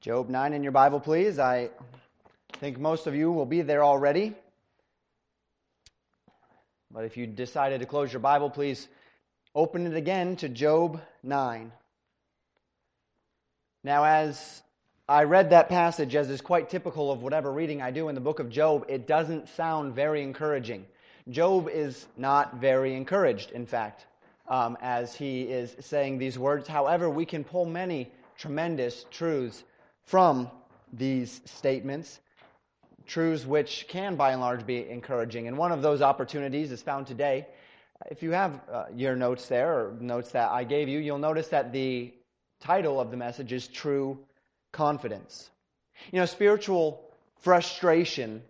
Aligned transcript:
Job 0.00 0.30
9 0.30 0.54
in 0.54 0.62
your 0.62 0.72
Bible, 0.72 0.98
please. 0.98 1.38
I 1.38 1.68
think 2.54 2.78
most 2.78 3.06
of 3.06 3.14
you 3.14 3.30
will 3.30 3.44
be 3.44 3.60
there 3.60 3.84
already. 3.84 4.34
But 6.90 7.04
if 7.04 7.18
you 7.18 7.26
decided 7.26 7.80
to 7.80 7.86
close 7.86 8.10
your 8.10 8.20
Bible, 8.20 8.48
please 8.48 8.88
open 9.54 9.86
it 9.86 9.94
again 9.94 10.36
to 10.36 10.48
Job 10.48 11.02
9. 11.22 11.70
Now, 13.84 14.04
as 14.04 14.62
I 15.06 15.24
read 15.24 15.50
that 15.50 15.68
passage, 15.68 16.14
as 16.14 16.30
is 16.30 16.40
quite 16.40 16.70
typical 16.70 17.12
of 17.12 17.22
whatever 17.22 17.52
reading 17.52 17.82
I 17.82 17.90
do 17.90 18.08
in 18.08 18.14
the 18.14 18.22
book 18.22 18.40
of 18.40 18.48
Job, 18.48 18.86
it 18.88 19.06
doesn't 19.06 19.50
sound 19.50 19.94
very 19.94 20.22
encouraging. 20.22 20.86
Job 21.28 21.68
is 21.68 22.06
not 22.16 22.54
very 22.54 22.96
encouraged, 22.96 23.50
in 23.50 23.66
fact, 23.66 24.06
um, 24.48 24.78
as 24.80 25.14
he 25.14 25.42
is 25.42 25.76
saying 25.80 26.16
these 26.16 26.38
words. 26.38 26.66
However, 26.66 27.10
we 27.10 27.26
can 27.26 27.44
pull 27.44 27.66
many 27.66 28.10
tremendous 28.38 29.04
truths 29.10 29.62
from 30.10 30.50
these 30.92 31.40
statements, 31.44 32.18
truths 33.06 33.46
which 33.46 33.86
can, 33.88 34.16
by 34.16 34.32
and 34.32 34.40
large, 34.40 34.66
be 34.66 34.84
encouraging. 34.90 35.46
And 35.46 35.56
one 35.56 35.70
of 35.70 35.82
those 35.82 36.02
opportunities 36.02 36.72
is 36.72 36.82
found 36.82 37.06
today. 37.06 37.46
If 38.10 38.24
you 38.24 38.32
have 38.32 38.60
uh, 38.72 38.84
your 38.92 39.14
notes 39.14 39.46
there, 39.46 39.72
or 39.72 39.96
notes 40.00 40.32
that 40.32 40.50
I 40.50 40.64
gave 40.64 40.88
you, 40.88 40.98
you'll 40.98 41.18
notice 41.18 41.46
that 41.48 41.72
the 41.72 42.12
title 42.60 43.00
of 43.00 43.12
the 43.12 43.16
message 43.16 43.52
is 43.52 43.68
True 43.68 44.18
Confidence. 44.72 45.48
You 46.10 46.18
know, 46.18 46.26
spiritual 46.26 47.08
frustration 47.42 48.42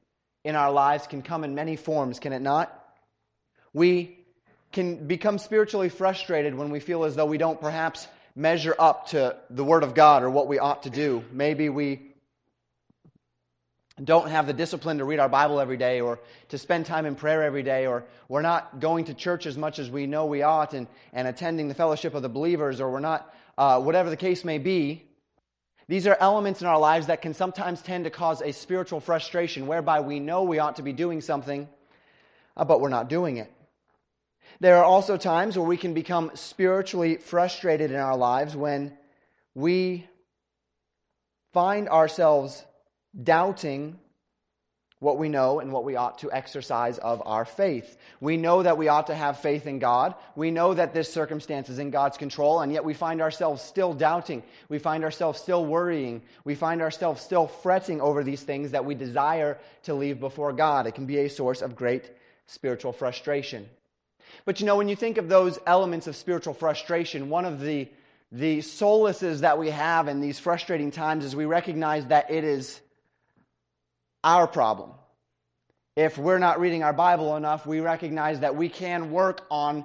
in 0.45 0.56
our 0.56 0.73
lives 0.73 1.06
can 1.09 1.20
come 1.20 1.45
in 1.45 1.55
many 1.55 1.77
forms, 1.77 2.20
can 2.20 2.33
it 2.33 2.41
not? 2.41 2.75
We 3.75 4.19
can 4.73 5.06
become 5.06 5.37
spiritually 5.37 5.91
frustrated 5.91 6.55
when 6.55 6.70
we 6.70 6.81
feel 6.81 7.05
as 7.05 7.17
though 7.17 7.27
we 7.27 7.37
don't 7.37 7.61
perhaps 7.61 8.09
measure 8.34 8.75
up 8.79 9.09
to 9.09 9.37
the 9.51 9.65
Word 9.65 9.83
of 9.83 9.95
God 9.95 10.23
or 10.23 10.30
what 10.30 10.47
we 10.47 10.59
ought 10.59 10.84
to 10.84 10.91
do. 10.91 11.25
Maybe 11.33 11.69
we 11.69 12.11
don't 14.03 14.31
have 14.31 14.47
the 14.47 14.53
discipline 14.53 14.98
to 14.98 15.05
read 15.05 15.19
our 15.19 15.28
Bible 15.28 15.61
every 15.61 15.77
day 15.77 16.00
or 16.00 16.20
to 16.48 16.58
spend 16.58 16.86
time 16.86 17.06
in 17.06 17.14
prayer 17.14 17.42
every 17.42 17.62
day, 17.62 17.86
or 17.86 18.05
we're 18.28 18.42
not 18.42 18.81
going 18.81 19.05
to 19.06 19.14
church 19.14 19.47
as 19.47 19.56
much 19.58 19.78
as 19.78 19.91
we 19.91 20.06
know 20.06 20.27
we 20.27 20.42
ought 20.42 20.73
and, 20.73 20.86
and 21.12 21.28
attending 21.28 21.69
the 21.69 21.75
fellowship 21.75 22.14
of 22.14 22.23
the 22.23 22.28
believers, 22.28 22.81
or 22.81 22.91
we're 22.91 23.01
not, 23.01 23.34
uh, 23.58 23.81
whatever 23.81 24.08
the 24.08 24.17
case 24.17 24.45
may 24.45 24.58
be. 24.58 25.05
These 25.89 26.06
are 26.06 26.17
elements 26.20 26.61
in 26.61 26.69
our 26.69 26.78
lives 26.78 27.08
that 27.08 27.20
can 27.20 27.34
sometimes 27.34 27.83
tend 27.83 28.05
to 28.05 28.11
cause 28.11 28.41
a 28.42 28.53
spiritual 28.53 29.01
frustration 29.01 29.67
whereby 29.67 30.01
we 30.01 30.20
know 30.20 30.45
we 30.45 30.61
ought 30.61 30.77
to 30.77 30.83
be 30.83 30.92
doing 30.92 31.20
something, 31.20 31.69
uh, 32.56 32.64
but 32.64 32.81
we're 32.81 32.89
not 32.89 33.08
doing 33.08 33.39
it. 33.39 33.53
There 34.59 34.77
are 34.77 34.84
also 34.84 35.17
times 35.17 35.56
where 35.56 35.67
we 35.67 35.77
can 35.77 35.95
become 35.95 36.33
spiritually 36.34 37.17
frustrated 37.17 37.91
in 37.91 37.97
our 37.97 38.17
lives 38.17 38.57
when 38.57 38.97
we 39.55 40.07
find 41.53 41.89
ourselves 41.89 42.65
doubting 43.20 43.98
what 45.01 45.17
we 45.17 45.31
know 45.31 45.61
and 45.61 45.73
what 45.73 45.84
we 45.84 45.97
ought 45.97 46.19
to 46.19 46.31
exercise 46.31 46.98
of 46.98 47.23
our 47.25 47.47
faith. 47.47 47.97
We 48.20 48.37
know 48.37 48.62
that 48.62 48.77
we 48.77 48.89
ought 48.89 49.07
to 49.07 49.15
have 49.15 49.41
faith 49.41 49.67
in 49.67 49.79
God. 49.79 50.15
We 50.37 50.51
know 50.51 50.75
that 50.75 50.92
this 50.92 51.11
circumstance 51.11 51.70
is 51.70 51.79
in 51.79 51.91
God's 51.91 52.19
control, 52.19 52.61
and 52.61 52.70
yet 52.70 52.85
we 52.85 52.92
find 52.92 53.23
ourselves 53.23 53.62
still 53.62 53.95
doubting. 53.95 54.42
We 54.69 54.79
find 54.79 55.03
ourselves 55.03 55.41
still 55.41 55.64
worrying. 55.64 56.20
We 56.45 56.55
find 56.55 56.83
ourselves 56.83 57.23
still 57.23 57.47
fretting 57.47 58.03
over 58.03 58.23
these 58.23 58.42
things 58.42 58.73
that 58.73 58.85
we 58.85 58.95
desire 58.95 59.59
to 59.85 59.95
leave 59.95 60.20
before 60.20 60.53
God. 60.53 60.87
It 60.87 60.95
can 60.95 61.07
be 61.07 61.19
a 61.20 61.31
source 61.31 61.62
of 61.62 61.77
great 61.77 62.11
spiritual 62.47 62.92
frustration. 62.92 63.67
But 64.45 64.61
you 64.61 64.67
know, 64.67 64.77
when 64.77 64.89
you 64.89 64.97
think 64.97 65.19
of 65.19 65.28
those 65.28 65.59
elements 65.67 66.06
of 66.06 66.17
spiritual 66.17 66.55
frustration, 66.55 67.31
one 67.31 67.45
of 67.45 67.61
the, 67.61 67.89
the 68.33 68.59
solaces 68.59 69.41
that 69.41 69.59
we 69.59 69.70
have 69.70 70.09
in 70.09 70.20
these 70.20 70.39
frustrating 70.39 70.91
times 70.91 71.25
is 71.25 71.34
we 71.36 71.45
recognize 71.45 72.06
that 72.06 72.31
it 72.31 72.45
is 72.45 72.81
our 74.23 74.47
problem. 74.47 74.92
If 75.97 76.17
we're 76.19 76.39
not 76.39 76.61
reading 76.61 76.83
our 76.83 76.92
Bible 76.92 77.36
enough, 77.36 77.67
we 77.67 77.81
recognize 77.81 78.41
that 78.41 78.57
we 78.57 78.68
can 78.68 79.11
work 79.11 79.42
on 79.51 79.85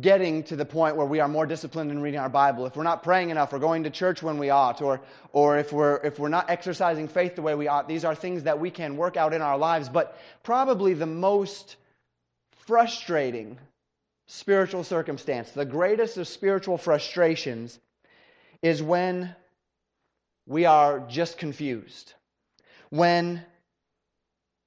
getting 0.00 0.44
to 0.44 0.56
the 0.56 0.64
point 0.64 0.96
where 0.96 1.04
we 1.04 1.20
are 1.20 1.28
more 1.28 1.44
disciplined 1.44 1.90
in 1.90 2.00
reading 2.00 2.20
our 2.20 2.30
Bible. 2.30 2.64
If 2.64 2.74
we're 2.74 2.84
not 2.84 3.02
praying 3.02 3.28
enough 3.28 3.52
or 3.52 3.58
going 3.58 3.84
to 3.84 3.90
church 3.90 4.22
when 4.22 4.38
we 4.38 4.48
ought, 4.48 4.80
or, 4.80 5.02
or 5.32 5.58
if, 5.58 5.72
we're, 5.72 5.96
if 5.96 6.18
we're 6.18 6.30
not 6.30 6.48
exercising 6.48 7.08
faith 7.08 7.36
the 7.36 7.42
way 7.42 7.54
we 7.54 7.68
ought, 7.68 7.86
these 7.86 8.04
are 8.04 8.14
things 8.14 8.44
that 8.44 8.58
we 8.58 8.70
can 8.70 8.96
work 8.96 9.18
out 9.18 9.34
in 9.34 9.42
our 9.42 9.58
lives. 9.58 9.90
But 9.90 10.18
probably 10.42 10.94
the 10.94 11.06
most 11.06 11.76
frustrating 12.68 13.58
spiritual 14.28 14.84
circumstance, 14.84 15.50
the 15.50 15.64
greatest 15.64 16.16
of 16.18 16.28
spiritual 16.28 16.78
frustrations, 16.78 17.76
is 18.62 18.80
when 18.80 19.34
we 20.46 20.66
are 20.66 21.00
just 21.08 21.38
confused 21.38 22.14
when 22.90 23.44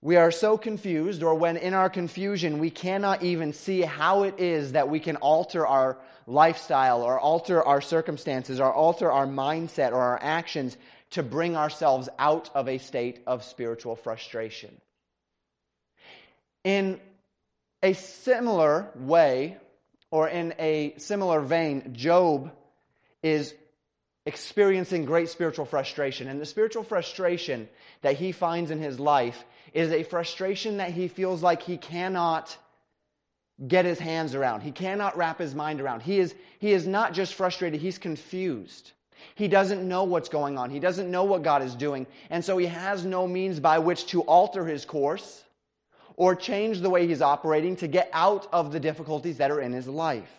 we 0.02 0.16
are 0.16 0.32
so 0.32 0.58
confused, 0.58 1.22
or 1.22 1.36
when 1.36 1.58
in 1.58 1.76
our 1.76 1.90
confusion 1.90 2.58
we 2.58 2.72
cannot 2.72 3.22
even 3.22 3.54
see 3.54 3.82
how 3.82 4.24
it 4.24 4.40
is 4.40 4.72
that 4.72 4.90
we 4.90 5.00
can 5.00 5.16
alter 5.18 5.66
our 5.66 6.00
lifestyle, 6.26 7.04
or 7.04 7.20
alter 7.20 7.64
our 7.64 7.82
circumstances, 7.82 8.60
or 8.60 8.74
alter 8.74 9.12
our 9.12 9.28
mindset, 9.28 9.92
or 9.92 10.02
our 10.02 10.20
actions 10.22 10.76
to 11.12 11.22
bring 11.22 11.56
ourselves 11.56 12.10
out 12.18 12.50
of 12.56 12.68
a 12.68 12.80
state 12.80 13.22
of 13.28 13.44
spiritual 13.44 13.96
frustration. 13.96 14.76
In 16.64 17.00
a 17.84 17.94
similar 17.94 18.90
way, 18.96 19.58
or 20.12 20.28
in 20.28 20.54
a 20.60 20.94
similar 20.98 21.42
vein, 21.42 21.94
Job 21.94 22.52
is 23.24 23.54
experiencing 24.26 25.06
great 25.06 25.30
spiritual 25.30 25.66
frustration. 25.66 26.28
And 26.28 26.40
the 26.40 26.46
spiritual 26.46 26.84
frustration 26.84 27.68
that 28.02 28.18
he 28.18 28.32
finds 28.32 28.72
in 28.72 28.80
his 28.80 29.00
life 29.00 29.44
is 29.74 29.92
a 29.92 30.04
frustration 30.04 30.78
that 30.78 30.92
he 30.92 31.08
feels 31.08 31.42
like 31.42 31.64
he 31.64 31.78
cannot 31.78 32.56
get 33.66 33.86
his 33.86 34.00
hands 34.00 34.36
around. 34.36 34.62
He 34.62 34.72
cannot 34.72 35.18
wrap 35.18 35.40
his 35.40 35.56
mind 35.56 35.82
around. 35.82 36.02
He 36.02 36.20
is, 36.20 36.34
he 36.60 36.72
is 36.72 36.86
not 36.86 37.14
just 37.14 37.34
frustrated, 37.34 37.80
he's 37.80 37.98
confused. 37.98 38.92
He 39.36 39.48
doesn't 39.48 39.88
know 39.88 40.04
what's 40.04 40.30
going 40.30 40.58
on. 40.58 40.72
He 40.72 40.80
doesn't 40.80 41.10
know 41.10 41.26
what 41.26 41.44
God 41.44 41.62
is 41.62 41.76
doing. 41.76 42.08
And 42.30 42.44
so 42.44 42.58
he 42.58 42.66
has 42.66 43.06
no 43.06 43.28
means 43.28 43.60
by 43.60 43.80
which 43.80 44.08
to 44.08 44.22
alter 44.22 44.66
his 44.66 44.84
course 44.84 45.44
or 46.22 46.36
change 46.36 46.82
the 46.82 46.90
way 46.92 47.08
he's 47.08 47.24
operating 47.24 47.76
to 47.76 47.88
get 47.88 48.08
out 48.14 48.48
of 48.54 48.72
the 48.72 48.80
difficulties 48.80 49.38
that 49.38 49.50
are 49.50 49.60
in 49.60 49.74
his 49.74 49.88
life. 49.88 50.30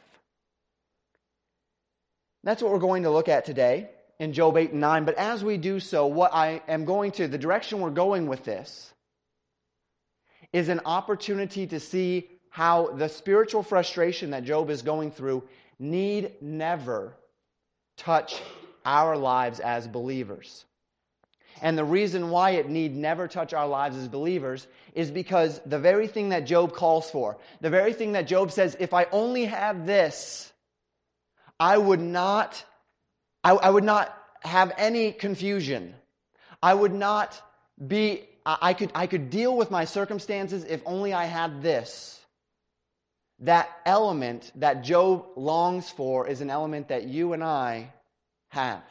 That's 2.45 2.63
what 2.63 2.71
we're 2.71 2.79
going 2.79 3.03
to 3.03 3.11
look 3.11 3.29
at 3.29 3.47
today 3.47 3.91
in 4.21 4.33
Job 4.33 4.57
8 4.57 4.71
and 4.71 4.81
9. 4.81 5.05
But 5.05 5.17
as 5.17 5.43
we 5.43 5.57
do 5.57 5.81
so, 5.81 6.07
what 6.07 6.33
I 6.33 6.63
am 6.69 6.85
going 6.85 7.11
to, 7.13 7.27
the 7.27 7.37
direction 7.37 7.81
we're 7.81 7.91
going 7.91 8.29
with 8.29 8.45
this, 8.45 8.95
is 10.53 10.69
an 10.69 10.83
opportunity 10.85 11.67
to 11.67 11.81
see 11.81 12.31
how 12.49 12.93
the 12.93 13.09
spiritual 13.09 13.65
frustration 13.65 14.31
that 14.31 14.45
Job 14.45 14.71
is 14.71 14.83
going 14.83 15.11
through 15.11 15.43
need 15.81 16.31
never 16.41 17.17
touch 17.97 18.41
our 18.87 19.17
lives 19.17 19.59
as 19.59 19.89
believers. 19.89 20.65
And 21.63 21.79
the 21.79 21.85
reason 21.85 22.29
why 22.29 22.51
it 22.51 22.69
need 22.69 22.95
never 22.95 23.27
touch 23.29 23.55
our 23.55 23.67
lives 23.67 23.97
as 23.97 24.09
believers 24.09 24.67
is 24.95 25.11
because 25.11 25.61
the 25.65 25.79
very 25.79 26.09
thing 26.09 26.29
that 26.31 26.41
Job 26.41 26.75
calls 26.75 27.11
for, 27.11 27.39
the 27.63 27.71
very 27.71 27.95
thing 27.95 28.13
that 28.13 28.27
Job 28.27 28.51
says, 28.51 28.77
if 28.79 28.93
I 28.93 29.07
only 29.13 29.47
have 29.47 29.87
this, 29.87 30.53
I 31.59 31.79
would 31.79 32.01
not 32.01 32.63
I, 33.45 33.53
I 33.53 33.71
would 33.71 33.85
not 33.85 34.17
have 34.43 34.73
any 34.77 35.13
confusion. 35.13 35.95
I 36.63 36.75
would 36.75 36.93
not 36.95 37.41
be, 37.85 38.29
I 38.47 38.75
could, 38.75 38.93
I 38.95 39.07
could 39.07 39.31
deal 39.31 39.57
with 39.57 39.71
my 39.71 39.85
circumstances 39.85 40.65
if 40.65 40.81
only 40.87 41.13
I 41.13 41.25
had 41.25 41.63
this. 41.63 42.21
That 43.41 43.69
element 43.85 44.53
that 44.57 44.85
Job 44.85 45.27
longs 45.37 45.91
for 45.91 46.29
is 46.29 46.41
an 46.41 46.51
element 46.51 46.89
that 46.89 47.05
you 47.05 47.33
and 47.33 47.43
I 47.43 47.93
have. 48.51 48.85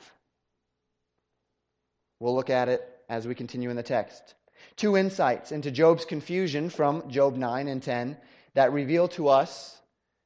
We'll 2.21 2.35
look 2.35 2.51
at 2.51 2.69
it 2.69 2.87
as 3.09 3.27
we 3.27 3.33
continue 3.33 3.71
in 3.71 3.75
the 3.75 3.81
text. 3.81 4.35
Two 4.75 4.95
insights 4.95 5.51
into 5.51 5.71
Job's 5.71 6.05
confusion 6.05 6.69
from 6.69 7.09
Job 7.09 7.35
9 7.35 7.67
and 7.67 7.81
10 7.81 8.15
that 8.53 8.71
reveal 8.71 9.07
to 9.09 9.29
us 9.29 9.75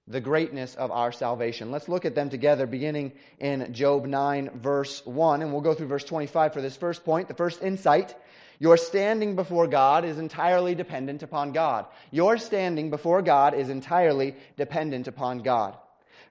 the 0.05 0.19
greatness 0.19 0.75
of 0.75 0.91
our 0.91 1.13
salvation. 1.13 1.71
Let's 1.71 1.87
look 1.87 2.03
at 2.03 2.13
them 2.13 2.29
together, 2.29 2.67
beginning 2.67 3.13
in 3.39 3.73
Job 3.73 4.05
9, 4.05 4.59
verse 4.59 5.05
1, 5.05 5.41
and 5.41 5.53
we'll 5.53 5.61
go 5.61 5.73
through 5.73 5.87
verse 5.87 6.03
25 6.03 6.53
for 6.53 6.61
this 6.61 6.75
first 6.75 7.05
point. 7.05 7.29
The 7.29 7.33
first 7.33 7.63
insight 7.63 8.13
your 8.59 8.77
standing 8.77 9.35
before 9.35 9.67
God 9.67 10.05
is 10.05 10.17
entirely 10.17 10.75
dependent 10.75 11.23
upon 11.23 11.51
God. 11.51 11.85
Your 12.11 12.37
standing 12.37 12.89
before 12.89 13.21
God 13.21 13.53
is 13.53 13.69
entirely 13.69 14.35
dependent 14.57 15.07
upon 15.07 15.39
God. 15.39 15.77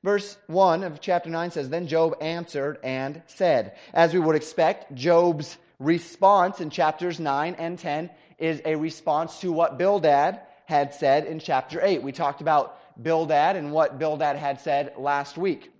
Verse 0.04 0.36
1 0.48 0.84
of 0.84 1.00
chapter 1.00 1.30
9 1.30 1.50
says, 1.50 1.70
Then 1.70 1.86
Job 1.86 2.16
answered 2.20 2.76
and 2.84 3.22
said. 3.26 3.74
As 3.94 4.12
we 4.12 4.20
would 4.20 4.36
expect, 4.36 4.94
Job's 4.94 5.56
response 5.78 6.60
in 6.60 6.68
chapters 6.68 7.18
9 7.18 7.56
and 7.58 7.78
10 7.78 8.10
is 8.38 8.60
a 8.66 8.76
response 8.76 9.40
to 9.40 9.50
what 9.50 9.78
Bildad 9.78 10.40
had 10.66 10.92
said 10.92 11.24
in 11.24 11.40
chapter 11.40 11.80
8. 11.82 12.02
We 12.02 12.12
talked 12.12 12.42
about 12.42 12.78
Bildad 13.02 13.56
and 13.56 13.72
what 13.72 13.98
Bildad 13.98 14.36
had 14.36 14.60
said 14.60 14.92
last 14.98 15.38
week. 15.38 15.72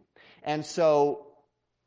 And 0.43 0.65
so 0.65 1.27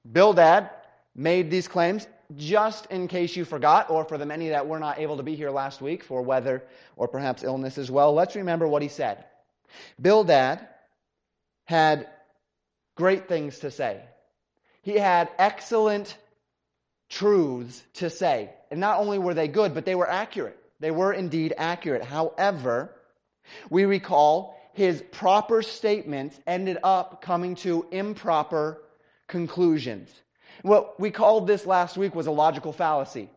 Bildad 0.10 0.70
made 1.16 1.50
these 1.50 1.68
claims 1.68 2.06
just 2.36 2.86
in 2.92 3.08
case 3.08 3.36
you 3.36 3.46
forgot, 3.46 3.90
or 3.90 4.06
for 4.06 4.20
the 4.20 4.28
many 4.28 4.50
that 4.50 4.68
were 4.68 4.80
not 4.80 5.00
able 5.00 5.18
to 5.18 5.24
be 5.24 5.36
here 5.36 5.50
last 5.50 5.82
week 5.82 6.04
for 6.04 6.22
weather 6.22 6.62
or 6.96 7.08
perhaps 7.08 7.42
illness 7.42 7.80
as 7.80 7.90
well. 7.90 8.14
Let's 8.14 8.36
remember 8.36 8.68
what 8.68 8.84
he 8.84 8.90
said. 8.90 9.26
Bildad 10.00 10.68
had 11.66 12.08
great 12.98 13.28
things 13.28 13.60
to 13.60 13.72
say. 13.72 14.02
He 14.82 14.98
had 14.98 15.30
excellent 15.38 16.18
truths 17.10 17.82
to 17.96 18.10
say. 18.10 18.50
And 18.70 18.80
not 18.80 19.00
only 19.00 19.20
were 19.20 19.34
they 19.34 19.48
good, 19.48 19.74
but 19.74 19.86
they 19.86 19.96
were 19.96 20.10
accurate. 20.10 20.58
They 20.80 20.92
were 20.92 21.14
indeed 21.14 21.54
accurate. 21.58 22.04
However, 22.04 22.94
we 23.70 23.86
recall 23.86 24.58
his 24.74 25.02
proper 25.12 25.62
statements 25.62 26.40
ended 26.46 26.78
up 26.84 27.22
coming 27.22 27.56
to 27.56 27.88
improper 27.92 28.82
conclusions. 29.28 30.10
What 30.62 31.00
we 31.00 31.12
called 31.12 31.48
this 31.48 31.66
last 31.66 31.98
week 31.98 32.14
was 32.14 32.28
a 32.28 32.32
logical 32.32 32.74
fallacy. 32.74 33.30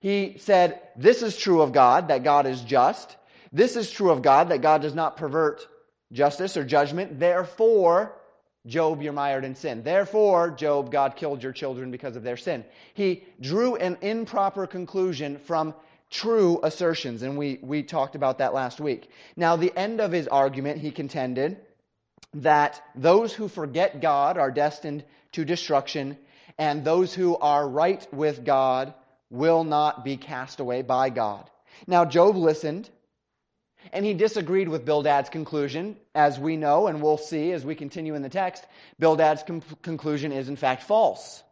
He 0.00 0.36
said, 0.38 0.80
This 0.96 1.22
is 1.22 1.36
true 1.36 1.62
of 1.62 1.72
God, 1.72 2.08
that 2.08 2.22
God 2.22 2.46
is 2.46 2.60
just. 2.62 3.16
This 3.52 3.76
is 3.76 3.90
true 3.90 4.10
of 4.10 4.22
God, 4.22 4.50
that 4.50 4.62
God 4.62 4.82
does 4.82 4.94
not 4.94 5.16
pervert 5.16 5.66
justice 6.12 6.56
or 6.56 6.64
judgment. 6.64 7.18
Therefore, 7.18 8.17
Job, 8.68 9.02
you're 9.02 9.12
mired 9.12 9.44
in 9.44 9.54
sin. 9.54 9.82
Therefore, 9.82 10.50
Job, 10.50 10.92
God 10.92 11.16
killed 11.16 11.42
your 11.42 11.52
children 11.52 11.90
because 11.90 12.16
of 12.16 12.22
their 12.22 12.36
sin. 12.36 12.64
He 12.94 13.24
drew 13.40 13.76
an 13.76 13.96
improper 14.02 14.66
conclusion 14.66 15.38
from 15.38 15.74
true 16.10 16.60
assertions, 16.62 17.22
and 17.22 17.36
we, 17.36 17.58
we 17.62 17.82
talked 17.82 18.14
about 18.14 18.38
that 18.38 18.54
last 18.54 18.78
week. 18.80 19.10
Now, 19.36 19.56
the 19.56 19.76
end 19.76 20.00
of 20.00 20.12
his 20.12 20.28
argument, 20.28 20.80
he 20.80 20.90
contended 20.90 21.58
that 22.34 22.82
those 22.94 23.32
who 23.32 23.48
forget 23.48 24.00
God 24.00 24.36
are 24.36 24.50
destined 24.50 25.04
to 25.32 25.44
destruction, 25.44 26.18
and 26.58 26.84
those 26.84 27.14
who 27.14 27.36
are 27.38 27.66
right 27.66 28.06
with 28.12 28.44
God 28.44 28.92
will 29.30 29.64
not 29.64 30.04
be 30.04 30.16
cast 30.16 30.60
away 30.60 30.82
by 30.82 31.10
God. 31.10 31.48
Now, 31.86 32.04
Job 32.04 32.36
listened 32.36 32.90
and 33.92 34.04
he 34.04 34.14
disagreed 34.14 34.68
with 34.68 34.84
Bildad's 34.84 35.28
conclusion, 35.28 35.96
as 36.14 36.38
we 36.38 36.56
know 36.56 36.86
and 36.86 37.02
we'll 37.02 37.18
see 37.18 37.52
as 37.52 37.64
we 37.64 37.74
continue 37.74 38.14
in 38.14 38.22
the 38.22 38.28
text. 38.28 38.64
Bildad's 38.98 39.42
com- 39.42 39.62
conclusion 39.82 40.32
is 40.32 40.48
in 40.48 40.56
fact 40.56 40.82
false. 40.82 41.42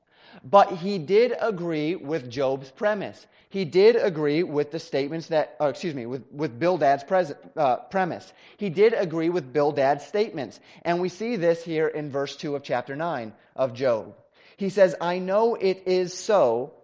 But 0.45 0.73
he 0.73 0.99
did 0.99 1.35
agree 1.41 1.97
with 1.97 2.31
Job's 2.31 2.71
premise. 2.71 3.27
He 3.49 3.65
did 3.65 3.97
agree 3.97 4.43
with 4.43 4.71
the 4.71 4.79
statements 4.79 5.29
that, 5.29 5.57
excuse 5.61 5.95
me, 5.95 6.05
with, 6.05 6.25
with 6.31 6.59
Bildad's 6.59 7.05
pres- 7.05 7.33
uh, 7.57 7.77
premise. 7.77 8.31
He 8.59 8.69
did 8.69 8.93
agree 8.93 9.31
with 9.31 9.53
Bildad's 9.53 10.05
statements. 10.05 10.61
And 10.83 11.01
we 11.01 11.09
see 11.09 11.37
this 11.37 11.65
here 11.65 11.89
in 11.89 12.11
verse 12.11 12.37
2 12.37 12.57
of 12.57 12.63
chapter 12.63 12.97
9 12.97 13.33
of 13.55 13.73
Job. 13.73 14.15
He 14.57 14.69
says, 14.69 14.95
I 15.01 15.21
know 15.21 15.55
it 15.55 15.85
is 15.87 16.13
so 16.13 16.75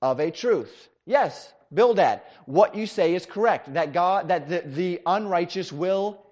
of 0.00 0.20
a 0.20 0.30
truth. 0.30 0.88
Yes, 1.06 1.52
Bildad, 1.72 2.20
what 2.46 2.74
you 2.74 2.86
say 2.86 3.14
is 3.14 3.24
correct. 3.24 3.72
That 3.74 3.92
God, 3.92 4.28
that 4.28 4.48
the, 4.48 4.62
the 4.64 5.00
unrighteous 5.06 5.72
will 5.72 6.22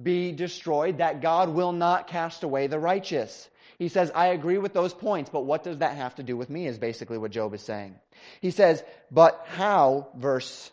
be 0.00 0.32
destroyed, 0.32 0.98
that 0.98 1.22
God 1.22 1.48
will 1.48 1.72
not 1.72 2.08
cast 2.08 2.42
away 2.42 2.66
the 2.66 2.78
righteous. 2.78 3.48
He 3.78 3.88
says, 3.88 4.10
I 4.14 4.28
agree 4.28 4.58
with 4.58 4.72
those 4.72 4.92
points, 4.92 5.30
but 5.30 5.44
what 5.44 5.64
does 5.64 5.78
that 5.78 5.96
have 5.96 6.14
to 6.16 6.22
do 6.22 6.36
with 6.36 6.50
me 6.50 6.66
is 6.66 6.78
basically 6.78 7.18
what 7.18 7.30
Job 7.30 7.54
is 7.54 7.62
saying. 7.62 7.96
He 8.40 8.50
says, 8.50 8.82
but 9.10 9.46
how, 9.48 10.08
verse 10.16 10.70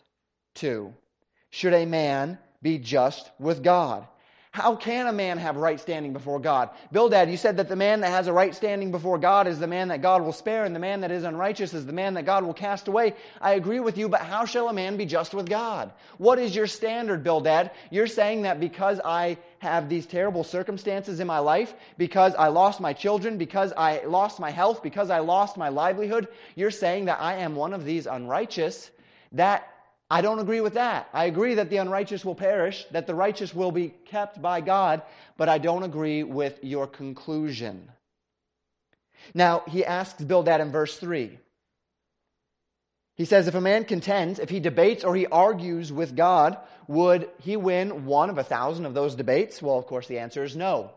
2, 0.56 0.92
should 1.50 1.74
a 1.74 1.86
man 1.86 2.38
be 2.60 2.78
just 2.78 3.30
with 3.38 3.62
God? 3.62 4.06
How 4.52 4.76
can 4.76 5.06
a 5.06 5.12
man 5.14 5.38
have 5.38 5.56
right 5.56 5.80
standing 5.80 6.12
before 6.12 6.38
God? 6.38 6.68
Bildad, 6.92 7.30
you 7.30 7.38
said 7.38 7.56
that 7.56 7.70
the 7.70 7.76
man 7.76 8.02
that 8.02 8.10
has 8.10 8.26
a 8.26 8.34
right 8.34 8.54
standing 8.54 8.90
before 8.90 9.16
God 9.16 9.46
is 9.46 9.58
the 9.58 9.66
man 9.66 9.88
that 9.88 10.02
God 10.02 10.20
will 10.20 10.34
spare, 10.34 10.64
and 10.64 10.76
the 10.76 10.78
man 10.78 11.00
that 11.00 11.10
is 11.10 11.24
unrighteous 11.24 11.72
is 11.72 11.86
the 11.86 11.92
man 11.94 12.12
that 12.14 12.26
God 12.26 12.44
will 12.44 12.52
cast 12.52 12.86
away. 12.86 13.14
I 13.40 13.54
agree 13.54 13.80
with 13.80 13.96
you, 13.96 14.10
but 14.10 14.20
how 14.20 14.44
shall 14.44 14.68
a 14.68 14.72
man 14.74 14.98
be 14.98 15.06
just 15.06 15.32
with 15.32 15.48
God? 15.48 15.90
What 16.18 16.38
is 16.38 16.54
your 16.54 16.66
standard, 16.66 17.24
Bildad? 17.24 17.70
You're 17.90 18.06
saying 18.06 18.42
that 18.42 18.60
because 18.60 19.00
I 19.02 19.38
have 19.60 19.88
these 19.88 20.04
terrible 20.04 20.44
circumstances 20.44 21.18
in 21.18 21.26
my 21.26 21.38
life, 21.38 21.72
because 21.96 22.34
I 22.34 22.48
lost 22.48 22.78
my 22.78 22.92
children, 22.92 23.38
because 23.38 23.72
I 23.74 24.02
lost 24.04 24.38
my 24.38 24.50
health, 24.50 24.82
because 24.82 25.08
I 25.08 25.20
lost 25.20 25.56
my 25.56 25.70
livelihood, 25.70 26.28
you're 26.56 26.70
saying 26.70 27.06
that 27.06 27.22
I 27.22 27.36
am 27.36 27.56
one 27.56 27.72
of 27.72 27.86
these 27.86 28.06
unrighteous, 28.06 28.90
that 29.32 29.71
I 30.12 30.20
don't 30.20 30.40
agree 30.40 30.60
with 30.60 30.74
that. 30.74 31.08
I 31.14 31.24
agree 31.24 31.54
that 31.54 31.70
the 31.70 31.78
unrighteous 31.78 32.22
will 32.22 32.34
perish, 32.34 32.84
that 32.90 33.06
the 33.06 33.14
righteous 33.14 33.54
will 33.54 33.72
be 33.72 33.94
kept 34.04 34.42
by 34.42 34.60
God, 34.60 35.00
but 35.38 35.48
I 35.48 35.56
don't 35.56 35.84
agree 35.84 36.22
with 36.22 36.62
your 36.62 36.86
conclusion. 36.86 37.90
Now, 39.32 39.62
he 39.66 39.86
asks 39.86 40.22
Bildad 40.22 40.60
in 40.60 40.70
verse 40.70 40.98
3. 40.98 41.38
He 43.14 43.24
says, 43.24 43.48
If 43.48 43.54
a 43.54 43.62
man 43.62 43.86
contends, 43.86 44.38
if 44.38 44.50
he 44.50 44.60
debates 44.60 45.02
or 45.02 45.16
he 45.16 45.26
argues 45.26 45.90
with 45.90 46.14
God, 46.14 46.58
would 46.88 47.30
he 47.40 47.56
win 47.56 48.04
one 48.04 48.28
of 48.28 48.36
a 48.36 48.44
thousand 48.44 48.84
of 48.84 48.92
those 48.92 49.14
debates? 49.14 49.62
Well, 49.62 49.78
of 49.78 49.86
course, 49.86 50.08
the 50.08 50.18
answer 50.18 50.44
is 50.44 50.54
no. 50.54 50.90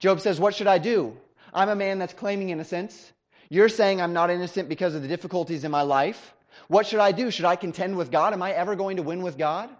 Job 0.00 0.18
says, 0.18 0.40
What 0.40 0.56
should 0.56 0.66
I 0.66 0.78
do? 0.78 1.16
I'm 1.54 1.68
a 1.68 1.76
man 1.76 2.00
that's 2.00 2.14
claiming 2.14 2.50
innocence. 2.50 3.12
You're 3.48 3.68
saying 3.68 4.00
I'm 4.00 4.14
not 4.14 4.30
innocent 4.30 4.68
because 4.68 4.96
of 4.96 5.02
the 5.02 5.08
difficulties 5.08 5.62
in 5.62 5.70
my 5.70 5.82
life. 5.82 6.34
What 6.68 6.86
should 6.86 7.00
I 7.00 7.12
do? 7.12 7.30
Should 7.30 7.44
I 7.44 7.56
contend 7.56 7.96
with 7.96 8.10
God? 8.10 8.32
Am 8.32 8.42
I 8.42 8.52
ever 8.52 8.76
going 8.76 8.96
to 8.96 9.02
win 9.02 9.22
with 9.22 9.38
God? 9.38 9.70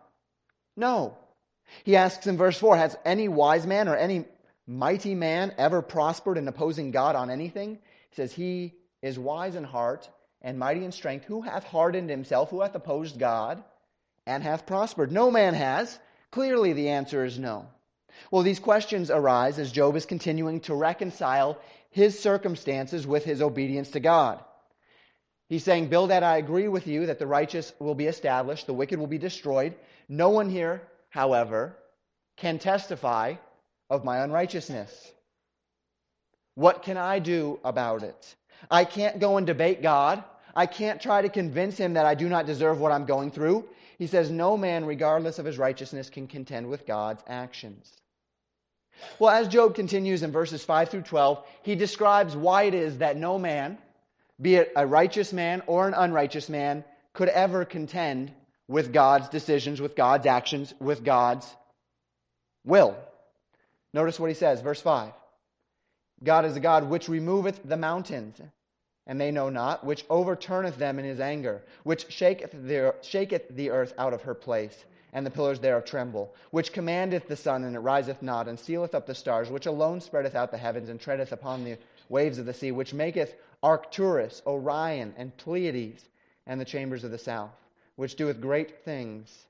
No. 0.76 1.16
He 1.84 1.96
asks 1.96 2.26
in 2.26 2.36
verse 2.36 2.58
4 2.58 2.76
Has 2.76 2.96
any 3.04 3.28
wise 3.28 3.66
man 3.66 3.88
or 3.88 3.96
any 3.96 4.24
mighty 4.66 5.14
man 5.14 5.54
ever 5.58 5.82
prospered 5.82 6.38
in 6.38 6.48
opposing 6.48 6.90
God 6.90 7.16
on 7.16 7.30
anything? 7.30 7.78
He 8.10 8.16
says, 8.16 8.32
He 8.32 8.74
is 9.02 9.18
wise 9.18 9.54
in 9.54 9.64
heart 9.64 10.08
and 10.42 10.58
mighty 10.58 10.84
in 10.84 10.92
strength. 10.92 11.26
Who 11.26 11.42
hath 11.42 11.64
hardened 11.64 12.10
himself? 12.10 12.50
Who 12.50 12.60
hath 12.60 12.74
opposed 12.74 13.18
God 13.18 13.62
and 14.26 14.42
hath 14.42 14.66
prospered? 14.66 15.12
No 15.12 15.30
man 15.30 15.54
has. 15.54 15.98
Clearly, 16.30 16.72
the 16.72 16.90
answer 16.90 17.24
is 17.24 17.38
no. 17.38 17.66
Well, 18.30 18.42
these 18.42 18.60
questions 18.60 19.10
arise 19.10 19.58
as 19.58 19.72
Job 19.72 19.96
is 19.96 20.06
continuing 20.06 20.60
to 20.60 20.74
reconcile 20.74 21.58
his 21.90 22.18
circumstances 22.18 23.06
with 23.06 23.24
his 23.24 23.42
obedience 23.42 23.90
to 23.90 24.00
God. 24.00 24.42
He's 25.50 25.64
saying, 25.64 25.88
Bildad, 25.88 26.22
I 26.22 26.36
agree 26.36 26.68
with 26.68 26.86
you 26.86 27.06
that 27.06 27.18
the 27.18 27.26
righteous 27.26 27.72
will 27.80 27.96
be 27.96 28.06
established, 28.06 28.68
the 28.68 28.72
wicked 28.72 29.00
will 29.00 29.08
be 29.08 29.18
destroyed. 29.18 29.74
No 30.08 30.30
one 30.30 30.48
here, 30.48 30.80
however, 31.08 31.76
can 32.36 32.60
testify 32.60 33.34
of 33.90 34.04
my 34.04 34.18
unrighteousness. 34.18 35.12
What 36.54 36.84
can 36.84 36.96
I 36.96 37.18
do 37.18 37.58
about 37.64 38.04
it? 38.04 38.36
I 38.70 38.84
can't 38.84 39.18
go 39.18 39.38
and 39.38 39.46
debate 39.46 39.82
God. 39.82 40.22
I 40.54 40.66
can't 40.66 41.02
try 41.02 41.22
to 41.22 41.28
convince 41.28 41.76
him 41.76 41.94
that 41.94 42.06
I 42.06 42.14
do 42.14 42.28
not 42.28 42.46
deserve 42.46 42.78
what 42.78 42.92
I'm 42.92 43.04
going 43.04 43.32
through. 43.32 43.68
He 43.98 44.06
says, 44.06 44.30
No 44.30 44.56
man, 44.56 44.84
regardless 44.84 45.40
of 45.40 45.46
his 45.46 45.58
righteousness, 45.58 46.10
can 46.10 46.28
contend 46.28 46.68
with 46.68 46.86
God's 46.86 47.24
actions. 47.26 47.92
Well, 49.18 49.30
as 49.30 49.48
Job 49.48 49.74
continues 49.74 50.22
in 50.22 50.30
verses 50.30 50.62
5 50.62 50.90
through 50.90 51.02
12, 51.02 51.44
he 51.62 51.74
describes 51.74 52.36
why 52.36 52.64
it 52.64 52.74
is 52.74 52.98
that 52.98 53.16
no 53.16 53.36
man, 53.36 53.78
be 54.40 54.56
it 54.56 54.72
a 54.76 54.86
righteous 54.86 55.32
man 55.32 55.62
or 55.66 55.86
an 55.86 55.94
unrighteous 55.94 56.48
man, 56.48 56.84
could 57.12 57.28
ever 57.28 57.64
contend 57.64 58.32
with 58.68 58.92
God's 58.92 59.28
decisions, 59.28 59.80
with 59.80 59.96
God's 59.96 60.26
actions, 60.26 60.72
with 60.78 61.04
God's 61.04 61.52
will. 62.64 62.96
Notice 63.92 64.18
what 64.20 64.30
he 64.30 64.34
says, 64.34 64.60
verse 64.60 64.80
5. 64.80 65.12
God 66.22 66.44
is 66.44 66.56
a 66.56 66.60
God 66.60 66.88
which 66.88 67.08
removeth 67.08 67.60
the 67.64 67.76
mountains, 67.76 68.40
and 69.06 69.20
they 69.20 69.30
know 69.30 69.48
not, 69.48 69.84
which 69.84 70.04
overturneth 70.08 70.76
them 70.76 70.98
in 70.98 71.04
his 71.04 71.18
anger, 71.18 71.62
which 71.82 72.10
shaketh 72.12 72.52
the, 72.52 72.94
shaketh 73.02 73.48
the 73.48 73.70
earth 73.70 73.92
out 73.98 74.12
of 74.12 74.22
her 74.22 74.34
place, 74.34 74.84
and 75.12 75.26
the 75.26 75.30
pillars 75.30 75.58
thereof 75.58 75.84
tremble, 75.84 76.32
which 76.50 76.72
commandeth 76.72 77.26
the 77.26 77.36
sun, 77.36 77.64
and 77.64 77.74
it 77.74 77.80
riseth 77.80 78.22
not, 78.22 78.46
and 78.46 78.60
sealeth 78.60 78.94
up 78.94 79.06
the 79.06 79.14
stars, 79.14 79.50
which 79.50 79.66
alone 79.66 80.00
spreadeth 80.00 80.36
out 80.36 80.52
the 80.52 80.58
heavens, 80.58 80.88
and 80.88 81.00
treadeth 81.00 81.32
upon 81.32 81.64
the 81.64 81.76
waves 82.10 82.38
of 82.38 82.44
the 82.44 82.52
sea, 82.52 82.72
which 82.72 82.92
maketh 82.92 83.34
Arcturus, 83.62 84.42
Orion, 84.46 85.14
and 85.16 85.34
Pleiades, 85.36 86.04
and 86.46 86.60
the 86.60 86.64
chambers 86.64 87.04
of 87.04 87.10
the 87.10 87.18
south, 87.18 87.54
which 87.96 88.16
doeth 88.16 88.40
great 88.40 88.84
things, 88.84 89.46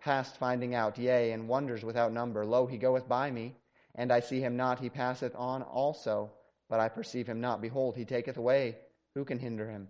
past 0.00 0.36
finding 0.36 0.74
out, 0.74 0.98
yea, 0.98 1.32
and 1.32 1.48
wonders 1.48 1.84
without 1.84 2.12
number. 2.12 2.44
Lo, 2.44 2.66
he 2.66 2.76
goeth 2.76 3.08
by 3.08 3.30
me, 3.30 3.54
and 3.94 4.12
I 4.12 4.20
see 4.20 4.40
him 4.40 4.56
not. 4.56 4.80
He 4.80 4.90
passeth 4.90 5.34
on 5.36 5.62
also, 5.62 6.30
but 6.68 6.80
I 6.80 6.88
perceive 6.88 7.28
him 7.28 7.40
not. 7.40 7.62
Behold, 7.62 7.96
he 7.96 8.04
taketh 8.04 8.36
away. 8.36 8.76
Who 9.14 9.24
can 9.24 9.38
hinder 9.38 9.70
him? 9.70 9.88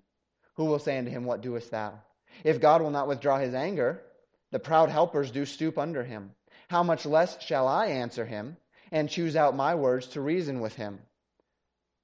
Who 0.54 0.66
will 0.66 0.78
say 0.78 0.98
unto 0.98 1.10
him, 1.10 1.24
What 1.24 1.40
doest 1.40 1.70
thou? 1.70 2.00
If 2.44 2.60
God 2.60 2.82
will 2.82 2.90
not 2.90 3.08
withdraw 3.08 3.38
his 3.38 3.54
anger, 3.54 4.02
the 4.50 4.58
proud 4.58 4.90
helpers 4.90 5.30
do 5.30 5.46
stoop 5.46 5.78
under 5.78 6.04
him. 6.04 6.34
How 6.68 6.82
much 6.82 7.06
less 7.06 7.40
shall 7.42 7.66
I 7.66 7.86
answer 7.86 8.24
him, 8.24 8.56
and 8.92 9.08
choose 9.08 9.36
out 9.36 9.56
my 9.56 9.74
words 9.74 10.08
to 10.08 10.20
reason 10.20 10.60
with 10.60 10.74
him? 10.74 11.00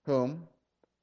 Whom, 0.06 0.48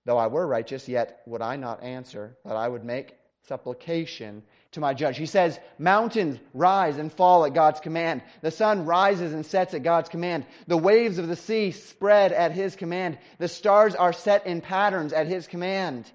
Though 0.10 0.18
I 0.18 0.26
were 0.26 0.48
righteous, 0.48 0.88
yet 0.88 1.22
would 1.28 1.44
I 1.44 1.56
not 1.56 1.84
answer, 1.84 2.36
but 2.44 2.56
I 2.56 2.68
would 2.68 2.84
make 2.84 3.16
supplication 3.48 4.42
to 4.72 4.80
my 4.80 4.96
judge. 4.96 5.18
He 5.18 5.28
says, 5.28 5.60
Mountains 5.78 6.40
rise 6.56 6.98
and 6.98 7.14
fall 7.14 7.46
at 7.46 7.54
God's 7.54 7.80
command. 7.80 8.24
The 8.42 8.50
sun 8.50 8.86
rises 8.86 9.34
and 9.34 9.46
sets 9.46 9.76
at 9.76 9.84
God's 9.84 10.10
command. 10.10 10.48
The 10.66 10.78
waves 10.78 11.20
of 11.20 11.28
the 11.28 11.36
sea 11.36 11.70
spread 11.70 12.32
at 12.32 12.54
his 12.54 12.76
command. 12.76 13.20
The 13.38 13.48
stars 13.48 13.94
are 13.94 14.12
set 14.12 14.48
in 14.48 14.62
patterns 14.62 15.14
at 15.14 15.28
his 15.28 15.46
command. 15.46 16.12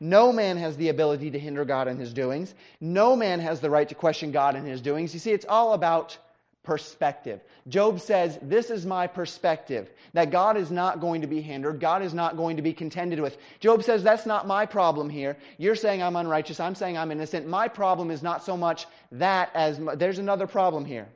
No 0.00 0.32
man 0.32 0.58
has 0.58 0.76
the 0.76 0.90
ability 0.90 1.30
to 1.30 1.38
hinder 1.38 1.64
God 1.64 1.88
in 1.88 1.96
his 1.96 2.12
doings. 2.12 2.54
No 2.78 3.16
man 3.16 3.40
has 3.40 3.60
the 3.60 3.70
right 3.70 3.88
to 3.88 3.94
question 3.94 4.32
God 4.32 4.54
in 4.54 4.66
his 4.66 4.82
doings. 4.82 5.14
You 5.14 5.20
see, 5.20 5.32
it's 5.32 5.46
all 5.48 5.72
about 5.72 6.18
perspective. 6.62 7.40
Job 7.68 8.00
says, 8.00 8.38
This 8.42 8.70
is 8.70 8.84
my 8.84 9.06
perspective, 9.06 9.90
that 10.12 10.30
God 10.30 10.56
is 10.56 10.70
not 10.70 11.00
going 11.00 11.22
to 11.22 11.26
be 11.26 11.40
hindered. 11.40 11.80
God 11.80 12.02
is 12.02 12.12
not 12.12 12.36
going 12.36 12.56
to 12.56 12.62
be 12.62 12.72
contended 12.72 13.20
with. 13.20 13.36
Job 13.60 13.82
says, 13.82 14.02
That's 14.02 14.26
not 14.26 14.46
my 14.46 14.66
problem 14.66 15.08
here. 15.08 15.36
You're 15.58 15.76
saying 15.76 16.02
I'm 16.02 16.16
unrighteous. 16.16 16.60
I'm 16.60 16.74
saying 16.74 16.98
I'm 16.98 17.12
innocent. 17.12 17.48
My 17.48 17.68
problem 17.68 18.10
is 18.10 18.22
not 18.22 18.44
so 18.44 18.56
much 18.56 18.86
that 19.12 19.50
as 19.54 19.78
my, 19.78 19.94
there's 19.94 20.18
another 20.18 20.46
problem 20.46 20.84
here, 20.84 21.08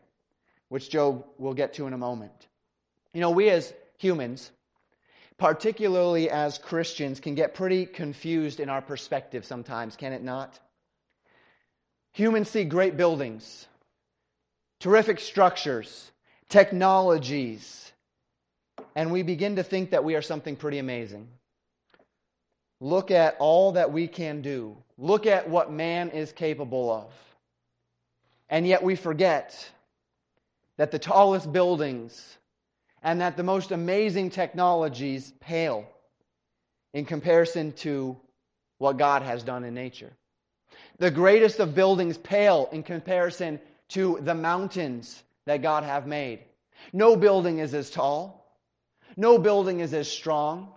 which 0.68 0.90
Job 0.90 1.24
will 1.38 1.54
get 1.54 1.74
to 1.74 1.86
in 1.86 1.92
a 1.92 1.98
moment. 1.98 2.32
You 3.12 3.20
know, 3.20 3.30
we 3.30 3.50
as 3.50 3.72
humans, 3.98 4.50
particularly 5.38 6.30
as 6.30 6.58
Christians, 6.58 7.20
can 7.20 7.34
get 7.34 7.54
pretty 7.54 7.86
confused 7.86 8.60
in 8.60 8.68
our 8.68 8.82
perspective 8.82 9.44
sometimes, 9.44 9.96
can 9.96 10.12
it 10.12 10.22
not? 10.22 10.58
Humans 12.12 12.48
see 12.48 12.64
great 12.64 12.96
buildings 12.96 13.66
terrific 14.80 15.20
structures, 15.20 16.10
technologies, 16.48 17.92
and 18.94 19.12
we 19.12 19.22
begin 19.22 19.56
to 19.56 19.62
think 19.62 19.90
that 19.90 20.04
we 20.04 20.14
are 20.14 20.22
something 20.22 20.56
pretty 20.56 20.78
amazing. 20.78 21.28
Look 22.80 23.10
at 23.10 23.36
all 23.38 23.72
that 23.72 23.92
we 23.92 24.08
can 24.08 24.42
do. 24.42 24.76
Look 24.98 25.26
at 25.26 25.48
what 25.48 25.72
man 25.72 26.10
is 26.10 26.32
capable 26.32 26.92
of. 26.92 27.10
And 28.48 28.66
yet 28.66 28.82
we 28.82 28.94
forget 28.94 29.70
that 30.76 30.90
the 30.90 30.98
tallest 30.98 31.50
buildings 31.50 32.36
and 33.02 33.20
that 33.20 33.36
the 33.36 33.42
most 33.42 33.70
amazing 33.70 34.30
technologies 34.30 35.32
pale 35.40 35.86
in 36.92 37.04
comparison 37.04 37.72
to 37.72 38.16
what 38.78 38.98
God 38.98 39.22
has 39.22 39.42
done 39.42 39.64
in 39.64 39.74
nature. 39.74 40.12
The 40.98 41.10
greatest 41.10 41.60
of 41.60 41.74
buildings 41.74 42.18
pale 42.18 42.68
in 42.70 42.82
comparison 42.82 43.60
to 43.90 44.18
the 44.22 44.34
mountains 44.34 45.22
that 45.46 45.62
God 45.62 45.84
have 45.84 46.06
made. 46.06 46.40
No 46.92 47.16
building 47.16 47.58
is 47.58 47.74
as 47.74 47.90
tall. 47.90 48.58
No 49.16 49.38
building 49.38 49.80
is 49.80 49.94
as 49.94 50.10
strong. 50.10 50.72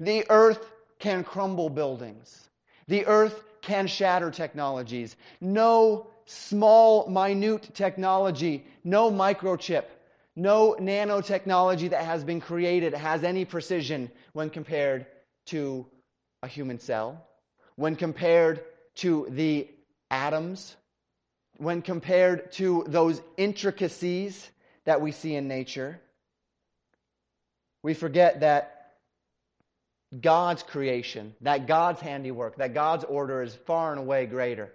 The 0.00 0.24
earth 0.30 0.70
can 0.98 1.24
crumble 1.24 1.70
buildings. 1.70 2.48
The 2.86 3.06
earth 3.06 3.44
can 3.60 3.86
shatter 3.86 4.30
technologies. 4.30 5.16
No 5.40 6.08
small, 6.24 7.08
minute 7.08 7.74
technology, 7.74 8.66
no 8.84 9.10
microchip, 9.10 9.84
no 10.36 10.76
nanotechnology 10.78 11.90
that 11.90 12.04
has 12.04 12.22
been 12.22 12.40
created 12.40 12.94
has 12.94 13.24
any 13.24 13.44
precision 13.44 14.10
when 14.32 14.50
compared 14.50 15.06
to 15.46 15.86
a 16.42 16.48
human 16.48 16.78
cell, 16.78 17.26
when 17.76 17.96
compared 17.96 18.62
to 18.96 19.26
the 19.30 19.68
atoms 20.10 20.76
when 21.58 21.82
compared 21.82 22.52
to 22.52 22.84
those 22.86 23.20
intricacies 23.36 24.48
that 24.84 25.00
we 25.00 25.12
see 25.12 25.34
in 25.34 25.48
nature. 25.48 26.00
We 27.82 27.94
forget 27.94 28.40
that 28.40 28.94
God's 30.18 30.62
creation, 30.62 31.34
that 31.42 31.66
God's 31.66 32.00
handiwork, 32.00 32.56
that 32.56 32.74
God's 32.74 33.04
order 33.04 33.42
is 33.42 33.54
far 33.66 33.90
and 33.90 34.00
away 34.00 34.26
greater 34.26 34.72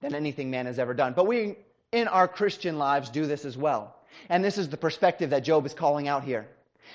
than 0.00 0.14
anything 0.14 0.50
man 0.50 0.66
has 0.66 0.78
ever 0.78 0.94
done. 0.94 1.14
But 1.14 1.26
we, 1.26 1.56
in 1.92 2.08
our 2.08 2.28
Christian 2.28 2.78
lives, 2.78 3.10
do 3.10 3.26
this 3.26 3.44
as 3.44 3.56
well. 3.56 3.96
And 4.28 4.44
this 4.44 4.58
is 4.58 4.68
the 4.68 4.76
perspective 4.76 5.30
that 5.30 5.40
Job 5.40 5.66
is 5.66 5.74
calling 5.74 6.08
out 6.08 6.24
here. 6.24 6.46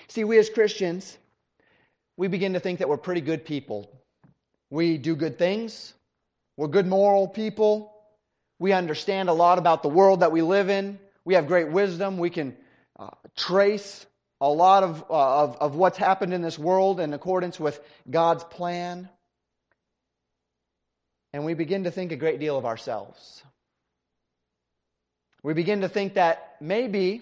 See, 0.08 0.24
we 0.24 0.38
as 0.38 0.50
Christians, 0.50 1.18
we 2.18 2.28
begin 2.28 2.54
to 2.54 2.60
think 2.60 2.80
that 2.80 2.90
we're 2.90 2.98
pretty 2.98 3.22
good 3.22 3.46
people. 3.46 3.90
We 4.70 4.98
do 4.98 5.16
good 5.16 5.38
things. 5.38 5.94
We're 6.56 6.68
good 6.68 6.88
moral 6.88 7.28
people. 7.28 7.93
We 8.64 8.72
understand 8.72 9.28
a 9.28 9.34
lot 9.34 9.58
about 9.58 9.84
the 9.84 9.90
world 9.90 10.22
that 10.22 10.32
we 10.32 10.42
live 10.42 10.70
in. 10.70 10.98
We 11.26 11.34
have 11.34 11.48
great 11.48 11.70
wisdom. 11.70 12.18
We 12.18 12.30
can 12.30 12.56
uh, 12.98 13.10
trace 13.36 14.06
a 14.40 14.48
lot 14.48 14.84
of, 14.84 15.04
uh, 15.10 15.44
of, 15.44 15.58
of 15.58 15.76
what's 15.76 15.98
happened 15.98 16.34
in 16.34 16.42
this 16.42 16.58
world 16.58 17.02
in 17.02 17.14
accordance 17.14 17.60
with 17.60 17.78
God's 18.10 18.46
plan. 18.46 19.10
And 21.34 21.44
we 21.44 21.56
begin 21.56 21.84
to 21.84 21.92
think 21.92 22.14
a 22.14 22.16
great 22.16 22.40
deal 22.40 22.58
of 22.58 22.66
ourselves. 22.66 23.44
We 25.44 25.54
begin 25.54 25.82
to 25.82 25.90
think 25.90 26.14
that 26.14 26.56
maybe 26.62 27.22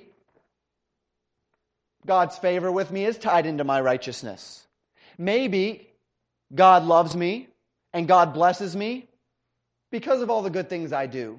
God's 2.05 2.37
favor 2.37 2.71
with 2.71 2.91
me 2.91 3.03
is 3.03 3.17
tied 3.17 3.47
into 3.47 3.63
my 3.63 3.81
righteousness. 3.81 4.63
Maybe 5.17 5.89
God 6.53 6.83
loves 6.83 7.15
me 7.15 7.47
and 7.93 8.07
God 8.07 8.35
blesses 8.35 8.75
me 8.75 9.07
because 9.91 10.21
of 10.21 10.29
all 10.29 10.41
the 10.41 10.49
good 10.49 10.69
things 10.69 10.93
I 10.93 11.05
do. 11.05 11.37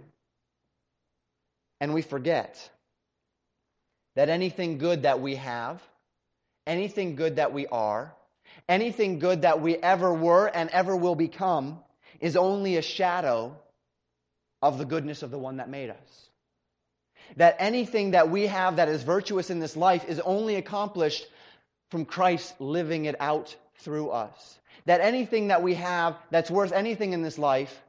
And 1.81 1.95
we 1.95 2.03
forget 2.03 2.71
that 4.15 4.29
anything 4.29 4.79
good 4.79 5.03
that 5.03 5.21
we 5.21 5.37
have, 5.37 5.83
anything 6.67 7.17
good 7.17 7.37
that 7.37 7.53
we 7.53 7.67
are, 7.67 8.15
anything 8.69 9.19
good 9.19 9.43
that 9.43 9.61
we 9.61 9.77
ever 9.77 10.13
were 10.13 10.47
and 10.47 10.71
ever 10.71 10.95
will 10.95 11.15
become 11.15 11.81
is 12.21 12.37
only 12.37 12.77
a 12.77 12.83
shadow 12.83 13.57
of 14.61 14.79
the 14.79 14.85
goodness 14.85 15.23
of 15.23 15.31
the 15.31 15.39
one 15.39 15.57
that 15.57 15.69
made 15.69 15.91
us. 15.91 16.29
That 17.37 17.57
anything 17.59 18.13
that 18.13 18.31
we 18.31 18.47
have 18.47 18.77
that 18.77 18.89
is 18.89 19.03
virtuous 19.03 19.51
in 19.51 19.59
this 19.59 19.77
life 19.77 20.05
is 20.09 20.21
only 20.21 20.57
accomplished 20.57 21.27
from 21.91 22.05
Christ 22.05 22.55
living 22.61 23.07
it 23.07 23.17
out 23.19 23.57
through 23.79 24.11
us. 24.11 24.59
That 24.85 25.01
anything 25.01 25.49
that 25.49 25.63
we 25.63 25.75
have 25.75 26.17
that's 26.31 26.51
worth 26.51 26.73
anything 26.73 27.13
in 27.13 27.23
this 27.23 27.39
life 27.39 27.83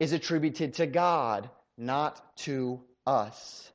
is 0.00 0.12
attributed 0.12 0.74
to 0.74 0.86
God, 0.86 1.48
not 1.76 2.20
to 2.38 2.80
us. 3.06 3.70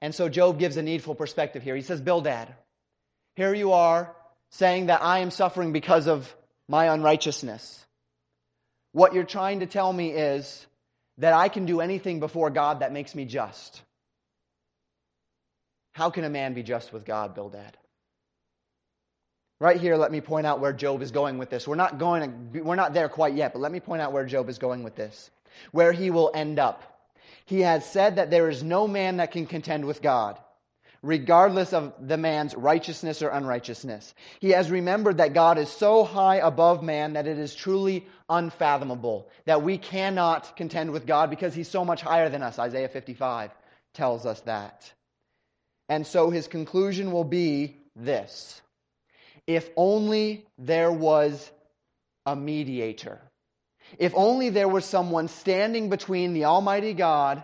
And 0.00 0.14
so 0.14 0.28
Job 0.28 0.58
gives 0.58 0.76
a 0.76 0.82
needful 0.82 1.14
perspective 1.14 1.62
here. 1.62 1.76
He 1.76 1.82
says, 1.82 2.00
Bildad, 2.00 2.54
here 3.36 3.54
you 3.54 3.72
are 3.72 4.14
saying 4.50 4.86
that 4.86 5.02
I 5.02 5.18
am 5.20 5.30
suffering 5.30 5.72
because 5.72 6.06
of 6.06 6.34
my 6.68 6.86
unrighteousness. 6.92 7.84
What 8.92 9.14
you're 9.14 9.24
trying 9.24 9.60
to 9.60 9.66
tell 9.66 9.92
me 9.92 10.10
is 10.10 10.66
that 11.18 11.34
I 11.34 11.48
can 11.48 11.66
do 11.66 11.80
anything 11.80 12.20
before 12.20 12.50
God 12.50 12.80
that 12.80 12.92
makes 12.92 13.14
me 13.14 13.24
just. 13.24 13.82
How 15.92 16.10
can 16.10 16.24
a 16.24 16.30
man 16.30 16.54
be 16.54 16.62
just 16.62 16.92
with 16.92 17.04
God, 17.04 17.34
Bildad? 17.34 17.76
Right 19.60 19.78
here, 19.78 19.96
let 19.96 20.10
me 20.10 20.22
point 20.22 20.46
out 20.46 20.60
where 20.60 20.72
Job 20.72 21.02
is 21.02 21.10
going 21.10 21.36
with 21.36 21.50
this. 21.50 21.68
We're 21.68 21.74
not 21.74 21.98
going 21.98 22.50
to, 22.52 22.62
we're 22.62 22.76
not 22.76 22.94
there 22.94 23.10
quite 23.10 23.34
yet, 23.34 23.52
but 23.52 23.60
let 23.60 23.70
me 23.70 23.78
point 23.78 24.00
out 24.00 24.12
where 24.12 24.24
Job 24.24 24.48
is 24.48 24.58
going 24.58 24.82
with 24.82 24.96
this. 24.96 25.30
Where 25.70 25.92
he 25.92 26.10
will 26.10 26.30
end 26.34 26.58
up. 26.58 26.82
He 27.44 27.60
has 27.60 27.84
said 27.84 28.16
that 28.16 28.30
there 28.30 28.48
is 28.48 28.62
no 28.62 28.88
man 28.88 29.18
that 29.18 29.32
can 29.32 29.44
contend 29.44 29.84
with 29.84 30.00
God, 30.00 30.38
regardless 31.02 31.74
of 31.74 31.92
the 32.00 32.16
man's 32.16 32.54
righteousness 32.54 33.20
or 33.20 33.28
unrighteousness. 33.28 34.14
He 34.40 34.50
has 34.50 34.70
remembered 34.70 35.18
that 35.18 35.34
God 35.34 35.58
is 35.58 35.68
so 35.68 36.04
high 36.04 36.36
above 36.36 36.82
man 36.82 37.12
that 37.12 37.26
it 37.26 37.38
is 37.38 37.54
truly 37.54 38.06
unfathomable, 38.30 39.28
that 39.44 39.62
we 39.62 39.76
cannot 39.76 40.56
contend 40.56 40.90
with 40.90 41.06
God 41.06 41.28
because 41.28 41.52
he's 41.52 41.68
so 41.68 41.84
much 41.84 42.00
higher 42.00 42.30
than 42.30 42.42
us. 42.42 42.58
Isaiah 42.58 42.88
55 42.88 43.50
tells 43.92 44.24
us 44.24 44.40
that. 44.42 44.90
And 45.90 46.06
so 46.06 46.30
his 46.30 46.48
conclusion 46.48 47.12
will 47.12 47.24
be 47.24 47.76
this 47.94 48.62
if 49.56 49.68
only 49.76 50.46
there 50.58 50.92
was 50.92 51.50
a 52.24 52.36
mediator. 52.36 53.20
If 53.98 54.12
only 54.14 54.50
there 54.50 54.68
was 54.68 54.84
someone 54.84 55.26
standing 55.26 55.90
between 55.90 56.34
the 56.34 56.44
Almighty 56.44 56.94
God 56.94 57.42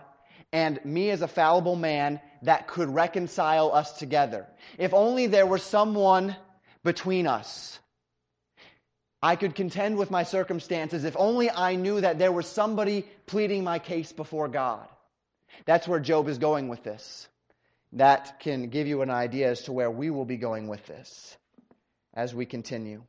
and 0.53 0.79
me 0.85 1.09
as 1.09 1.21
a 1.21 1.27
fallible 1.27 1.75
man 1.75 2.21
that 2.43 2.69
could 2.69 2.87
reconcile 2.87 3.73
us 3.73 3.91
together. 3.99 4.47
If 4.77 4.93
only 4.93 5.27
there 5.27 5.45
was 5.45 5.63
someone 5.63 6.33
between 6.81 7.27
us. 7.27 7.77
I 9.21 9.35
could 9.35 9.53
contend 9.53 9.97
with 9.97 10.09
my 10.09 10.23
circumstances 10.23 11.03
if 11.03 11.17
only 11.17 11.51
I 11.51 11.75
knew 11.75 11.99
that 11.99 12.19
there 12.19 12.31
was 12.31 12.47
somebody 12.47 13.05
pleading 13.25 13.65
my 13.65 13.79
case 13.79 14.13
before 14.13 14.47
God. 14.47 14.87
That's 15.65 15.89
where 15.89 15.99
Job 15.99 16.29
is 16.29 16.37
going 16.37 16.69
with 16.69 16.83
this. 16.83 17.27
That 17.91 18.39
can 18.39 18.69
give 18.69 18.87
you 18.87 19.01
an 19.01 19.09
idea 19.09 19.49
as 19.49 19.63
to 19.63 19.73
where 19.73 19.91
we 19.91 20.09
will 20.09 20.23
be 20.23 20.37
going 20.37 20.69
with 20.69 20.85
this 20.85 21.35
as 22.17 22.33
we 22.33 22.47
continue. 22.47 23.03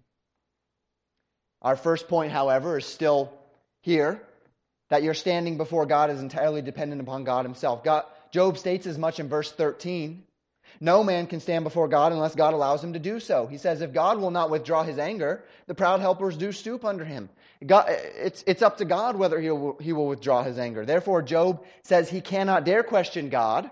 Our 1.62 1.76
first 1.76 2.06
point, 2.06 2.30
however, 2.30 2.78
is 2.78 2.84
still 2.84 3.32
here 3.80 4.22
that 4.90 5.02
your 5.02 5.14
standing 5.14 5.56
before 5.56 5.86
God 5.86 6.10
is 6.10 6.20
entirely 6.20 6.62
dependent 6.62 7.00
upon 7.00 7.24
God 7.24 7.44
Himself. 7.44 7.82
God, 7.82 8.04
Job 8.30 8.58
states 8.58 8.86
as 8.86 8.98
much 8.98 9.18
in 9.18 9.28
verse 9.28 9.50
13 9.50 10.22
No 10.78 11.02
man 11.02 11.26
can 11.26 11.40
stand 11.40 11.64
before 11.64 11.88
God 11.88 12.12
unless 12.12 12.34
God 12.34 12.52
allows 12.52 12.84
him 12.84 12.92
to 12.92 12.98
do 12.98 13.18
so. 13.18 13.46
He 13.46 13.56
says, 13.56 13.80
if 13.80 13.94
God 13.94 14.18
will 14.20 14.30
not 14.30 14.50
withdraw 14.50 14.84
his 14.84 14.98
anger, 14.98 15.42
the 15.66 15.74
proud 15.74 16.00
helpers 16.00 16.36
do 16.36 16.52
stoop 16.52 16.84
under 16.84 17.04
him. 17.04 17.30
God, 17.66 17.86
it's, 17.88 18.44
it's 18.46 18.62
up 18.62 18.76
to 18.76 18.84
God 18.84 19.16
whether 19.16 19.40
he 19.40 19.50
will, 19.50 19.78
he 19.80 19.92
will 19.92 20.06
withdraw 20.06 20.42
his 20.42 20.58
anger. 20.58 20.84
Therefore, 20.84 21.22
Job 21.22 21.64
says 21.82 22.08
he 22.08 22.20
cannot 22.20 22.64
dare 22.64 22.82
question 22.82 23.30
God 23.30 23.70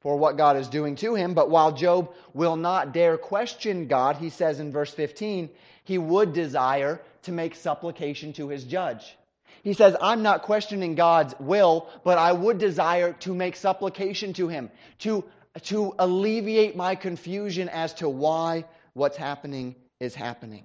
for 0.00 0.16
what 0.16 0.36
God 0.36 0.56
is 0.56 0.68
doing 0.68 0.96
to 0.96 1.14
him. 1.14 1.34
But 1.34 1.50
while 1.50 1.72
Job 1.72 2.12
will 2.34 2.56
not 2.56 2.92
dare 2.92 3.18
question 3.18 3.86
God, 3.86 4.16
he 4.16 4.30
says 4.30 4.60
in 4.60 4.72
verse 4.72 4.92
15, 4.92 5.50
he 5.84 5.98
would 5.98 6.32
desire 6.32 7.00
to 7.22 7.32
make 7.32 7.54
supplication 7.54 8.32
to 8.34 8.48
his 8.48 8.64
judge. 8.64 9.16
He 9.62 9.74
says, 9.74 9.94
I'm 10.00 10.22
not 10.22 10.42
questioning 10.42 10.94
God's 10.94 11.34
will, 11.38 11.88
but 12.02 12.16
I 12.16 12.32
would 12.32 12.58
desire 12.58 13.12
to 13.20 13.34
make 13.34 13.56
supplication 13.56 14.32
to 14.34 14.48
him, 14.48 14.70
to 15.00 15.24
to 15.62 15.94
alleviate 15.98 16.76
my 16.76 16.94
confusion 16.94 17.68
as 17.68 17.94
to 17.94 18.08
why 18.08 18.64
what's 18.94 19.16
happening 19.16 19.74
is 19.98 20.14
happening. 20.14 20.64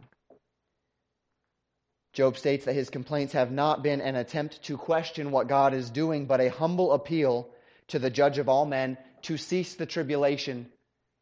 Job 2.13 2.37
states 2.37 2.65
that 2.65 2.75
his 2.75 2.89
complaints 2.89 3.33
have 3.33 3.51
not 3.51 3.83
been 3.83 3.99
an 3.99 4.15
attempt 4.15 4.63
to 4.63 4.77
question 4.77 5.31
what 5.31 5.47
God 5.47 5.73
is 5.73 5.89
doing, 5.89 6.25
but 6.27 6.39
a 6.39 6.49
humble 6.49 6.93
appeal 6.93 7.49
to 7.87 7.99
the 7.99 8.09
judge 8.09 8.37
of 8.37 8.47
all 8.47 8.65
men 8.65 8.97
to 9.25 9.37
cease 9.37 9.75
the 9.75 9.85
tribulation 9.85 10.67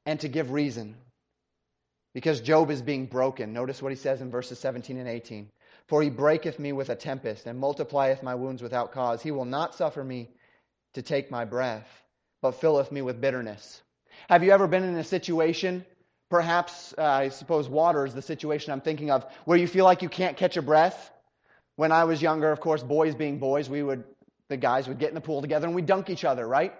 and 0.06 0.20
to 0.22 0.28
give 0.28 0.52
reason. 0.52 0.96
Because 2.14 2.42
Job 2.42 2.70
is 2.70 2.82
being 2.82 3.08
broken. 3.08 3.54
Notice 3.54 3.82
what 3.82 3.92
he 3.92 3.98
says 3.98 4.22
in 4.22 4.32
verses 4.32 4.60
17 4.60 4.98
and 4.98 5.10
18. 5.10 5.50
For 5.88 6.02
he 6.02 6.10
breaketh 6.10 6.60
me 6.60 6.72
with 6.72 6.90
a 6.90 6.96
tempest 6.96 7.48
and 7.48 7.60
multiplieth 7.60 8.22
my 8.24 8.36
wounds 8.36 8.62
without 8.62 8.92
cause. 8.92 9.22
He 9.22 9.32
will 9.32 9.46
not 9.46 9.76
suffer 9.76 10.04
me 10.04 10.30
to 10.94 11.02
take 11.02 11.32
my 11.32 11.46
breath 11.46 11.88
but 12.44 12.60
filleth 12.60 12.92
me 12.92 13.02
with 13.02 13.20
bitterness. 13.22 13.82
Have 14.30 14.44
you 14.44 14.52
ever 14.52 14.68
been 14.68 14.84
in 14.84 14.96
a 14.98 15.04
situation, 15.04 15.86
perhaps, 16.30 16.94
uh, 16.96 17.02
I 17.02 17.30
suppose 17.30 17.70
water 17.70 18.06
is 18.06 18.14
the 18.14 18.22
situation 18.22 18.74
I'm 18.74 18.82
thinking 18.82 19.10
of, 19.10 19.26
where 19.46 19.58
you 19.58 19.66
feel 19.66 19.86
like 19.86 20.04
you 20.04 20.10
can't 20.10 20.38
catch 20.38 20.58
a 20.58 20.62
breath? 20.62 21.10
When 21.78 21.92
I 21.92 22.04
was 22.04 22.22
younger, 22.22 22.52
of 22.52 22.60
course, 22.60 22.84
boys 22.84 23.16
being 23.16 23.40
boys, 23.40 23.70
we 23.70 23.82
would, 23.82 24.04
the 24.50 24.58
guys 24.58 24.90
would 24.90 25.00
get 25.00 25.08
in 25.10 25.16
the 25.16 25.22
pool 25.22 25.42
together 25.42 25.66
and 25.66 25.76
we'd 25.76 25.86
dunk 25.86 26.10
each 26.10 26.26
other, 26.26 26.46
right? 26.46 26.74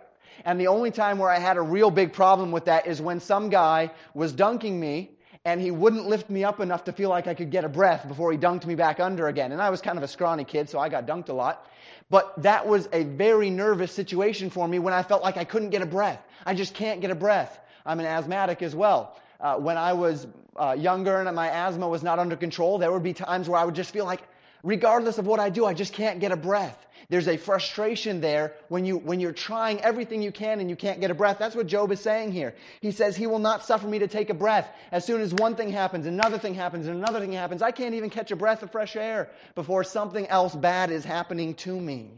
And 0.46 0.60
the 0.60 0.68
only 0.68 0.92
time 0.92 1.18
where 1.20 1.30
I 1.30 1.40
had 1.40 1.58
a 1.58 1.62
real 1.62 1.92
big 1.92 2.14
problem 2.14 2.52
with 2.52 2.66
that 2.66 2.88
is 2.88 3.02
when 3.02 3.20
some 3.20 3.50
guy 3.50 3.92
was 4.14 4.34
dunking 4.34 4.80
me 4.80 5.12
and 5.46 5.60
he 5.60 5.72
wouldn't 5.72 6.06
lift 6.06 6.30
me 6.30 6.44
up 6.44 6.60
enough 6.60 6.86
to 6.86 6.94
feel 6.94 7.10
like 7.10 7.28
I 7.28 7.34
could 7.34 7.52
get 7.52 7.66
a 7.66 7.70
breath 7.70 8.08
before 8.08 8.32
he 8.32 8.38
dunked 8.38 8.66
me 8.66 8.76
back 8.76 9.00
under 9.00 9.28
again. 9.28 9.52
And 9.52 9.62
I 9.62 9.70
was 9.70 9.82
kind 9.82 9.98
of 9.98 10.04
a 10.04 10.08
scrawny 10.08 10.46
kid, 10.46 10.70
so 10.70 10.80
I 10.80 10.90
got 10.90 11.06
dunked 11.06 11.30
a 11.30 11.34
lot. 11.34 11.68
But 12.10 12.42
that 12.44 12.68
was 12.68 12.88
a 12.94 13.04
very 13.04 13.50
nervous 13.50 13.92
situation 13.92 14.50
for 14.50 14.68
me 14.68 14.80
when 14.80 14.94
I 14.94 15.04
felt 15.04 15.22
like 15.22 15.36
I 15.38 15.44
couldn't 15.44 15.72
get 15.72 15.82
a 15.82 15.86
breath. 15.86 16.22
I 16.46 16.54
just 16.54 16.74
can't 16.74 17.02
get 17.02 17.12
a 17.12 17.16
breath. 17.16 17.60
I'm 17.86 18.00
an 18.00 18.06
asthmatic 18.06 18.62
as 18.62 18.74
well. 18.74 19.18
Uh, 19.40 19.58
when 19.58 19.78
I 19.78 19.94
was 19.94 20.26
uh, 20.56 20.76
younger 20.78 21.20
and 21.20 21.36
my 21.36 21.50
asthma 21.50 21.90
was 21.90 22.04
not 22.04 22.20
under 22.20 22.38
control, 22.38 22.78
there 22.78 22.92
would 22.92 23.04
be 23.04 23.14
times 23.14 23.50
where 23.50 23.60
I 23.60 23.66
would 23.66 23.76
just 23.76 23.92
feel 23.92 24.06
like, 24.06 24.22
regardless 24.64 25.18
of 25.18 25.26
what 25.26 25.42
I 25.42 25.50
do, 25.50 25.66
I 25.66 25.74
just 25.74 25.94
can't 25.94 26.20
get 26.22 26.32
a 26.32 26.38
breath. 26.38 26.78
There's 27.10 27.28
a 27.28 27.38
frustration 27.38 28.22
there 28.22 28.54
when, 28.70 28.86
you, 28.86 28.98
when 28.98 29.20
you're 29.20 29.32
trying 29.32 29.82
everything 29.82 30.22
you 30.22 30.32
can 30.32 30.60
and 30.60 30.70
you 30.70 30.76
can't 30.76 31.02
get 31.02 31.12
a 31.12 31.14
breath. 31.14 31.38
That's 31.40 31.56
what 31.56 31.68
Job 31.68 31.92
is 31.92 32.00
saying 32.00 32.32
here. 32.32 32.56
He 32.82 32.92
says, 32.92 33.16
He 33.16 33.28
will 33.28 33.40
not 33.40 33.66
suffer 33.66 33.88
me 33.88 34.00
to 34.00 34.08
take 34.08 34.30
a 34.30 34.34
breath. 34.34 34.70
As 34.92 35.06
soon 35.06 35.22
as 35.22 35.34
one 35.34 35.56
thing 35.56 35.70
happens, 35.70 36.06
another 36.06 36.38
thing 36.38 36.54
happens, 36.54 36.88
and 36.88 36.98
another 36.98 37.20
thing 37.20 37.34
happens, 37.34 37.62
I 37.62 37.72
can't 37.72 37.96
even 37.96 38.10
catch 38.10 38.32
a 38.32 38.36
breath 38.36 38.64
of 38.64 38.72
fresh 38.72 38.96
air 38.96 39.30
before 39.56 39.84
something 39.84 40.28
else 40.28 40.56
bad 40.56 40.92
is 40.92 41.04
happening 41.04 41.56
to 41.56 41.80
me. 41.80 42.12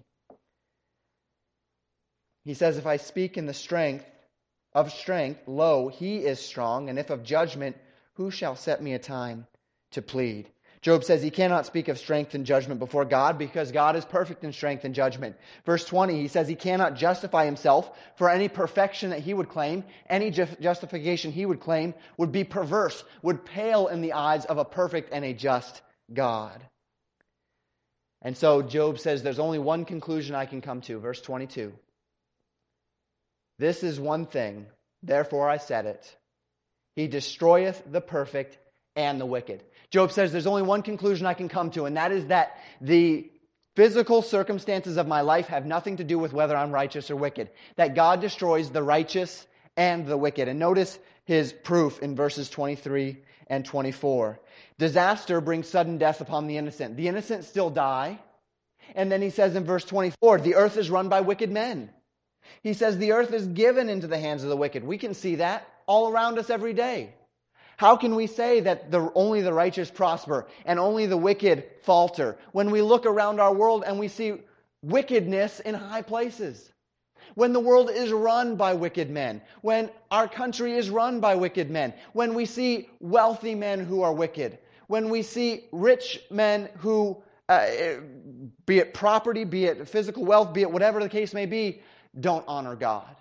He 2.44 2.54
says, 2.54 2.78
If 2.78 2.86
I 2.86 2.98
speak 2.98 3.38
in 3.38 3.48
the 3.48 3.54
strength 3.54 4.06
of 4.74 4.92
strength, 4.92 5.42
lo, 5.48 5.88
he 5.88 6.18
is 6.18 6.40
strong, 6.40 6.90
and 6.90 7.00
if 7.00 7.10
of 7.10 7.24
judgment, 7.24 7.76
who 8.14 8.32
shall 8.32 8.56
set 8.56 8.82
me 8.82 8.94
a 8.94 9.00
time 9.00 9.48
to 9.92 10.02
plead? 10.02 10.50
Job 10.86 11.04
says 11.04 11.24
he 11.24 11.32
cannot 11.32 11.66
speak 11.66 11.88
of 11.88 11.98
strength 11.98 12.36
and 12.36 12.46
judgment 12.46 12.80
before 12.80 13.06
God 13.06 13.40
because 13.40 13.72
God 13.72 13.96
is 13.96 14.06
perfect 14.06 14.44
in 14.44 14.54
strength 14.54 14.86
and 14.86 14.94
judgment. 14.94 15.36
Verse 15.66 15.84
20, 15.84 16.22
he 16.22 16.28
says 16.28 16.48
he 16.48 16.54
cannot 16.54 16.94
justify 16.94 17.46
himself 17.46 17.90
for 18.18 18.30
any 18.30 18.50
perfection 18.50 19.10
that 19.10 19.22
he 19.22 19.34
would 19.34 19.50
claim. 19.50 19.84
Any 20.08 20.30
justification 20.30 21.32
he 21.32 21.44
would 21.44 21.60
claim 21.60 21.96
would 22.18 22.32
be 22.32 22.44
perverse, 22.44 23.04
would 23.24 23.46
pale 23.46 23.88
in 23.88 24.02
the 24.02 24.14
eyes 24.14 24.46
of 24.46 24.60
a 24.60 24.64
perfect 24.64 25.10
and 25.12 25.26
a 25.26 25.34
just 25.34 25.82
God. 26.14 26.64
And 28.22 28.38
so 28.38 28.62
Job 28.62 29.00
says 29.00 29.24
there's 29.24 29.40
only 29.40 29.58
one 29.58 29.86
conclusion 29.86 30.36
I 30.36 30.46
can 30.46 30.62
come 30.62 30.82
to. 30.82 31.00
Verse 31.00 31.20
22. 31.20 31.74
This 33.58 33.82
is 33.82 34.00
one 34.00 34.28
thing, 34.28 34.68
therefore 35.02 35.50
I 35.50 35.58
said 35.58 35.88
it. 35.88 36.16
He 36.96 37.08
destroyeth 37.08 37.82
the 37.92 38.02
perfect 38.02 38.60
and 38.96 39.20
the 39.20 39.26
wicked. 39.26 39.64
Job 39.92 40.12
says 40.12 40.32
there's 40.32 40.48
only 40.48 40.62
one 40.62 40.82
conclusion 40.82 41.26
I 41.26 41.34
can 41.34 41.50
come 41.50 41.72
to, 41.72 41.86
and 41.86 41.98
that 41.98 42.12
is 42.12 42.28
that 42.28 42.60
the 42.82 43.30
physical 43.76 44.22
circumstances 44.22 44.98
of 44.98 45.08
my 45.08 45.22
life 45.22 45.48
have 45.48 45.66
nothing 45.66 45.98
to 45.98 46.04
do 46.04 46.18
with 46.18 46.34
whether 46.34 46.56
I'm 46.56 46.72
righteous 46.72 47.12
or 47.12 47.16
wicked. 47.16 47.50
That 47.76 47.96
God 47.96 48.22
destroys 48.22 48.70
the 48.70 48.84
righteous 48.84 49.46
and 49.76 50.06
the 50.06 50.18
wicked. 50.18 50.48
And 50.48 50.60
notice 50.60 50.98
his 51.26 51.52
proof 51.52 52.00
in 52.00 52.16
verses 52.16 52.50
23 52.50 53.18
and 53.48 53.66
24. 53.66 54.40
Disaster 54.78 55.42
brings 55.42 55.68
sudden 55.68 55.98
death 55.98 56.22
upon 56.22 56.48
the 56.48 56.58
innocent. 56.58 56.96
The 56.96 57.08
innocent 57.08 57.44
still 57.44 57.70
die. 57.70 58.20
And 58.96 59.12
then 59.12 59.22
he 59.22 59.30
says 59.30 59.56
in 59.56 59.66
verse 59.66 59.84
24, 59.84 60.40
the 60.40 60.56
earth 60.56 60.78
is 60.78 60.90
run 60.90 61.10
by 61.10 61.22
wicked 61.22 61.52
men. 61.52 61.90
He 62.62 62.74
says 62.74 62.98
the 62.98 63.14
earth 63.14 63.34
is 63.34 63.48
given 63.48 63.90
into 63.90 64.08
the 64.08 64.20
hands 64.20 64.44
of 64.44 64.50
the 64.50 64.58
wicked. 64.58 64.84
We 64.84 64.98
can 64.98 65.14
see 65.16 65.36
that 65.36 65.68
all 65.88 66.12
around 66.12 66.38
us 66.38 66.50
every 66.50 66.74
day. 66.74 67.14
How 67.78 67.98
can 67.98 68.16
we 68.16 68.28
say 68.28 68.62
that 68.62 68.92
the, 68.92 69.12
only 69.16 69.42
the 69.42 69.54
righteous 69.54 69.92
prosper 69.92 70.48
and 70.66 70.80
only 70.80 71.06
the 71.06 71.18
wicked 71.18 71.66
falter? 71.84 72.38
When 72.52 72.72
we 72.72 72.82
look 72.82 73.06
around 73.06 73.40
our 73.40 73.54
world 73.54 73.84
and 73.86 74.00
we 74.00 74.08
see 74.08 74.36
wickedness 74.82 75.60
in 75.60 75.76
high 75.76 76.02
places? 76.02 76.72
When 77.34 77.52
the 77.52 77.60
world 77.60 77.90
is 77.90 78.12
run 78.12 78.56
by 78.56 78.74
wicked 78.76 79.10
men, 79.10 79.42
when 79.62 79.90
our 80.10 80.28
country 80.28 80.74
is 80.74 80.90
run 80.90 81.20
by 81.20 81.36
wicked 81.36 81.70
men, 81.70 81.94
when 82.14 82.34
we 82.34 82.46
see 82.46 82.90
wealthy 83.00 83.56
men 83.56 83.84
who 83.84 84.04
are 84.04 84.14
wicked, 84.14 84.58
when 84.88 85.10
we 85.10 85.22
see 85.24 85.66
rich 85.72 86.22
men 86.30 86.70
who, 86.78 87.22
uh, 87.50 87.68
be 88.66 88.78
it 88.78 88.94
property, 88.94 89.44
be 89.44 89.66
it 89.66 89.90
physical 89.90 90.24
wealth, 90.24 90.54
be 90.54 90.62
it 90.62 90.72
whatever 90.72 91.02
the 91.02 91.10
case 91.10 91.34
may 91.34 91.46
be, 91.46 91.82
don't 92.18 92.46
honor 92.48 92.76
God. 92.76 93.16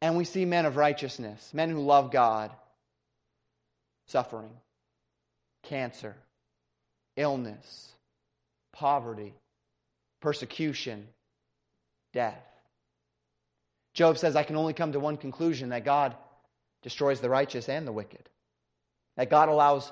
And 0.00 0.16
we 0.16 0.24
see 0.24 0.44
men 0.44 0.66
of 0.66 0.76
righteousness, 0.76 1.52
men 1.54 1.70
who 1.70 1.80
love 1.80 2.10
God, 2.10 2.50
suffering, 4.06 4.50
cancer, 5.64 6.14
illness, 7.16 7.92
poverty, 8.72 9.34
persecution, 10.20 11.06
death. 12.12 12.42
Job 13.94 14.18
says, 14.18 14.36
I 14.36 14.42
can 14.42 14.56
only 14.56 14.72
come 14.72 14.92
to 14.92 15.00
one 15.00 15.16
conclusion 15.16 15.68
that 15.68 15.84
God 15.84 16.14
destroys 16.82 17.20
the 17.20 17.30
righteous 17.30 17.68
and 17.68 17.86
the 17.86 17.92
wicked. 17.92 18.28
That 19.16 19.30
God 19.30 19.48
allows 19.48 19.90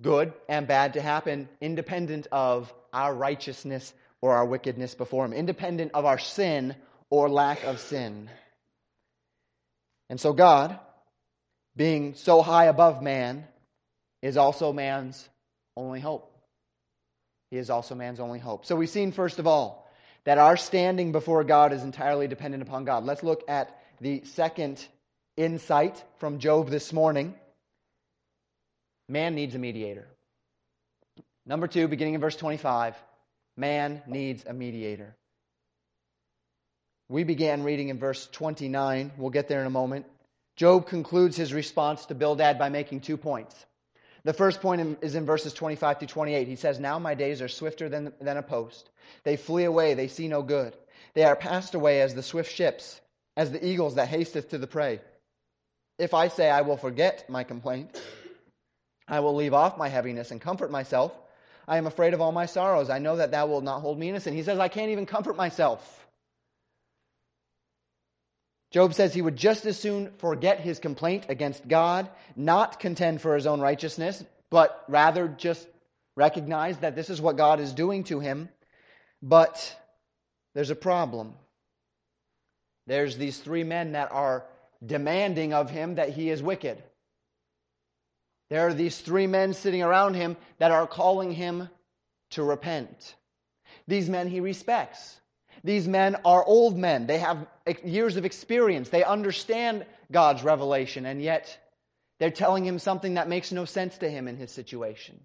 good 0.00 0.32
and 0.48 0.66
bad 0.66 0.94
to 0.94 1.00
happen 1.00 1.48
independent 1.60 2.26
of 2.30 2.72
our 2.92 3.14
righteousness 3.14 3.92
or 4.20 4.34
our 4.34 4.46
wickedness 4.46 4.94
before 4.94 5.24
Him, 5.24 5.32
independent 5.32 5.92
of 5.94 6.04
our 6.04 6.18
sin 6.18 6.76
or 7.10 7.28
lack 7.28 7.64
of 7.64 7.80
sin. 7.80 8.30
And 10.08 10.20
so 10.20 10.32
God 10.32 10.78
being 11.76 12.14
so 12.14 12.42
high 12.42 12.66
above 12.66 13.02
man, 13.02 13.46
is 14.22 14.36
also 14.36 14.72
man's 14.72 15.28
only 15.76 16.00
hope. 16.00 16.30
He 17.50 17.56
is 17.56 17.70
also 17.70 17.94
man's 17.94 18.20
only 18.20 18.38
hope. 18.38 18.66
So 18.66 18.76
we've 18.76 18.90
seen, 18.90 19.12
first 19.12 19.38
of 19.38 19.46
all, 19.46 19.88
that 20.24 20.38
our 20.38 20.56
standing 20.56 21.12
before 21.12 21.42
God 21.44 21.72
is 21.72 21.82
entirely 21.82 22.28
dependent 22.28 22.62
upon 22.62 22.84
God. 22.84 23.04
Let's 23.04 23.22
look 23.22 23.42
at 23.48 23.76
the 24.00 24.22
second 24.24 24.84
insight 25.36 26.02
from 26.18 26.38
Job 26.38 26.68
this 26.68 26.92
morning. 26.92 27.34
Man 29.08 29.34
needs 29.34 29.54
a 29.54 29.58
mediator. 29.58 30.06
Number 31.46 31.66
two, 31.66 31.88
beginning 31.88 32.14
in 32.14 32.20
verse 32.20 32.36
25, 32.36 32.94
man 33.56 34.02
needs 34.06 34.44
a 34.46 34.52
mediator. 34.52 35.16
We 37.08 37.24
began 37.24 37.64
reading 37.64 37.88
in 37.88 37.98
verse 37.98 38.28
29. 38.30 39.12
We'll 39.16 39.30
get 39.30 39.48
there 39.48 39.60
in 39.60 39.66
a 39.66 39.70
moment. 39.70 40.06
Job 40.60 40.86
concludes 40.88 41.38
his 41.38 41.54
response 41.54 42.04
to 42.04 42.14
Bildad 42.14 42.58
by 42.58 42.68
making 42.68 43.00
two 43.00 43.16
points. 43.16 43.56
The 44.24 44.34
first 44.34 44.60
point 44.60 44.98
is 45.00 45.14
in 45.14 45.24
verses 45.24 45.54
25 45.54 46.00
to 46.00 46.06
28. 46.06 46.46
He 46.46 46.56
says, 46.56 46.78
Now 46.78 46.98
my 46.98 47.14
days 47.14 47.40
are 47.40 47.48
swifter 47.48 47.88
than, 47.88 48.12
than 48.20 48.36
a 48.36 48.42
post. 48.42 48.90
They 49.24 49.38
flee 49.38 49.64
away, 49.64 49.94
they 49.94 50.08
see 50.08 50.28
no 50.28 50.42
good. 50.42 50.76
They 51.14 51.24
are 51.24 51.34
passed 51.34 51.74
away 51.74 52.02
as 52.02 52.14
the 52.14 52.22
swift 52.22 52.54
ships, 52.54 53.00
as 53.38 53.50
the 53.50 53.66
eagles 53.66 53.94
that 53.94 54.08
hasteth 54.08 54.50
to 54.50 54.58
the 54.58 54.66
prey. 54.66 55.00
If 55.98 56.12
I 56.12 56.28
say, 56.28 56.50
I 56.50 56.60
will 56.60 56.76
forget 56.76 57.30
my 57.30 57.42
complaint, 57.42 57.98
I 59.08 59.20
will 59.20 59.36
leave 59.36 59.54
off 59.54 59.78
my 59.78 59.88
heaviness 59.88 60.30
and 60.30 60.42
comfort 60.42 60.70
myself. 60.70 61.18
I 61.66 61.78
am 61.78 61.86
afraid 61.86 62.12
of 62.12 62.20
all 62.20 62.32
my 62.32 62.44
sorrows. 62.44 62.90
I 62.90 62.98
know 62.98 63.16
that 63.16 63.30
thou 63.30 63.46
wilt 63.46 63.64
not 63.64 63.80
hold 63.80 63.98
me 63.98 64.10
innocent. 64.10 64.36
He 64.36 64.42
says, 64.42 64.58
I 64.58 64.68
can't 64.68 64.90
even 64.90 65.06
comfort 65.06 65.36
myself. 65.36 66.06
Job 68.70 68.94
says 68.94 69.12
he 69.12 69.22
would 69.22 69.36
just 69.36 69.66
as 69.66 69.78
soon 69.78 70.12
forget 70.18 70.60
his 70.60 70.78
complaint 70.78 71.26
against 71.28 71.66
God, 71.66 72.08
not 72.36 72.78
contend 72.78 73.20
for 73.20 73.34
his 73.34 73.46
own 73.46 73.60
righteousness, 73.60 74.24
but 74.50 74.84
rather 74.88 75.26
just 75.26 75.66
recognize 76.16 76.78
that 76.78 76.94
this 76.94 77.10
is 77.10 77.20
what 77.20 77.36
God 77.36 77.60
is 77.60 77.72
doing 77.72 78.04
to 78.04 78.20
him. 78.20 78.48
But 79.22 79.76
there's 80.54 80.70
a 80.70 80.76
problem. 80.76 81.34
There's 82.86 83.16
these 83.16 83.38
three 83.38 83.64
men 83.64 83.92
that 83.92 84.12
are 84.12 84.44
demanding 84.84 85.52
of 85.52 85.70
him 85.70 85.96
that 85.96 86.10
he 86.10 86.30
is 86.30 86.42
wicked. 86.42 86.82
There 88.50 88.66
are 88.66 88.74
these 88.74 88.98
three 88.98 89.26
men 89.26 89.54
sitting 89.54 89.82
around 89.82 90.14
him 90.14 90.36
that 90.58 90.72
are 90.72 90.86
calling 90.86 91.32
him 91.32 91.68
to 92.30 92.42
repent. 92.42 93.14
These 93.86 94.08
men 94.08 94.28
he 94.28 94.40
respects. 94.40 95.20
These 95.62 95.88
men 95.88 96.16
are 96.24 96.44
old 96.44 96.78
men. 96.78 97.06
They 97.06 97.18
have 97.18 97.46
years 97.84 98.16
of 98.16 98.24
experience. 98.24 98.88
They 98.88 99.04
understand 99.04 99.84
God's 100.10 100.42
revelation, 100.42 101.06
and 101.06 101.20
yet 101.20 101.58
they're 102.18 102.30
telling 102.30 102.64
him 102.64 102.78
something 102.78 103.14
that 103.14 103.28
makes 103.28 103.52
no 103.52 103.64
sense 103.64 103.98
to 103.98 104.10
him 104.10 104.28
in 104.28 104.36
his 104.36 104.50
situation. 104.50 105.20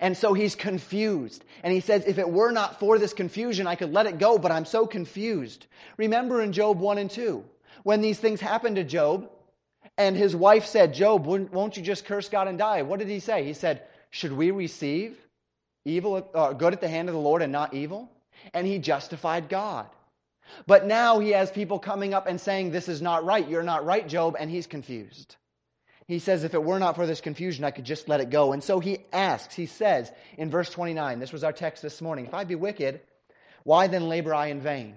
And 0.00 0.16
so 0.16 0.34
he's 0.34 0.54
confused. 0.54 1.44
And 1.62 1.72
he 1.72 1.80
says, 1.80 2.04
if 2.06 2.18
it 2.18 2.28
were 2.28 2.50
not 2.50 2.80
for 2.80 2.98
this 2.98 3.12
confusion, 3.12 3.66
I 3.66 3.76
could 3.76 3.92
let 3.92 4.06
it 4.06 4.18
go, 4.18 4.38
but 4.38 4.50
I'm 4.50 4.64
so 4.64 4.86
confused. 4.86 5.66
Remember 5.96 6.42
in 6.42 6.52
Job 6.52 6.78
1 6.78 6.98
and 6.98 7.10
2, 7.10 7.44
when 7.82 8.00
these 8.00 8.18
things 8.18 8.40
happened 8.40 8.76
to 8.76 8.84
Job, 8.84 9.30
and 9.98 10.16
his 10.16 10.34
wife 10.34 10.66
said, 10.66 10.94
Job, 10.94 11.26
won't 11.26 11.76
you 11.76 11.82
just 11.82 12.04
curse 12.04 12.28
God 12.28 12.48
and 12.48 12.58
die? 12.58 12.82
What 12.82 12.98
did 12.98 13.08
he 13.08 13.20
say? 13.20 13.44
He 13.44 13.52
said, 13.52 13.82
Should 14.10 14.32
we 14.32 14.50
receive 14.50 15.16
evil, 15.84 16.28
uh, 16.34 16.52
good 16.52 16.72
at 16.72 16.80
the 16.80 16.88
hand 16.88 17.08
of 17.08 17.14
the 17.14 17.20
Lord 17.20 17.42
and 17.42 17.52
not 17.52 17.72
evil? 17.72 18.10
And 18.54 18.66
he 18.66 18.78
justified 18.78 19.48
God. 19.48 19.86
But 20.66 20.86
now 20.86 21.18
he 21.18 21.30
has 21.30 21.50
people 21.50 21.78
coming 21.78 22.14
up 22.14 22.26
and 22.26 22.40
saying, 22.40 22.70
This 22.70 22.88
is 22.88 23.02
not 23.02 23.24
right. 23.24 23.48
You're 23.48 23.62
not 23.62 23.84
right, 23.84 24.06
Job. 24.06 24.36
And 24.38 24.50
he's 24.50 24.66
confused. 24.66 25.36
He 26.06 26.20
says, 26.20 26.44
If 26.44 26.54
it 26.54 26.62
were 26.62 26.78
not 26.78 26.94
for 26.94 27.06
this 27.06 27.20
confusion, 27.20 27.64
I 27.64 27.72
could 27.72 27.84
just 27.84 28.08
let 28.08 28.20
it 28.20 28.30
go. 28.30 28.52
And 28.52 28.62
so 28.62 28.78
he 28.78 28.98
asks, 29.12 29.54
he 29.54 29.66
says 29.66 30.10
in 30.38 30.50
verse 30.50 30.70
29, 30.70 31.18
this 31.18 31.32
was 31.32 31.44
our 31.44 31.52
text 31.52 31.82
this 31.82 32.00
morning, 32.00 32.26
If 32.26 32.34
I 32.34 32.44
be 32.44 32.54
wicked, 32.54 33.00
why 33.64 33.88
then 33.88 34.08
labor 34.08 34.32
I 34.32 34.46
in 34.46 34.60
vain? 34.60 34.94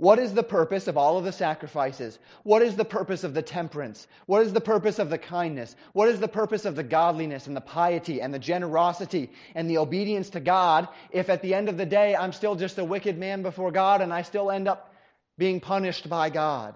What 0.00 0.18
is 0.18 0.32
the 0.32 0.42
purpose 0.42 0.88
of 0.88 0.96
all 0.96 1.18
of 1.18 1.24
the 1.24 1.30
sacrifices? 1.30 2.18
What 2.42 2.62
is 2.62 2.74
the 2.74 2.86
purpose 2.86 3.22
of 3.22 3.34
the 3.34 3.42
temperance? 3.42 4.08
What 4.24 4.40
is 4.40 4.50
the 4.50 4.60
purpose 4.60 4.98
of 4.98 5.10
the 5.10 5.18
kindness? 5.18 5.76
What 5.92 6.08
is 6.08 6.18
the 6.18 6.26
purpose 6.26 6.64
of 6.64 6.74
the 6.74 6.82
godliness 6.82 7.46
and 7.46 7.54
the 7.54 7.60
piety 7.60 8.22
and 8.22 8.32
the 8.32 8.38
generosity 8.38 9.30
and 9.54 9.68
the 9.68 9.76
obedience 9.76 10.30
to 10.30 10.40
God 10.40 10.88
if 11.10 11.28
at 11.28 11.42
the 11.42 11.52
end 11.52 11.68
of 11.68 11.76
the 11.76 11.84
day 11.84 12.16
I'm 12.16 12.32
still 12.32 12.56
just 12.56 12.78
a 12.78 12.84
wicked 12.84 13.18
man 13.18 13.42
before 13.42 13.70
God 13.72 14.00
and 14.00 14.10
I 14.10 14.22
still 14.22 14.50
end 14.50 14.68
up 14.68 14.90
being 15.36 15.60
punished 15.60 16.08
by 16.08 16.30
God? 16.30 16.74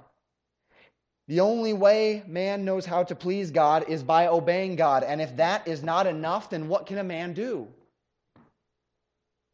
The 1.27 1.41
only 1.41 1.73
way 1.73 2.23
man 2.27 2.67
knows 2.67 2.85
how 2.85 3.05
to 3.05 3.15
please 3.15 3.51
God 3.51 3.87
is 3.89 4.03
by 4.03 4.27
obeying 4.27 4.77
God. 4.77 5.03
And 5.03 5.23
if 5.23 5.35
that 5.37 5.67
is 5.67 5.83
not 5.83 6.07
enough, 6.07 6.51
then 6.51 6.69
what 6.69 6.85
can 6.85 6.99
a 6.99 7.05
man 7.05 7.33
do? 7.33 7.69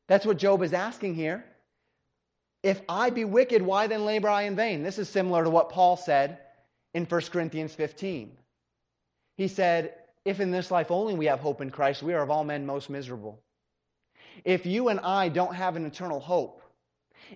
That's 0.09 0.27
what 0.27 0.39
Job 0.39 0.61
is 0.65 0.73
asking 0.73 1.15
here. 1.15 1.45
If 2.62 2.81
I 2.88 3.11
be 3.11 3.25
wicked, 3.25 3.62
why 3.62 3.87
then 3.87 4.05
labor 4.05 4.29
I 4.29 4.42
in 4.42 4.57
vain? 4.57 4.83
This 4.83 4.99
is 4.99 5.09
similar 5.09 5.44
to 5.44 5.51
what 5.51 5.70
Paul 5.70 5.96
said 5.96 6.38
in 6.92 7.07
1 7.07 7.20
Corinthians 7.33 7.75
15. 7.75 8.37
He 9.37 9.49
said, 9.49 9.94
If 10.25 10.40
in 10.40 10.51
this 10.51 10.70
life 10.70 10.90
only 10.90 11.14
we 11.14 11.27
have 11.27 11.40
hope 11.40 11.62
in 11.62 11.70
Christ, 11.70 12.03
we 12.03 12.12
are 12.12 12.23
of 12.23 12.31
all 12.31 12.44
men 12.44 12.66
most 12.66 12.90
miserable. 12.90 13.40
If 14.44 14.66
you 14.66 14.88
and 14.88 15.01
I 15.01 15.31
don't 15.31 15.55
have 15.55 15.77
an 15.77 15.87
eternal 15.87 16.20
hope, 16.20 16.62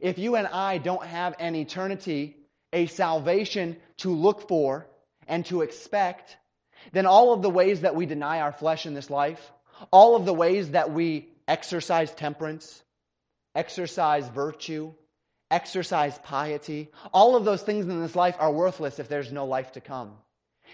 if 0.01 0.19
you 0.19 0.37
and 0.37 0.47
I 0.47 0.79
don't 0.79 1.05
have 1.05 1.35
an 1.39 1.55
eternity, 1.55 2.37
a 2.73 2.87
salvation 2.87 3.77
to 3.99 4.11
look 4.11 4.49
for 4.49 4.87
and 5.27 5.47
to 5.47 5.63
expect, 5.63 6.37
then 6.93 7.07
all 7.07 7.33
of 7.33 7.41
the 7.41 7.51
ways 7.51 7.81
that 7.81 7.95
we 7.95 8.05
deny 8.05 8.41
our 8.41 8.53
flesh 8.53 8.85
in 8.85 8.93
this 8.93 9.09
life, 9.09 9.53
all 9.91 10.17
of 10.17 10.27
the 10.27 10.35
ways 10.35 10.73
that 10.73 10.93
we 10.93 11.29
exercise 11.49 12.13
temperance, 12.13 12.83
exercise 13.55 14.29
virtue, 14.29 14.93
exercise 15.55 16.19
piety, 16.25 16.91
all 17.13 17.37
of 17.37 17.45
those 17.45 17.63
things 17.63 17.87
in 17.87 18.01
this 18.01 18.17
life 18.17 18.37
are 18.41 18.53
worthless 18.53 18.99
if 18.99 19.09
there's 19.09 19.31
no 19.31 19.47
life 19.47 19.73
to 19.73 19.81
come. 19.81 20.13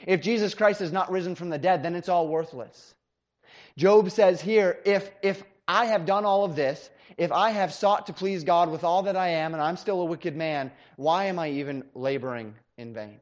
If 0.06 0.22
Jesus 0.22 0.54
Christ 0.54 0.80
is 0.80 0.90
not 0.90 1.10
risen 1.10 1.34
from 1.34 1.50
the 1.50 1.58
dead, 1.58 1.82
then 1.82 1.94
it's 1.94 2.08
all 2.08 2.28
worthless. 2.28 2.94
Job 3.76 4.10
says 4.10 4.40
here, 4.40 4.78
if, 4.86 5.10
if 5.22 5.42
I 5.68 5.86
have 5.86 6.06
done 6.06 6.24
all 6.24 6.44
of 6.44 6.56
this, 6.56 6.90
if 7.18 7.30
I 7.30 7.50
have 7.50 7.74
sought 7.74 8.06
to 8.06 8.14
please 8.14 8.44
God 8.44 8.70
with 8.70 8.82
all 8.82 9.02
that 9.02 9.16
I 9.16 9.28
am 9.44 9.52
and 9.52 9.62
I'm 9.62 9.76
still 9.76 10.00
a 10.00 10.06
wicked 10.06 10.34
man, 10.34 10.72
why 10.96 11.26
am 11.26 11.38
I 11.38 11.50
even 11.50 11.84
laboring 11.94 12.54
in 12.78 12.94
vain? 12.94 13.20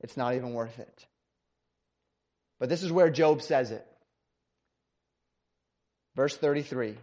It's 0.00 0.16
not 0.16 0.34
even 0.34 0.54
worth 0.54 0.78
it. 0.78 1.06
But 2.60 2.68
this 2.68 2.84
is 2.84 2.92
where 2.92 3.10
Job 3.10 3.42
says 3.42 3.72
it. 3.72 3.86
Verse 6.14 6.36
33. 6.36 6.96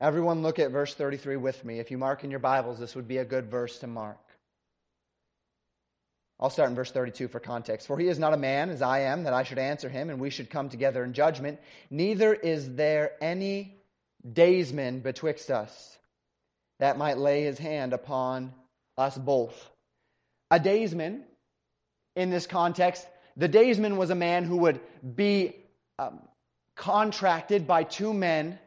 Everyone 0.00 0.42
look 0.42 0.58
at 0.58 0.70
verse 0.70 0.94
33 0.94 1.36
with 1.36 1.64
me. 1.64 1.80
If 1.80 1.90
you 1.90 1.98
mark 1.98 2.22
in 2.22 2.30
your 2.30 2.38
Bibles, 2.38 2.78
this 2.78 2.94
would 2.94 3.08
be 3.08 3.18
a 3.18 3.24
good 3.24 3.50
verse 3.50 3.78
to 3.80 3.88
mark. 3.88 4.18
I'll 6.38 6.50
start 6.50 6.70
in 6.70 6.76
verse 6.76 6.92
32 6.92 7.26
for 7.26 7.40
context. 7.40 7.88
For 7.88 7.98
he 7.98 8.06
is 8.06 8.18
not 8.18 8.32
a 8.32 8.36
man 8.36 8.70
as 8.70 8.80
I 8.80 9.00
am, 9.00 9.24
that 9.24 9.32
I 9.32 9.42
should 9.42 9.58
answer 9.58 9.88
him, 9.88 10.08
and 10.08 10.20
we 10.20 10.30
should 10.30 10.50
come 10.50 10.68
together 10.68 11.02
in 11.02 11.14
judgment. 11.14 11.58
Neither 11.90 12.32
is 12.32 12.76
there 12.76 13.12
any 13.20 13.76
daysman 14.32 15.00
betwixt 15.00 15.50
us 15.50 15.98
that 16.78 16.96
might 16.96 17.18
lay 17.18 17.42
his 17.42 17.58
hand 17.58 17.92
upon 17.92 18.52
us 18.96 19.18
both. 19.18 19.70
A 20.52 20.60
daysman, 20.60 21.24
in 22.14 22.30
this 22.30 22.46
context, 22.46 23.04
the 23.36 23.48
daysman 23.48 23.96
was 23.96 24.10
a 24.10 24.14
man 24.14 24.44
who 24.44 24.58
would 24.58 24.80
be 25.16 25.56
um, 25.98 26.20
contracted 26.76 27.66
by 27.66 27.82
two 27.82 28.14
men 28.14 28.60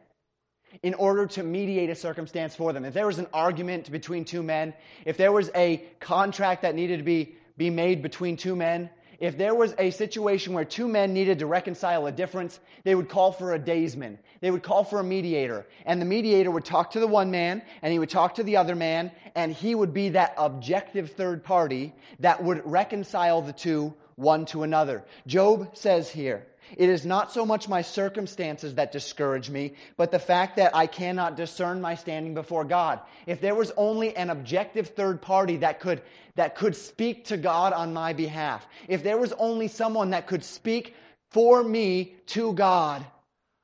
in 0.82 0.94
order 0.94 1.26
to 1.26 1.42
mediate 1.42 1.90
a 1.90 1.94
circumstance 1.94 2.54
for 2.54 2.72
them. 2.72 2.84
If 2.84 2.94
there 2.94 3.06
was 3.06 3.18
an 3.18 3.26
argument 3.32 3.90
between 3.90 4.24
two 4.24 4.42
men, 4.42 4.74
if 5.04 5.16
there 5.16 5.32
was 5.32 5.50
a 5.54 5.84
contract 6.00 6.62
that 6.62 6.74
needed 6.74 6.98
to 6.98 7.02
be, 7.02 7.36
be 7.56 7.70
made 7.70 8.02
between 8.02 8.36
two 8.36 8.56
men, 8.56 8.90
if 9.22 9.38
there 9.38 9.54
was 9.54 9.72
a 9.78 9.90
situation 9.92 10.52
where 10.52 10.64
two 10.64 10.88
men 10.88 11.12
needed 11.12 11.38
to 11.38 11.46
reconcile 11.46 12.06
a 12.06 12.12
difference, 12.12 12.58
they 12.82 12.92
would 12.92 13.08
call 13.08 13.30
for 13.30 13.54
a 13.54 13.58
daysman. 13.58 14.18
They 14.40 14.50
would 14.50 14.64
call 14.64 14.82
for 14.82 14.98
a 14.98 15.04
mediator. 15.04 15.64
And 15.86 16.00
the 16.00 16.06
mediator 16.06 16.50
would 16.50 16.64
talk 16.64 16.90
to 16.92 17.00
the 17.00 17.06
one 17.06 17.30
man, 17.30 17.62
and 17.82 17.92
he 17.92 18.00
would 18.00 18.10
talk 18.10 18.34
to 18.34 18.42
the 18.42 18.56
other 18.56 18.74
man, 18.74 19.12
and 19.36 19.52
he 19.52 19.76
would 19.76 19.94
be 19.94 20.08
that 20.08 20.34
objective 20.36 21.12
third 21.12 21.44
party 21.44 21.94
that 22.18 22.42
would 22.42 22.62
reconcile 22.64 23.42
the 23.42 23.52
two 23.52 23.94
one 24.16 24.44
to 24.46 24.64
another. 24.64 25.04
Job 25.26 25.76
says 25.76 26.10
here, 26.10 26.46
it 26.76 26.88
is 26.88 27.04
not 27.04 27.32
so 27.32 27.44
much 27.44 27.68
my 27.68 27.82
circumstances 27.82 28.74
that 28.74 28.92
discourage 28.92 29.50
me, 29.50 29.74
but 29.96 30.10
the 30.10 30.18
fact 30.18 30.56
that 30.56 30.74
I 30.74 30.86
cannot 30.86 31.36
discern 31.36 31.80
my 31.80 31.94
standing 31.94 32.34
before 32.34 32.64
God. 32.64 33.00
If 33.26 33.40
there 33.40 33.54
was 33.54 33.72
only 33.76 34.16
an 34.16 34.30
objective 34.30 34.88
third 34.88 35.22
party 35.22 35.58
that 35.58 35.80
could, 35.80 36.02
that 36.36 36.56
could 36.56 36.76
speak 36.76 37.26
to 37.26 37.36
God 37.36 37.72
on 37.72 37.92
my 37.92 38.12
behalf, 38.12 38.66
if 38.88 39.02
there 39.02 39.18
was 39.18 39.32
only 39.34 39.68
someone 39.68 40.10
that 40.10 40.26
could 40.26 40.44
speak 40.44 40.94
for 41.30 41.62
me 41.62 42.14
to 42.26 42.52
God, 42.52 43.04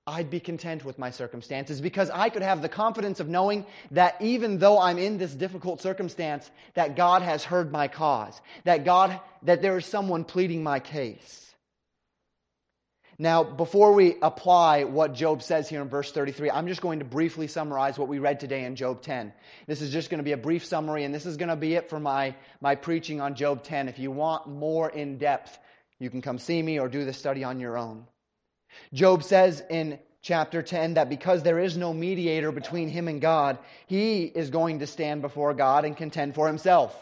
I'd 0.06 0.30
be 0.30 0.40
content 0.40 0.86
with 0.86 0.98
my 0.98 1.10
circumstances 1.10 1.82
because 1.82 2.08
I 2.08 2.30
could 2.30 2.40
have 2.40 2.62
the 2.62 2.68
confidence 2.68 3.20
of 3.20 3.28
knowing 3.28 3.66
that 3.90 4.16
even 4.22 4.58
though 4.58 4.80
I'm 4.80 4.98
in 4.98 5.18
this 5.18 5.34
difficult 5.34 5.82
circumstance, 5.82 6.50
that 6.74 6.96
God 6.96 7.20
has 7.20 7.44
heard 7.44 7.70
my 7.70 7.88
cause, 7.88 8.40
that 8.64 8.86
God, 8.86 9.20
that 9.42 9.60
there 9.60 9.76
is 9.76 9.84
someone 9.84 10.24
pleading 10.24 10.62
my 10.62 10.80
case. 10.80 11.47
Now, 13.20 13.42
before 13.42 13.94
we 13.94 14.14
apply 14.22 14.84
what 14.84 15.12
Job 15.12 15.42
says 15.42 15.68
here 15.68 15.82
in 15.82 15.88
verse 15.88 16.12
33, 16.12 16.52
I'm 16.52 16.68
just 16.68 16.80
going 16.80 17.00
to 17.00 17.04
briefly 17.04 17.48
summarize 17.48 17.98
what 17.98 18.06
we 18.06 18.20
read 18.20 18.38
today 18.38 18.64
in 18.64 18.76
Job 18.76 19.02
10. 19.02 19.32
This 19.66 19.82
is 19.82 19.90
just 19.90 20.08
going 20.08 20.18
to 20.18 20.24
be 20.24 20.32
a 20.32 20.36
brief 20.36 20.64
summary, 20.64 21.02
and 21.02 21.12
this 21.12 21.26
is 21.26 21.36
going 21.36 21.48
to 21.48 21.56
be 21.56 21.74
it 21.74 21.90
for 21.90 21.98
my, 21.98 22.36
my 22.60 22.76
preaching 22.76 23.20
on 23.20 23.34
Job 23.34 23.64
10. 23.64 23.88
If 23.88 23.98
you 23.98 24.12
want 24.12 24.46
more 24.46 24.88
in 24.88 25.18
depth, 25.18 25.58
you 25.98 26.10
can 26.10 26.22
come 26.22 26.38
see 26.38 26.62
me 26.62 26.78
or 26.78 26.88
do 26.88 27.04
the 27.04 27.12
study 27.12 27.42
on 27.42 27.58
your 27.58 27.76
own. 27.76 28.06
Job 28.92 29.24
says 29.24 29.64
in 29.68 29.98
chapter 30.22 30.62
10 30.62 30.94
that 30.94 31.08
because 31.08 31.42
there 31.42 31.58
is 31.58 31.76
no 31.76 31.92
mediator 31.92 32.52
between 32.52 32.88
him 32.88 33.08
and 33.08 33.20
God, 33.20 33.58
he 33.88 34.22
is 34.26 34.50
going 34.50 34.78
to 34.78 34.86
stand 34.86 35.22
before 35.22 35.54
God 35.54 35.84
and 35.84 35.96
contend 35.96 36.36
for 36.36 36.46
himself. 36.46 36.96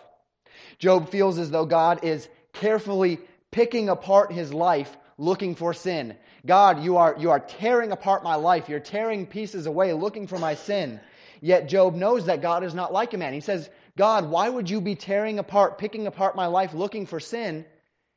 Job 0.78 1.10
feels 1.10 1.38
as 1.38 1.50
though 1.50 1.66
God 1.66 2.04
is 2.04 2.26
carefully 2.54 3.18
picking 3.50 3.90
apart 3.90 4.32
his 4.32 4.54
life 4.54 4.96
looking 5.18 5.54
for 5.54 5.72
sin. 5.72 6.16
God, 6.44 6.82
you 6.82 6.96
are, 6.98 7.16
you 7.18 7.30
are 7.30 7.40
tearing 7.40 7.92
apart 7.92 8.22
my 8.22 8.34
life. 8.34 8.68
You're 8.68 8.80
tearing 8.80 9.26
pieces 9.26 9.66
away 9.66 9.92
looking 9.92 10.26
for 10.26 10.38
my 10.38 10.54
sin. 10.54 11.00
Yet 11.40 11.68
Job 11.68 11.94
knows 11.94 12.26
that 12.26 12.42
God 12.42 12.64
is 12.64 12.74
not 12.74 12.92
like 12.92 13.14
a 13.14 13.18
man. 13.18 13.32
He 13.32 13.40
says, 13.40 13.68
God, 13.96 14.28
why 14.28 14.48
would 14.48 14.68
you 14.68 14.80
be 14.80 14.94
tearing 14.94 15.38
apart, 15.38 15.78
picking 15.78 16.06
apart 16.06 16.36
my 16.36 16.46
life 16.46 16.74
looking 16.74 17.06
for 17.06 17.20
sin 17.20 17.64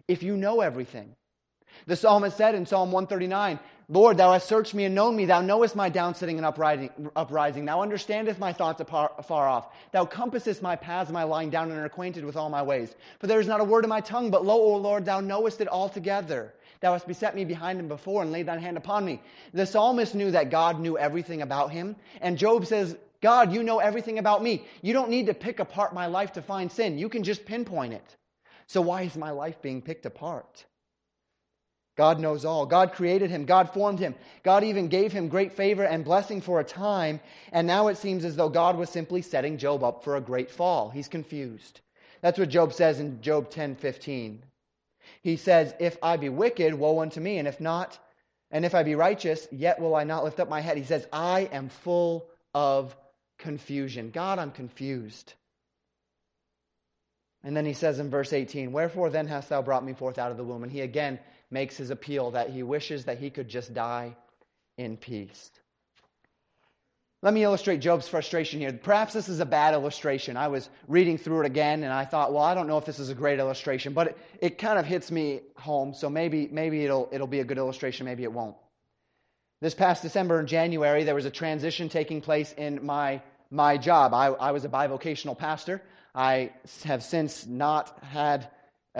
if 0.08 0.24
you 0.24 0.36
know 0.36 0.62
everything? 0.62 1.16
The 1.86 1.96
psalmist 1.96 2.36
said 2.36 2.56
in 2.56 2.66
Psalm 2.66 2.92
139, 2.92 3.60
Lord, 3.92 4.18
thou 4.18 4.34
hast 4.34 4.48
searched 4.48 4.76
me 4.76 4.86
and 4.86 4.94
known 4.94 5.16
me. 5.16 5.26
Thou 5.26 5.42
knowest 5.42 5.76
my 5.76 5.90
downsitting 5.90 6.38
and 6.38 6.46
uprising. 6.46 7.10
uprising. 7.16 7.66
Thou 7.66 7.82
understandest 7.82 8.40
my 8.40 8.54
thoughts 8.54 8.82
afar 8.82 9.48
off. 9.48 9.70
Thou 9.92 10.06
compassest 10.06 10.62
my 10.62 10.76
paths, 10.76 11.12
my 11.12 11.24
lying 11.24 11.50
down, 11.50 11.72
and 11.72 11.80
art 11.80 11.88
acquainted 11.88 12.24
with 12.24 12.36
all 12.36 12.50
my 12.50 12.62
ways. 12.62 12.94
For 13.20 13.26
there 13.26 13.40
is 13.40 13.48
not 13.48 13.62
a 13.62 13.64
word 13.64 13.86
in 13.86 13.90
my 13.90 14.02
tongue, 14.02 14.30
but 14.30 14.46
lo, 14.46 14.56
O 14.56 14.76
Lord, 14.76 15.06
thou 15.06 15.22
knowest 15.22 15.62
it 15.62 15.68
altogether. 15.68 16.54
Thou 16.82 16.94
hast 16.94 17.08
beset 17.08 17.36
me 17.36 17.44
behind 17.44 17.80
and 17.80 17.90
before, 17.90 18.22
and 18.22 18.32
laid 18.32 18.46
thine 18.46 18.60
hand 18.60 18.78
upon 18.78 19.04
me. 19.04 19.22
The 19.54 19.66
psalmist 19.66 20.16
knew 20.16 20.32
that 20.32 20.50
God 20.50 20.80
knew 20.80 20.98
everything 20.98 21.42
about 21.42 21.72
him. 21.72 21.96
And 22.22 22.38
Job 22.38 22.66
says, 22.66 22.96
God, 23.22 23.54
you 23.54 23.64
know 23.64 23.80
everything 23.80 24.18
about 24.18 24.42
me. 24.42 24.66
You 24.82 24.94
don't 24.94 25.10
need 25.10 25.26
to 25.26 25.34
pick 25.34 25.60
apart 25.60 25.94
my 25.94 26.08
life 26.08 26.34
to 26.34 26.42
find 26.42 26.72
sin. 26.72 26.98
You 26.98 27.10
can 27.10 27.24
just 27.24 27.46
pinpoint 27.46 27.94
it. 27.94 28.16
So 28.68 28.82
why 28.82 29.02
is 29.02 29.18
my 29.18 29.32
life 29.32 29.62
being 29.62 29.82
picked 29.82 30.06
apart? 30.06 30.66
God 31.98 32.18
knows 32.22 32.46
all. 32.46 32.66
God 32.66 32.94
created 32.94 33.30
him. 33.30 33.44
God 33.44 33.74
formed 33.74 34.00
him. 34.00 34.16
God 34.42 34.64
even 34.64 34.88
gave 34.88 35.12
him 35.12 35.28
great 35.28 35.52
favor 35.52 35.84
and 35.84 36.06
blessing 36.06 36.40
for 36.40 36.62
a 36.62 36.64
time. 36.64 37.20
And 37.52 37.68
now 37.68 37.90
it 37.90 37.98
seems 37.98 38.24
as 38.24 38.38
though 38.38 38.48
God 38.48 38.78
was 38.78 38.90
simply 38.90 39.22
setting 39.22 39.58
Job 39.58 39.84
up 39.84 40.06
for 40.06 40.16
a 40.16 40.22
great 40.22 40.50
fall. 40.50 40.90
He's 40.90 41.10
confused. 41.10 41.82
That's 42.22 42.40
what 42.40 42.48
Job 42.48 42.72
says 42.72 43.02
in 43.02 43.22
Job 43.22 43.50
10 43.50 43.76
15. 43.76 44.44
He 45.22 45.38
says, 45.38 45.74
If 45.80 45.98
I 46.02 46.18
be 46.18 46.30
wicked, 46.30 46.74
woe 46.74 47.00
unto 47.00 47.20
me. 47.20 47.38
And 47.38 47.48
if 47.48 47.60
not, 47.60 47.98
and 48.52 48.66
if 48.66 48.74
I 48.74 48.84
be 48.84 48.96
righteous, 48.96 49.48
yet 49.52 49.80
will 49.80 49.96
I 49.96 50.04
not 50.04 50.24
lift 50.24 50.40
up 50.40 50.50
my 50.50 50.62
head. 50.62 50.78
He 50.78 50.84
says, 50.84 51.06
I 51.14 51.42
am 51.52 51.70
full 51.70 52.28
of 52.54 52.96
confusion. 53.38 54.12
God, 54.12 54.40
I'm 54.40 54.52
confused. 54.52 55.34
And 57.44 57.56
then 57.56 57.66
he 57.66 57.74
says 57.74 58.00
in 58.00 58.10
verse 58.10 58.34
18, 58.34 58.72
Wherefore 58.72 59.10
then 59.10 59.28
hast 59.28 59.50
thou 59.50 59.62
brought 59.62 59.86
me 59.86 59.94
forth 59.94 60.18
out 60.18 60.32
of 60.32 60.38
the 60.38 60.44
womb? 60.44 60.64
And 60.64 60.72
he 60.72 60.82
again 60.82 61.20
makes 61.52 61.78
his 61.78 61.90
appeal 61.90 62.32
that 62.32 62.50
he 62.50 62.64
wishes 62.64 63.06
that 63.06 63.20
he 63.20 63.30
could 63.30 63.48
just 63.48 63.74
die 63.74 64.16
in 64.78 64.98
peace. 64.98 65.52
Let 67.22 67.34
me 67.34 67.44
illustrate 67.44 67.82
Job's 67.82 68.08
frustration 68.08 68.62
here. 68.62 68.72
Perhaps 68.72 69.14
this 69.14 69.28
is 69.28 69.42
a 69.42 69.46
bad 69.46 69.74
illustration. 69.74 70.38
I 70.38 70.48
was 70.48 70.70
reading 70.88 71.18
through 71.18 71.42
it 71.42 71.48
again 71.48 71.84
and 71.84 71.92
I 71.92 72.06
thought, 72.06 72.32
well, 72.32 72.44
I 72.44 72.54
don't 72.54 72.68
know 72.68 72.78
if 72.78 72.86
this 72.86 72.98
is 73.00 73.10
a 73.10 73.16
great 73.16 73.40
illustration, 73.40 73.92
but 73.92 74.08
it, 74.08 74.18
it 74.40 74.58
kind 74.58 74.80
of 74.80 74.86
hits 74.86 75.12
me 75.12 75.42
home, 75.58 75.94
so 75.94 76.10
maybe, 76.10 76.48
maybe 76.50 76.86
it'll, 76.86 77.10
it'll 77.12 77.28
be 77.28 77.42
a 77.42 77.44
good 77.44 77.58
illustration, 77.58 78.06
maybe 78.06 78.24
it 78.24 78.32
won't. 78.32 78.56
This 79.60 79.74
past 79.74 80.02
December 80.02 80.40
and 80.40 80.48
January, 80.48 81.04
there 81.04 81.16
was 81.16 81.26
a 81.26 81.30
transition 81.30 81.90
taking 81.90 82.22
place 82.22 82.54
in 82.54 82.86
my, 82.86 83.22
my 83.52 83.76
job. 83.76 84.14
I, 84.14 84.28
I 84.28 84.52
was 84.52 84.64
a 84.64 84.70
bivocational 84.70 85.38
pastor. 85.38 85.82
I 86.16 86.54
have 86.86 87.04
since 87.04 87.46
not 87.46 88.02
had 88.02 88.50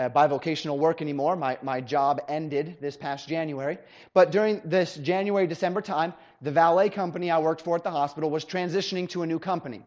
uh, 0.00 0.08
bivocational 0.08 0.78
work 0.78 1.02
anymore. 1.02 1.36
My, 1.36 1.58
my 1.62 1.80
job 1.80 2.22
ended 2.28 2.78
this 2.80 2.96
past 2.96 3.28
January. 3.28 3.78
But 4.14 4.32
during 4.32 4.62
this 4.64 4.94
January 4.96 5.46
December 5.46 5.82
time, 5.82 6.14
the 6.40 6.50
valet 6.50 6.88
company 6.88 7.30
I 7.30 7.38
worked 7.38 7.60
for 7.60 7.76
at 7.76 7.84
the 7.84 7.90
hospital 7.90 8.30
was 8.30 8.44
transitioning 8.44 9.08
to 9.10 9.22
a 9.22 9.26
new 9.26 9.38
company. 9.38 9.82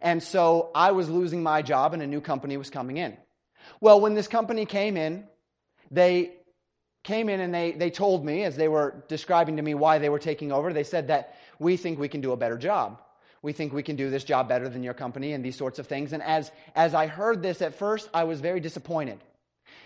And 0.00 0.22
so 0.22 0.70
I 0.74 0.92
was 0.92 1.08
losing 1.08 1.42
my 1.42 1.62
job 1.62 1.94
and 1.94 2.02
a 2.02 2.06
new 2.06 2.20
company 2.20 2.56
was 2.56 2.70
coming 2.70 2.96
in. 2.96 3.16
Well, 3.80 4.00
when 4.00 4.14
this 4.14 4.28
company 4.28 4.66
came 4.66 4.96
in, 4.96 5.24
they 5.90 6.32
came 7.02 7.28
in 7.28 7.40
and 7.40 7.52
they, 7.52 7.72
they 7.72 7.90
told 7.90 8.24
me, 8.24 8.44
as 8.44 8.56
they 8.56 8.68
were 8.68 9.04
describing 9.08 9.56
to 9.56 9.62
me 9.62 9.74
why 9.74 9.98
they 9.98 10.08
were 10.08 10.18
taking 10.20 10.52
over, 10.52 10.72
they 10.72 10.84
said 10.84 11.08
that 11.08 11.34
we 11.58 11.76
think 11.76 11.98
we 11.98 12.08
can 12.08 12.20
do 12.20 12.32
a 12.32 12.36
better 12.36 12.58
job. 12.58 13.00
We 13.42 13.52
think 13.52 13.72
we 13.72 13.82
can 13.82 13.96
do 13.96 14.10
this 14.10 14.24
job 14.24 14.48
better 14.48 14.68
than 14.68 14.82
your 14.82 14.94
company 14.94 15.32
and 15.32 15.44
these 15.44 15.56
sorts 15.56 15.78
of 15.78 15.86
things. 15.86 16.12
And 16.12 16.22
as, 16.22 16.50
as 16.74 16.94
I 16.94 17.06
heard 17.06 17.42
this 17.42 17.62
at 17.62 17.74
first, 17.74 18.08
I 18.14 18.24
was 18.24 18.40
very 18.40 18.60
disappointed. 18.60 19.18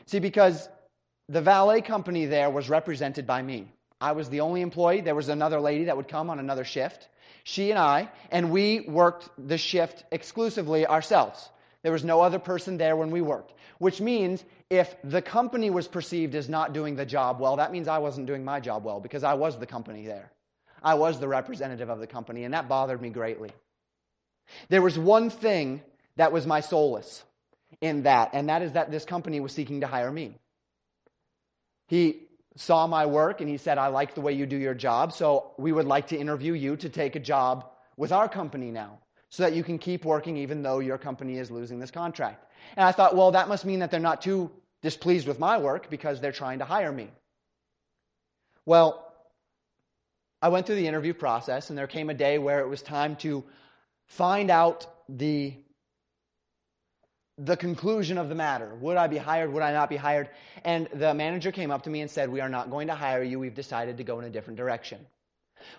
See, 0.07 0.19
because 0.19 0.69
the 1.29 1.41
valet 1.41 1.81
company 1.81 2.27
there 2.27 2.51
was 2.51 2.69
represented 2.69 3.27
by 3.27 3.41
me. 3.43 3.69
I 4.01 4.13
was 4.13 4.29
the 4.29 4.41
only 4.41 4.63
employee. 4.63 5.03
There 5.03 5.15
was 5.15 5.29
another 5.29 5.61
lady 5.61 5.85
that 5.85 5.97
would 5.97 6.09
come 6.09 6.31
on 6.31 6.39
another 6.39 6.65
shift. 6.65 7.07
She 7.45 7.71
and 7.71 7.79
I, 7.79 8.11
and 8.31 8.51
we 8.51 8.81
worked 8.81 9.29
the 9.39 9.59
shift 9.59 10.05
exclusively 10.11 10.87
ourselves. 10.87 11.49
There 11.83 11.93
was 11.93 12.05
no 12.05 12.21
other 12.21 12.39
person 12.39 12.79
there 12.79 12.97
when 12.97 13.11
we 13.11 13.21
worked. 13.21 13.53
Which 13.79 14.01
means 14.01 14.45
if 14.69 14.95
the 15.03 15.23
company 15.23 15.71
was 15.71 15.89
perceived 15.89 16.35
as 16.35 16.49
not 16.49 16.73
doing 16.73 16.97
the 16.97 17.07
job 17.07 17.41
well, 17.41 17.57
that 17.57 17.73
means 17.73 17.89
I 17.89 17.99
wasn't 17.99 18.27
doing 18.27 18.45
my 18.45 18.61
job 18.61 18.85
well 18.85 19.01
because 19.01 19.25
I 19.25 19.35
was 19.35 19.59
the 19.59 19.67
company 19.67 20.07
there. 20.07 20.31
I 20.83 20.95
was 20.95 21.21
the 21.21 21.29
representative 21.29 21.91
of 21.91 21.99
the 21.99 22.07
company, 22.07 22.45
and 22.45 22.55
that 22.55 22.69
bothered 22.69 23.01
me 23.01 23.11
greatly. 23.11 23.51
There 24.69 24.83
was 24.83 24.99
one 24.99 25.31
thing 25.31 25.83
that 26.17 26.33
was 26.33 26.47
my 26.47 26.61
solace 26.61 27.23
in 27.81 28.03
that, 28.03 28.31
and 28.33 28.49
that 28.49 28.63
is 28.63 28.73
that 28.73 28.91
this 28.91 29.05
company 29.05 29.41
was 29.41 29.53
seeking 29.53 29.81
to 29.81 29.87
hire 29.87 30.11
me. 30.11 30.35
He 31.87 32.29
saw 32.57 32.87
my 32.87 33.07
work 33.07 33.41
and 33.41 33.49
he 33.49 33.57
said, 33.57 33.79
I 33.79 33.89
like 33.89 34.15
the 34.15 34.21
way 34.21 34.33
you 34.33 34.47
do 34.47 34.57
your 34.57 34.75
job, 34.75 35.13
so 35.13 35.53
we 35.59 35.73
would 35.73 35.87
like 35.87 36.09
to 36.09 36.19
interview 36.19 36.53
you 36.53 36.77
to 36.77 36.89
take 36.89 37.17
a 37.17 37.21
job 37.21 37.67
with 37.97 38.13
our 38.13 38.29
company 38.29 38.71
now 38.71 38.99
so 39.31 39.45
that 39.45 39.55
you 39.55 39.63
can 39.63 39.79
keep 39.79 40.05
working 40.05 40.37
even 40.37 40.63
though 40.63 40.81
your 40.81 40.99
company 40.99 41.39
is 41.39 41.51
losing 41.51 41.79
this 41.79 41.91
contract. 41.91 42.45
And 42.77 42.85
I 42.85 42.93
thought, 42.93 43.17
well, 43.17 43.33
that 43.33 43.49
must 43.49 43.65
mean 43.65 43.81
that 43.81 43.91
they're 43.91 44.01
not 44.01 44.23
too 44.23 44.51
displeased 44.83 45.29
with 45.29 45.39
my 45.39 45.59
work 45.59 45.91
because 45.91 46.21
they're 46.21 46.33
trying 46.33 46.59
to 46.59 46.65
hire 46.65 46.91
me. 46.93 47.09
Well, 48.67 49.07
I 50.43 50.49
went 50.49 50.67
through 50.67 50.77
the 50.77 50.89
interview 50.89 51.15
process 51.15 51.71
and 51.71 51.79
there 51.79 51.87
came 51.87 52.11
a 52.11 52.15
day 52.15 52.39
where 52.39 52.61
it 52.61 52.69
was 52.69 52.83
time 52.83 53.17
to 53.17 53.45
find 54.07 54.51
out 54.51 54.87
the 55.09 55.55
the 57.43 57.57
conclusion 57.57 58.19
of 58.19 58.29
the 58.29 58.35
matter. 58.35 58.75
Would 58.81 58.97
I 58.97 59.07
be 59.07 59.17
hired? 59.17 59.53
Would 59.53 59.63
I 59.63 59.73
not 59.73 59.89
be 59.89 59.97
hired? 59.97 60.29
And 60.65 60.89
the 60.93 61.15
manager 61.15 61.51
came 61.51 61.71
up 61.71 61.83
to 61.85 61.91
me 61.91 62.03
and 62.03 62.11
said, 62.11 62.29
We 62.29 62.41
are 62.41 62.49
not 62.49 62.71
going 62.71 62.89
to 62.89 62.95
hire 62.95 63.23
you. 63.23 63.39
We've 63.39 63.55
decided 63.55 63.97
to 63.97 64.05
go 64.05 64.19
in 64.19 64.27
a 64.27 64.31
different 64.31 64.59
direction. 64.59 65.05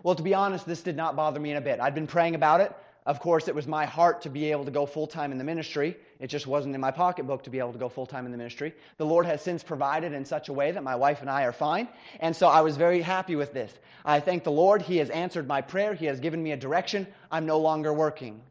Well, 0.03 0.15
to 0.15 0.23
be 0.23 0.33
honest, 0.33 0.65
this 0.65 0.81
did 0.81 0.95
not 0.95 1.15
bother 1.15 1.39
me 1.39 1.51
in 1.51 1.57
a 1.57 1.61
bit. 1.61 1.79
I'd 1.79 1.95
been 1.95 2.07
praying 2.07 2.35
about 2.35 2.61
it. 2.61 2.75
Of 3.03 3.19
course, 3.19 3.47
it 3.47 3.55
was 3.55 3.65
my 3.65 3.85
heart 3.85 4.21
to 4.23 4.29
be 4.29 4.51
able 4.51 4.65
to 4.65 4.71
go 4.71 4.85
full 4.85 5.07
time 5.07 5.31
in 5.31 5.39
the 5.39 5.43
ministry. 5.43 5.97
It 6.19 6.27
just 6.27 6.45
wasn't 6.45 6.75
in 6.75 6.81
my 6.81 6.91
pocketbook 6.91 7.43
to 7.43 7.49
be 7.49 7.57
able 7.57 7.73
to 7.73 7.79
go 7.79 7.89
full 7.89 8.05
time 8.05 8.25
in 8.25 8.31
the 8.31 8.37
ministry. 8.37 8.73
The 8.97 9.05
Lord 9.05 9.25
has 9.25 9.41
since 9.41 9.63
provided 9.63 10.13
in 10.13 10.25
such 10.25 10.49
a 10.49 10.53
way 10.53 10.71
that 10.71 10.83
my 10.83 10.95
wife 10.95 11.21
and 11.21 11.29
I 11.29 11.43
are 11.43 11.51
fine. 11.51 11.87
And 12.19 12.35
so 12.35 12.47
I 12.47 12.61
was 12.61 12.77
very 12.77 13.01
happy 13.01 13.35
with 13.35 13.53
this. 13.53 13.73
I 14.05 14.19
thank 14.19 14.43
the 14.43 14.51
Lord. 14.51 14.83
He 14.83 14.97
has 14.97 15.09
answered 15.09 15.47
my 15.47 15.61
prayer. 15.61 15.95
He 15.95 16.05
has 16.05 16.19
given 16.19 16.41
me 16.41 16.51
a 16.51 16.57
direction. 16.57 17.07
I'm 17.31 17.47
no 17.47 17.57
longer 17.57 17.91
working. 17.91 18.41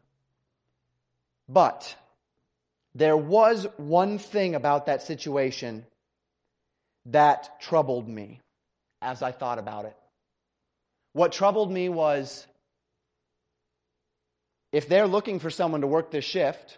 But 1.47 1.95
there 2.95 3.17
was 3.17 3.67
one 3.77 4.17
thing 4.17 4.55
about 4.55 4.87
that 4.87 5.01
situation 5.03 5.85
that 7.07 7.59
troubled 7.61 8.07
me 8.07 8.39
as 9.01 9.21
I 9.21 9.31
thought 9.31 9.59
about 9.59 9.85
it. 9.85 9.95
What 11.13 11.31
troubled 11.31 11.71
me 11.71 11.89
was 11.89 12.45
if 14.71 14.87
they're 14.87 15.07
looking 15.07 15.39
for 15.39 15.49
someone 15.49 15.81
to 15.81 15.87
work 15.87 16.11
this 16.11 16.25
shift, 16.25 16.77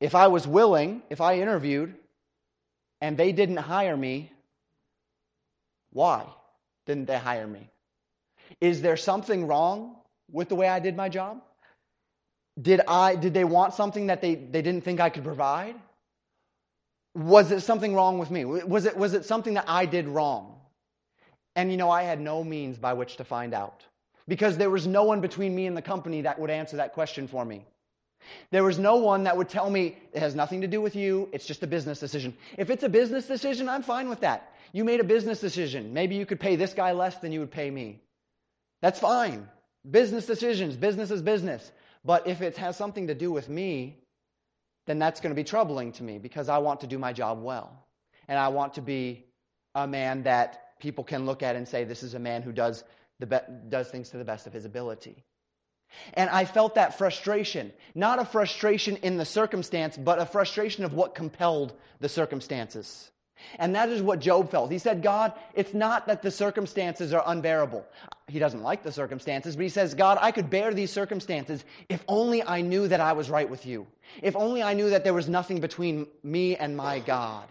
if 0.00 0.14
I 0.14 0.28
was 0.28 0.46
willing, 0.46 1.02
if 1.10 1.20
I 1.20 1.38
interviewed, 1.38 1.94
and 3.00 3.16
they 3.16 3.32
didn't 3.32 3.58
hire 3.58 3.96
me, 3.96 4.32
why 5.92 6.26
didn't 6.86 7.06
they 7.06 7.18
hire 7.18 7.46
me? 7.46 7.68
Is 8.60 8.82
there 8.82 8.96
something 8.96 9.46
wrong 9.46 9.96
with 10.30 10.48
the 10.48 10.56
way 10.56 10.68
I 10.68 10.80
did 10.80 10.96
my 10.96 11.08
job? 11.08 11.40
Did, 12.60 12.82
I, 12.86 13.16
did 13.16 13.34
they 13.34 13.44
want 13.44 13.74
something 13.74 14.06
that 14.06 14.20
they, 14.20 14.34
they 14.34 14.62
didn't 14.62 14.84
think 14.84 15.00
I 15.00 15.10
could 15.10 15.24
provide? 15.24 15.74
Was 17.14 17.50
it 17.50 17.60
something 17.60 17.94
wrong 17.94 18.18
with 18.18 18.30
me? 18.30 18.44
Was 18.44 18.86
it, 18.86 18.96
was 18.96 19.14
it 19.14 19.24
something 19.24 19.54
that 19.54 19.64
I 19.68 19.86
did 19.86 20.06
wrong? 20.06 20.54
And 21.56 21.70
you 21.70 21.76
know, 21.76 21.90
I 21.90 22.02
had 22.02 22.20
no 22.20 22.42
means 22.42 22.78
by 22.78 22.92
which 22.92 23.16
to 23.16 23.24
find 23.24 23.54
out 23.54 23.84
because 24.26 24.56
there 24.56 24.70
was 24.70 24.86
no 24.86 25.04
one 25.04 25.20
between 25.20 25.54
me 25.54 25.66
and 25.66 25.76
the 25.76 25.82
company 25.82 26.22
that 26.22 26.38
would 26.38 26.50
answer 26.50 26.76
that 26.78 26.92
question 26.92 27.28
for 27.28 27.44
me. 27.44 27.64
There 28.50 28.64
was 28.64 28.78
no 28.78 28.96
one 28.96 29.24
that 29.24 29.36
would 29.36 29.48
tell 29.48 29.68
me 29.68 29.96
it 30.12 30.20
has 30.20 30.34
nothing 30.34 30.62
to 30.62 30.66
do 30.66 30.80
with 30.80 30.96
you, 30.96 31.28
it's 31.32 31.46
just 31.46 31.62
a 31.62 31.66
business 31.66 32.00
decision. 32.00 32.34
If 32.56 32.70
it's 32.70 32.82
a 32.82 32.88
business 32.88 33.26
decision, 33.26 33.68
I'm 33.68 33.82
fine 33.82 34.08
with 34.08 34.20
that. 34.20 34.52
You 34.72 34.84
made 34.84 35.00
a 35.00 35.04
business 35.04 35.40
decision. 35.40 35.92
Maybe 35.92 36.16
you 36.16 36.26
could 36.26 36.40
pay 36.40 36.56
this 36.56 36.72
guy 36.72 36.92
less 36.92 37.16
than 37.18 37.32
you 37.32 37.40
would 37.40 37.50
pay 37.50 37.70
me. 37.70 38.00
That's 38.80 38.98
fine. 38.98 39.48
Business 39.88 40.26
decisions, 40.26 40.74
business 40.76 41.10
is 41.10 41.20
business. 41.20 41.70
But 42.04 42.26
if 42.26 42.42
it 42.42 42.56
has 42.58 42.76
something 42.76 43.06
to 43.06 43.14
do 43.14 43.32
with 43.32 43.48
me, 43.48 43.98
then 44.86 44.98
that's 44.98 45.20
going 45.20 45.30
to 45.30 45.36
be 45.36 45.44
troubling 45.44 45.92
to 45.92 46.02
me 46.02 46.18
because 46.18 46.48
I 46.48 46.58
want 46.58 46.80
to 46.80 46.86
do 46.86 46.98
my 46.98 47.12
job 47.12 47.42
well. 47.42 47.86
And 48.28 48.38
I 48.38 48.48
want 48.48 48.74
to 48.74 48.82
be 48.82 49.24
a 49.74 49.86
man 49.86 50.24
that 50.24 50.78
people 50.78 51.04
can 51.04 51.24
look 51.24 51.42
at 51.42 51.56
and 51.56 51.66
say, 51.66 51.84
this 51.84 52.02
is 52.02 52.14
a 52.14 52.18
man 52.18 52.42
who 52.42 52.52
does, 52.52 52.84
the 53.20 53.26
be- 53.26 53.68
does 53.68 53.88
things 53.88 54.10
to 54.10 54.18
the 54.18 54.24
best 54.24 54.46
of 54.46 54.52
his 54.52 54.64
ability. 54.64 55.24
And 56.14 56.28
I 56.28 56.44
felt 56.44 56.74
that 56.74 56.98
frustration. 56.98 57.72
Not 57.94 58.18
a 58.18 58.24
frustration 58.24 58.96
in 58.96 59.16
the 59.16 59.24
circumstance, 59.24 59.96
but 59.96 60.18
a 60.18 60.26
frustration 60.26 60.84
of 60.84 60.92
what 60.92 61.14
compelled 61.14 61.72
the 62.00 62.08
circumstances. 62.08 63.10
And 63.58 63.74
that 63.74 63.88
is 63.88 64.02
what 64.02 64.20
Job 64.20 64.50
felt. 64.50 64.70
He 64.70 64.78
said, 64.78 65.02
God, 65.02 65.32
it's 65.54 65.74
not 65.74 66.06
that 66.06 66.22
the 66.22 66.30
circumstances 66.30 67.12
are 67.12 67.22
unbearable. 67.26 67.84
He 68.26 68.38
doesn't 68.38 68.62
like 68.62 68.82
the 68.82 68.92
circumstances, 68.92 69.56
but 69.56 69.62
he 69.62 69.68
says, 69.68 69.94
God, 69.94 70.18
I 70.20 70.30
could 70.30 70.50
bear 70.50 70.72
these 70.72 70.90
circumstances 70.90 71.64
if 71.88 72.02
only 72.08 72.42
I 72.42 72.60
knew 72.62 72.88
that 72.88 73.00
I 73.00 73.12
was 73.12 73.30
right 73.30 73.48
with 73.48 73.66
you. 73.66 73.86
If 74.22 74.36
only 74.36 74.62
I 74.62 74.74
knew 74.74 74.90
that 74.90 75.04
there 75.04 75.14
was 75.14 75.28
nothing 75.28 75.60
between 75.60 76.06
me 76.22 76.56
and 76.56 76.76
my 76.76 77.00
God. 77.00 77.48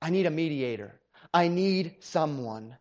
I 0.00 0.10
need 0.10 0.26
a 0.26 0.30
mediator. 0.30 0.92
I 1.32 1.48
need 1.48 1.96
someone. 2.00 2.76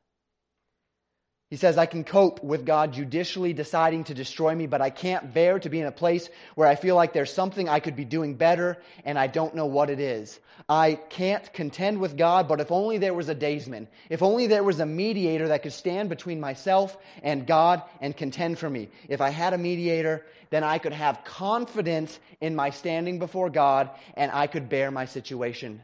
He 1.56 1.60
says, 1.60 1.78
I 1.78 1.86
can 1.86 2.04
cope 2.04 2.44
with 2.44 2.66
God 2.66 2.92
judicially 2.92 3.54
deciding 3.54 4.04
to 4.04 4.14
destroy 4.14 4.54
me, 4.54 4.68
but 4.68 4.82
I 4.82 4.90
can't 4.90 5.34
bear 5.34 5.58
to 5.58 5.70
be 5.70 5.80
in 5.80 5.88
a 5.88 5.92
place 5.94 6.30
where 6.56 6.68
I 6.68 6.76
feel 6.76 6.98
like 6.98 7.14
there's 7.14 7.32
something 7.32 7.70
I 7.70 7.80
could 7.80 7.96
be 7.96 8.04
doing 8.04 8.36
better 8.36 8.78
and 9.06 9.18
I 9.18 9.28
don't 9.28 9.56
know 9.56 9.66
what 9.66 9.90
it 9.90 10.02
is. 10.02 10.38
I 10.68 10.96
can't 10.96 11.54
contend 11.54 12.02
with 12.02 12.18
God, 12.18 12.50
but 12.50 12.60
if 12.60 12.74
only 12.74 12.98
there 12.98 13.14
was 13.14 13.30
a 13.30 13.34
daysman, 13.34 13.88
if 14.10 14.22
only 14.22 14.48
there 14.48 14.66
was 14.66 14.82
a 14.82 14.86
mediator 14.86 15.48
that 15.48 15.64
could 15.64 15.72
stand 15.72 16.10
between 16.10 16.42
myself 16.42 16.98
and 17.24 17.48
God 17.48 17.84
and 18.02 18.18
contend 18.18 18.60
for 18.60 18.70
me. 18.70 18.90
If 19.08 19.22
I 19.22 19.30
had 19.30 19.54
a 19.54 19.58
mediator, 19.58 20.26
then 20.50 20.66
I 20.66 20.78
could 20.78 20.92
have 20.92 21.24
confidence 21.24 22.20
in 22.42 22.54
my 22.58 22.72
standing 22.72 23.18
before 23.18 23.50
God 23.50 23.92
and 24.16 24.30
I 24.30 24.48
could 24.48 24.68
bear 24.68 24.92
my 24.92 25.06
situation 25.06 25.84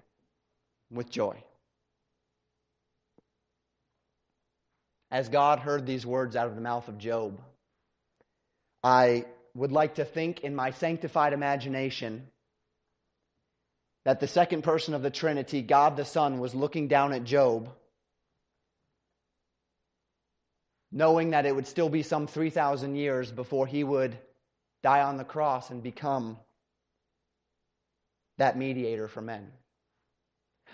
with 0.92 1.10
joy. 1.10 1.42
As 5.12 5.30
God 5.30 5.60
heard 5.60 5.86
these 5.86 6.06
words 6.06 6.36
out 6.36 6.48
of 6.48 6.56
the 6.56 6.62
mouth 6.62 6.88
of 6.88 6.98
Job, 6.98 7.42
I 8.84 9.26
would 9.54 9.72
like 9.72 9.96
to 9.96 10.06
think 10.06 10.40
in 10.40 10.56
my 10.56 10.72
sanctified 10.72 11.34
imagination 11.34 12.28
that 14.06 14.20
the 14.20 14.28
second 14.28 14.64
person 14.64 14.94
of 14.94 15.04
the 15.04 15.12
Trinity, 15.12 15.62
God 15.62 15.98
the 15.98 16.06
Son, 16.06 16.40
was 16.40 16.56
looking 16.56 16.88
down 16.88 17.14
at 17.14 17.26
Job, 17.26 17.70
knowing 20.92 21.32
that 21.32 21.46
it 21.46 21.54
would 21.54 21.68
still 21.68 21.90
be 21.90 22.04
some 22.04 22.26
3,000 22.28 22.96
years 22.96 23.32
before 23.32 23.68
he 23.68 23.84
would 23.84 24.18
die 24.82 25.02
on 25.02 25.18
the 25.18 25.24
cross 25.24 25.70
and 25.70 25.84
become 25.84 26.38
that 28.38 28.58
mediator 28.58 29.08
for 29.08 29.22
men. 29.22 29.52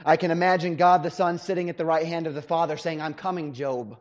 I 0.06 0.16
can 0.16 0.32
imagine 0.32 0.76
God 0.76 1.04
the 1.04 1.12
Son 1.12 1.40
sitting 1.40 1.70
at 1.70 1.78
the 1.78 1.86
right 1.86 2.06
hand 2.06 2.28
of 2.28 2.36
the 2.36 2.42
Father 2.42 2.78
saying, 2.78 3.02
I'm 3.02 3.16
coming, 3.16 3.54
Job. 3.54 3.98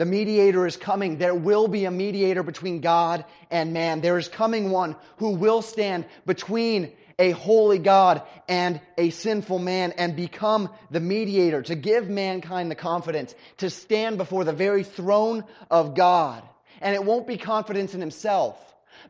The 0.00 0.06
mediator 0.06 0.66
is 0.66 0.78
coming. 0.78 1.18
There 1.18 1.34
will 1.34 1.68
be 1.68 1.84
a 1.84 1.90
mediator 1.90 2.42
between 2.42 2.80
God 2.80 3.22
and 3.50 3.74
man. 3.74 4.00
There 4.00 4.16
is 4.16 4.28
coming 4.28 4.70
one 4.70 4.96
who 5.18 5.32
will 5.32 5.60
stand 5.60 6.06
between 6.24 6.92
a 7.18 7.32
holy 7.32 7.78
God 7.78 8.22
and 8.48 8.80
a 8.96 9.10
sinful 9.10 9.58
man 9.58 9.92
and 9.92 10.16
become 10.16 10.70
the 10.90 11.00
mediator 11.00 11.60
to 11.60 11.74
give 11.74 12.08
mankind 12.08 12.70
the 12.70 12.76
confidence 12.76 13.34
to 13.58 13.68
stand 13.68 14.16
before 14.16 14.44
the 14.44 14.54
very 14.54 14.84
throne 14.84 15.44
of 15.70 15.94
God. 15.94 16.44
And 16.80 16.94
it 16.94 17.04
won't 17.04 17.26
be 17.26 17.36
confidence 17.36 17.92
in 17.92 18.00
himself. 18.00 18.56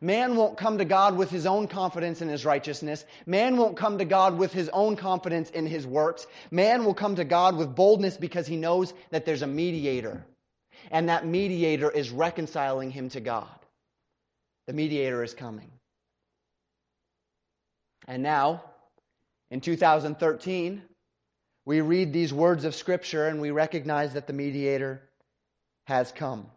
Man 0.01 0.35
won't 0.35 0.57
come 0.57 0.79
to 0.79 0.83
God 0.83 1.15
with 1.15 1.29
his 1.29 1.45
own 1.45 1.69
confidence 1.69 2.21
in 2.21 2.27
his 2.27 2.43
righteousness. 2.43 3.05
Man 3.25 3.55
won't 3.55 3.77
come 3.77 3.99
to 3.99 4.05
God 4.05 4.37
with 4.37 4.51
his 4.51 4.67
own 4.67 4.97
confidence 4.97 5.51
in 5.51 5.67
his 5.67 5.87
works. 5.87 6.27
Man 6.51 6.83
will 6.83 6.95
come 6.95 7.15
to 7.15 7.23
God 7.23 7.55
with 7.55 7.77
boldness 7.77 8.17
because 8.17 8.45
he 8.45 8.57
knows 8.57 8.93
that 9.11 9.25
there's 9.25 9.41
a 9.41 9.47
mediator 9.47 10.25
and 10.89 11.09
that 11.09 11.25
mediator 11.25 11.89
is 11.89 12.09
reconciling 12.09 12.91
him 12.91 13.09
to 13.09 13.19
God. 13.19 13.47
The 14.67 14.73
mediator 14.73 15.23
is 15.23 15.33
coming. 15.33 15.71
And 18.07 18.23
now, 18.23 18.63
in 19.49 19.61
2013, 19.61 20.81
we 21.65 21.81
read 21.81 22.11
these 22.11 22.33
words 22.33 22.65
of 22.65 22.73
Scripture 22.73 23.27
and 23.27 23.39
we 23.39 23.51
recognize 23.51 24.13
that 24.13 24.27
the 24.27 24.33
mediator 24.33 25.01
has 25.85 26.11
come. 26.11 26.47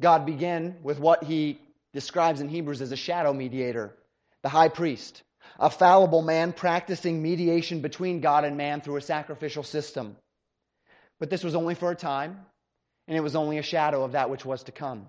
God 0.00 0.26
began 0.26 0.76
with 0.82 0.98
what 0.98 1.24
he 1.24 1.60
describes 1.92 2.40
in 2.40 2.48
Hebrews 2.48 2.80
as 2.80 2.92
a 2.92 2.96
shadow 2.96 3.32
mediator, 3.32 3.94
the 4.42 4.48
high 4.48 4.68
priest, 4.68 5.22
a 5.58 5.70
fallible 5.70 6.22
man 6.22 6.52
practicing 6.52 7.22
mediation 7.22 7.80
between 7.80 8.20
God 8.20 8.44
and 8.44 8.56
man 8.56 8.80
through 8.80 8.96
a 8.96 9.02
sacrificial 9.02 9.62
system. 9.62 10.16
But 11.18 11.28
this 11.28 11.44
was 11.44 11.54
only 11.54 11.74
for 11.74 11.90
a 11.90 11.96
time 11.96 12.46
and 13.10 13.16
it 13.16 13.22
was 13.22 13.34
only 13.34 13.58
a 13.58 13.62
shadow 13.62 14.04
of 14.04 14.12
that 14.12 14.30
which 14.30 14.44
was 14.44 14.62
to 14.62 14.72
come. 14.72 15.04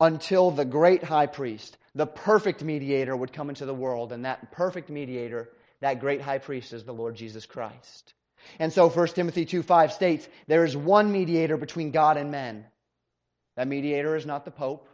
Until 0.00 0.50
the 0.50 0.66
great 0.66 1.02
high 1.02 1.28
priest, 1.28 1.78
the 1.94 2.06
perfect 2.06 2.62
mediator, 2.62 3.16
would 3.16 3.32
come 3.32 3.48
into 3.48 3.64
the 3.64 3.74
world, 3.74 4.12
and 4.12 4.26
that 4.26 4.52
perfect 4.52 4.90
mediator, 4.90 5.48
that 5.80 6.00
great 6.00 6.20
high 6.20 6.36
priest, 6.36 6.74
is 6.74 6.84
the 6.84 6.92
Lord 6.92 7.14
Jesus 7.14 7.46
Christ. 7.46 8.12
And 8.58 8.70
so 8.70 8.90
1 8.90 9.08
Timothy 9.08 9.46
2 9.46 9.62
5 9.62 9.94
states, 9.94 10.28
There 10.46 10.62
is 10.62 10.76
one 10.76 11.10
mediator 11.10 11.56
between 11.56 11.90
God 11.90 12.18
and 12.18 12.30
men. 12.30 12.66
That 13.56 13.66
mediator 13.66 14.14
is 14.14 14.26
not 14.26 14.44
the 14.44 14.50
Pope. 14.50 14.86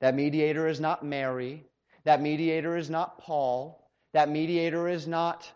That 0.00 0.14
mediator 0.14 0.68
is 0.68 0.78
not 0.78 1.04
Mary. 1.04 1.64
That 2.04 2.22
mediator 2.22 2.76
is 2.76 2.88
not 2.88 3.18
Paul. 3.18 3.84
That 4.12 4.28
mediator 4.28 4.86
is 4.86 5.08
not 5.08 5.50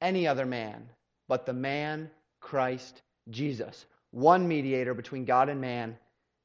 any 0.00 0.26
other 0.26 0.46
man, 0.46 0.90
but 1.28 1.46
the 1.46 1.52
man, 1.52 2.10
Christ 2.40 3.00
Jesus 3.30 3.86
one 4.10 4.48
mediator 4.48 4.94
between 4.94 5.24
God 5.24 5.48
and 5.48 5.60
man, 5.60 5.96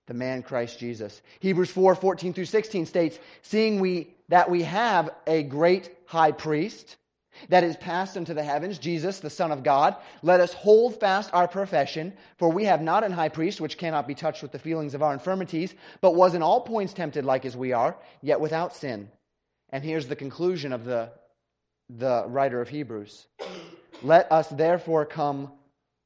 the 0.08 0.14
man 0.14 0.44
Christ 0.44 0.80
Jesus. 0.80 1.22
Hebrews 1.40 1.70
4 1.70 1.96
14 1.96 2.34
through 2.34 2.46
16 2.46 2.86
states, 2.86 3.20
Seeing 3.42 3.80
we 3.80 4.14
that 4.30 4.50
we 4.50 4.64
have 4.64 5.10
a 5.28 5.44
great 5.44 5.90
high 6.06 6.32
priest 6.32 6.98
that 7.50 7.64
is 7.64 7.76
passed 7.78 8.18
into 8.18 8.34
the 8.34 8.44
heavens, 8.44 8.78
Jesus, 8.78 9.20
the 9.20 9.30
Son 9.30 9.52
of 9.52 9.64
God, 9.64 9.96
let 10.22 10.40
us 10.40 10.54
hold 10.54 11.00
fast 11.00 11.30
our 11.34 11.48
profession, 11.48 12.14
for 12.38 12.50
we 12.50 12.66
have 12.66 12.82
not 12.82 13.04
an 13.04 13.12
high 13.12 13.30
priest 13.30 13.62
which 13.62 13.78
cannot 13.78 14.08
be 14.08 14.16
touched 14.16 14.42
with 14.42 14.52
the 14.52 14.60
feelings 14.60 14.94
of 14.94 15.02
our 15.02 15.14
infirmities, 15.14 15.74
but 16.02 16.16
was 16.16 16.36
in 16.36 16.42
all 16.42 16.62
points 16.62 16.94
tempted 16.94 17.26
like 17.26 17.46
as 17.46 17.56
we 17.56 17.74
are, 17.74 17.96
yet 18.22 18.40
without 18.40 18.76
sin. 18.76 19.10
And 19.70 19.84
here's 19.84 20.08
the 20.08 20.16
conclusion 20.16 20.74
of 20.74 20.84
the, 20.84 21.12
the 21.90 22.26
writer 22.28 22.62
of 22.62 22.70
Hebrews. 22.70 23.26
Let 24.04 24.32
us 24.32 24.48
therefore 24.50 25.06
come 25.06 25.52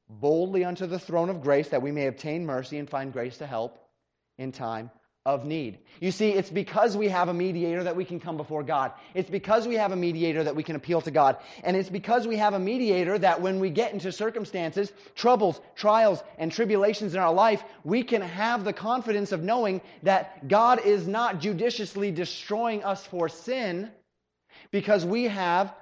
boldly 0.08 0.64
unto 0.64 0.86
the 0.86 0.98
throne 0.98 1.30
of 1.30 1.42
grace 1.42 1.68
that 1.68 1.82
we 1.82 1.92
may 1.92 2.06
obtain 2.06 2.46
mercy 2.46 2.78
and 2.78 2.88
find 2.88 3.12
grace 3.12 3.38
to 3.38 3.46
help 3.46 3.78
in 4.38 4.52
time 4.52 4.90
of 5.26 5.44
need. 5.44 5.78
You 6.00 6.12
see, 6.12 6.30
it's 6.30 6.50
because 6.50 6.96
we 6.96 7.08
have 7.08 7.28
a 7.28 7.34
mediator 7.34 7.82
that 7.82 7.96
we 7.96 8.04
can 8.04 8.20
come 8.20 8.36
before 8.36 8.62
God. 8.62 8.92
It's 9.12 9.28
because 9.28 9.66
we 9.66 9.74
have 9.74 9.90
a 9.90 9.96
mediator 9.96 10.44
that 10.44 10.54
we 10.54 10.62
can 10.62 10.76
appeal 10.76 11.00
to 11.00 11.10
God. 11.10 11.38
And 11.64 11.76
it's 11.76 11.90
because 11.90 12.28
we 12.28 12.36
have 12.36 12.54
a 12.54 12.60
mediator 12.60 13.18
that 13.18 13.42
when 13.42 13.58
we 13.58 13.70
get 13.70 13.92
into 13.92 14.12
circumstances, 14.12 14.92
troubles, 15.16 15.60
trials, 15.74 16.22
and 16.38 16.52
tribulations 16.52 17.14
in 17.14 17.20
our 17.20 17.34
life, 17.34 17.64
we 17.82 18.04
can 18.04 18.22
have 18.22 18.62
the 18.62 18.72
confidence 18.72 19.32
of 19.32 19.42
knowing 19.42 19.80
that 20.04 20.46
God 20.46 20.86
is 20.86 21.08
not 21.08 21.40
judiciously 21.40 22.12
destroying 22.12 22.84
us 22.84 23.04
for 23.04 23.28
sin 23.28 23.90
because 24.70 25.04
we 25.04 25.24
have 25.24 25.74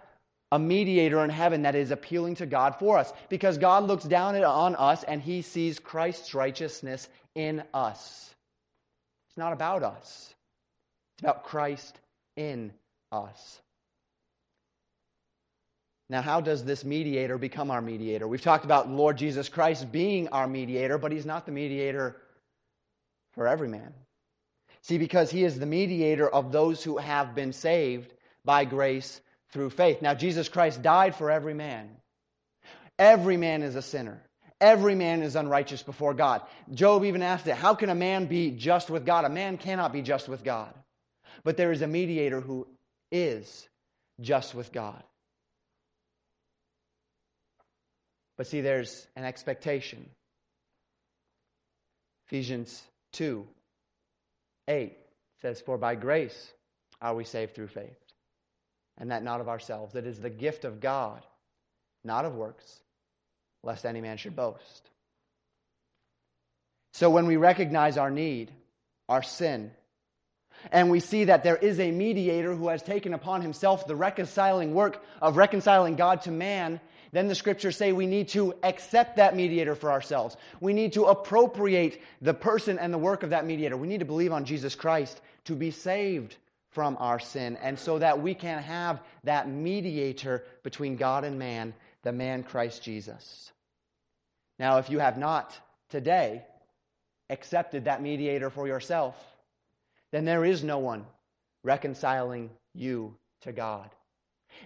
a 0.54 0.58
mediator 0.58 1.24
in 1.24 1.30
heaven 1.30 1.62
that 1.62 1.74
is 1.74 1.90
appealing 1.90 2.36
to 2.36 2.46
God 2.46 2.76
for 2.76 2.96
us 2.96 3.12
because 3.28 3.58
God 3.58 3.82
looks 3.88 4.04
down 4.04 4.36
on 4.44 4.76
us 4.76 5.02
and 5.02 5.20
he 5.20 5.42
sees 5.42 5.80
Christ's 5.80 6.32
righteousness 6.32 7.08
in 7.34 7.64
us. 7.74 8.32
It's 9.28 9.36
not 9.36 9.52
about 9.52 9.82
us, 9.82 10.32
it's 11.16 11.24
about 11.24 11.42
Christ 11.42 11.98
in 12.36 12.72
us. 13.10 13.60
Now, 16.08 16.22
how 16.22 16.40
does 16.40 16.64
this 16.64 16.84
mediator 16.84 17.36
become 17.36 17.72
our 17.72 17.82
mediator? 17.82 18.28
We've 18.28 18.40
talked 18.40 18.64
about 18.64 18.88
Lord 18.88 19.18
Jesus 19.18 19.48
Christ 19.48 19.90
being 19.90 20.28
our 20.28 20.46
mediator, 20.46 20.98
but 20.98 21.10
he's 21.10 21.26
not 21.26 21.46
the 21.46 21.52
mediator 21.52 22.14
for 23.32 23.48
every 23.48 23.66
man. 23.66 23.92
See, 24.82 24.98
because 24.98 25.32
he 25.32 25.42
is 25.42 25.58
the 25.58 25.66
mediator 25.66 26.28
of 26.28 26.52
those 26.52 26.84
who 26.84 26.98
have 26.98 27.34
been 27.34 27.52
saved 27.52 28.14
by 28.44 28.66
grace 28.66 29.20
through 29.54 29.70
faith. 29.70 30.02
Now, 30.02 30.12
Jesus 30.12 30.48
Christ 30.48 30.82
died 30.82 31.14
for 31.14 31.30
every 31.30 31.54
man. 31.54 31.88
Every 32.98 33.38
man 33.38 33.62
is 33.62 33.76
a 33.76 33.82
sinner. 33.82 34.20
Every 34.60 34.94
man 34.94 35.22
is 35.22 35.36
unrighteous 35.36 35.82
before 35.82 36.12
God. 36.12 36.42
Job 36.72 37.04
even 37.04 37.22
asked 37.22 37.46
it 37.46 37.54
How 37.54 37.74
can 37.74 37.88
a 37.88 37.94
man 37.94 38.26
be 38.26 38.50
just 38.50 38.90
with 38.90 39.06
God? 39.06 39.24
A 39.24 39.30
man 39.30 39.56
cannot 39.56 39.92
be 39.92 40.02
just 40.02 40.28
with 40.28 40.44
God. 40.44 40.74
But 41.44 41.56
there 41.56 41.72
is 41.72 41.82
a 41.82 41.86
mediator 41.86 42.40
who 42.40 42.66
is 43.10 43.68
just 44.20 44.54
with 44.54 44.72
God. 44.72 45.02
But 48.36 48.48
see, 48.48 48.60
there's 48.60 49.06
an 49.14 49.24
expectation. 49.24 50.08
Ephesians 52.26 52.82
2 53.12 53.46
8 54.66 54.96
says, 55.42 55.60
For 55.60 55.78
by 55.78 55.94
grace 55.94 56.52
are 57.00 57.14
we 57.14 57.24
saved 57.24 57.54
through 57.54 57.68
faith 57.68 58.03
and 58.98 59.10
that 59.10 59.22
not 59.22 59.40
of 59.40 59.48
ourselves. 59.48 59.94
It 59.94 60.06
is 60.06 60.18
the 60.18 60.30
gift 60.30 60.64
of 60.64 60.80
God, 60.80 61.22
not 62.04 62.24
of 62.24 62.34
works, 62.34 62.80
lest 63.62 63.84
any 63.84 64.00
man 64.00 64.16
should 64.16 64.36
boast. 64.36 64.90
So 66.92 67.10
when 67.10 67.26
we 67.26 67.36
recognize 67.36 67.98
our 67.98 68.10
need, 68.10 68.52
our 69.08 69.22
sin, 69.22 69.72
and 70.70 70.90
we 70.90 71.00
see 71.00 71.24
that 71.24 71.42
there 71.42 71.56
is 71.56 71.80
a 71.80 71.90
mediator 71.90 72.54
who 72.54 72.68
has 72.68 72.82
taken 72.82 73.14
upon 73.14 73.42
himself 73.42 73.86
the 73.86 73.96
reconciling 73.96 74.74
work 74.74 75.02
of 75.20 75.36
reconciling 75.36 75.96
God 75.96 76.22
to 76.22 76.30
man, 76.30 76.80
then 77.12 77.28
the 77.28 77.34
scriptures 77.34 77.76
say 77.76 77.92
we 77.92 78.06
need 78.06 78.28
to 78.28 78.54
accept 78.62 79.16
that 79.16 79.36
mediator 79.36 79.74
for 79.74 79.90
ourselves. 79.90 80.36
We 80.60 80.72
need 80.72 80.94
to 80.94 81.04
appropriate 81.04 82.00
the 82.22 82.34
person 82.34 82.78
and 82.78 82.92
the 82.92 82.98
work 82.98 83.22
of 83.22 83.30
that 83.30 83.46
mediator. 83.46 83.76
We 83.76 83.88
need 83.88 84.00
to 84.00 84.04
believe 84.04 84.32
on 84.32 84.44
Jesus 84.44 84.74
Christ 84.74 85.20
to 85.44 85.54
be 85.54 85.70
saved 85.70 86.36
from 86.74 86.96
our 87.00 87.18
sin, 87.18 87.56
and 87.62 87.78
so 87.78 87.98
that 87.98 88.20
we 88.20 88.34
can 88.34 88.62
have 88.62 89.00
that 89.22 89.48
mediator 89.48 90.44
between 90.62 90.96
God 90.96 91.24
and 91.24 91.38
man, 91.38 91.72
the 92.02 92.12
man 92.12 92.42
Christ 92.42 92.82
Jesus. 92.82 93.52
Now, 94.58 94.78
if 94.78 94.90
you 94.90 94.98
have 94.98 95.16
not 95.16 95.58
today 95.90 96.44
accepted 97.30 97.84
that 97.84 98.02
mediator 98.02 98.50
for 98.50 98.66
yourself, 98.66 99.16
then 100.12 100.24
there 100.24 100.44
is 100.44 100.62
no 100.62 100.78
one 100.78 101.06
reconciling 101.62 102.50
you 102.74 103.16
to 103.42 103.52
God. 103.52 103.90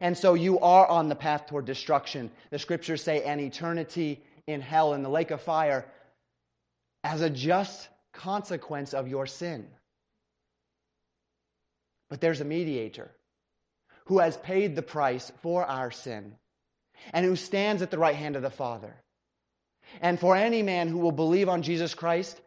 And 0.00 0.16
so 0.16 0.34
you 0.34 0.58
are 0.60 0.86
on 0.86 1.08
the 1.08 1.14
path 1.14 1.46
toward 1.46 1.64
destruction. 1.64 2.30
The 2.50 2.58
scriptures 2.58 3.02
say 3.02 3.22
an 3.22 3.40
eternity 3.40 4.22
in 4.46 4.60
hell, 4.60 4.94
in 4.94 5.02
the 5.02 5.08
lake 5.08 5.30
of 5.30 5.40
fire, 5.40 5.86
as 7.04 7.20
a 7.20 7.30
just 7.30 7.88
consequence 8.12 8.94
of 8.94 9.08
your 9.08 9.26
sin. 9.26 9.66
But 12.08 12.20
there's 12.20 12.40
a 12.40 12.44
mediator 12.44 13.10
who 14.06 14.18
has 14.18 14.36
paid 14.36 14.74
the 14.74 14.82
price 14.82 15.30
for 15.42 15.64
our 15.64 15.90
sin 15.90 16.34
and 17.12 17.24
who 17.24 17.36
stands 17.36 17.82
at 17.82 17.90
the 17.90 17.98
right 17.98 18.16
hand 18.16 18.36
of 18.36 18.42
the 18.42 18.50
Father. 18.50 18.94
And 20.00 20.18
for 20.18 20.36
any 20.36 20.62
man 20.62 20.88
who 20.88 20.98
will 20.98 21.12
believe 21.12 21.48
on 21.48 21.62
Jesus 21.62 21.94
Christ, 21.94 22.40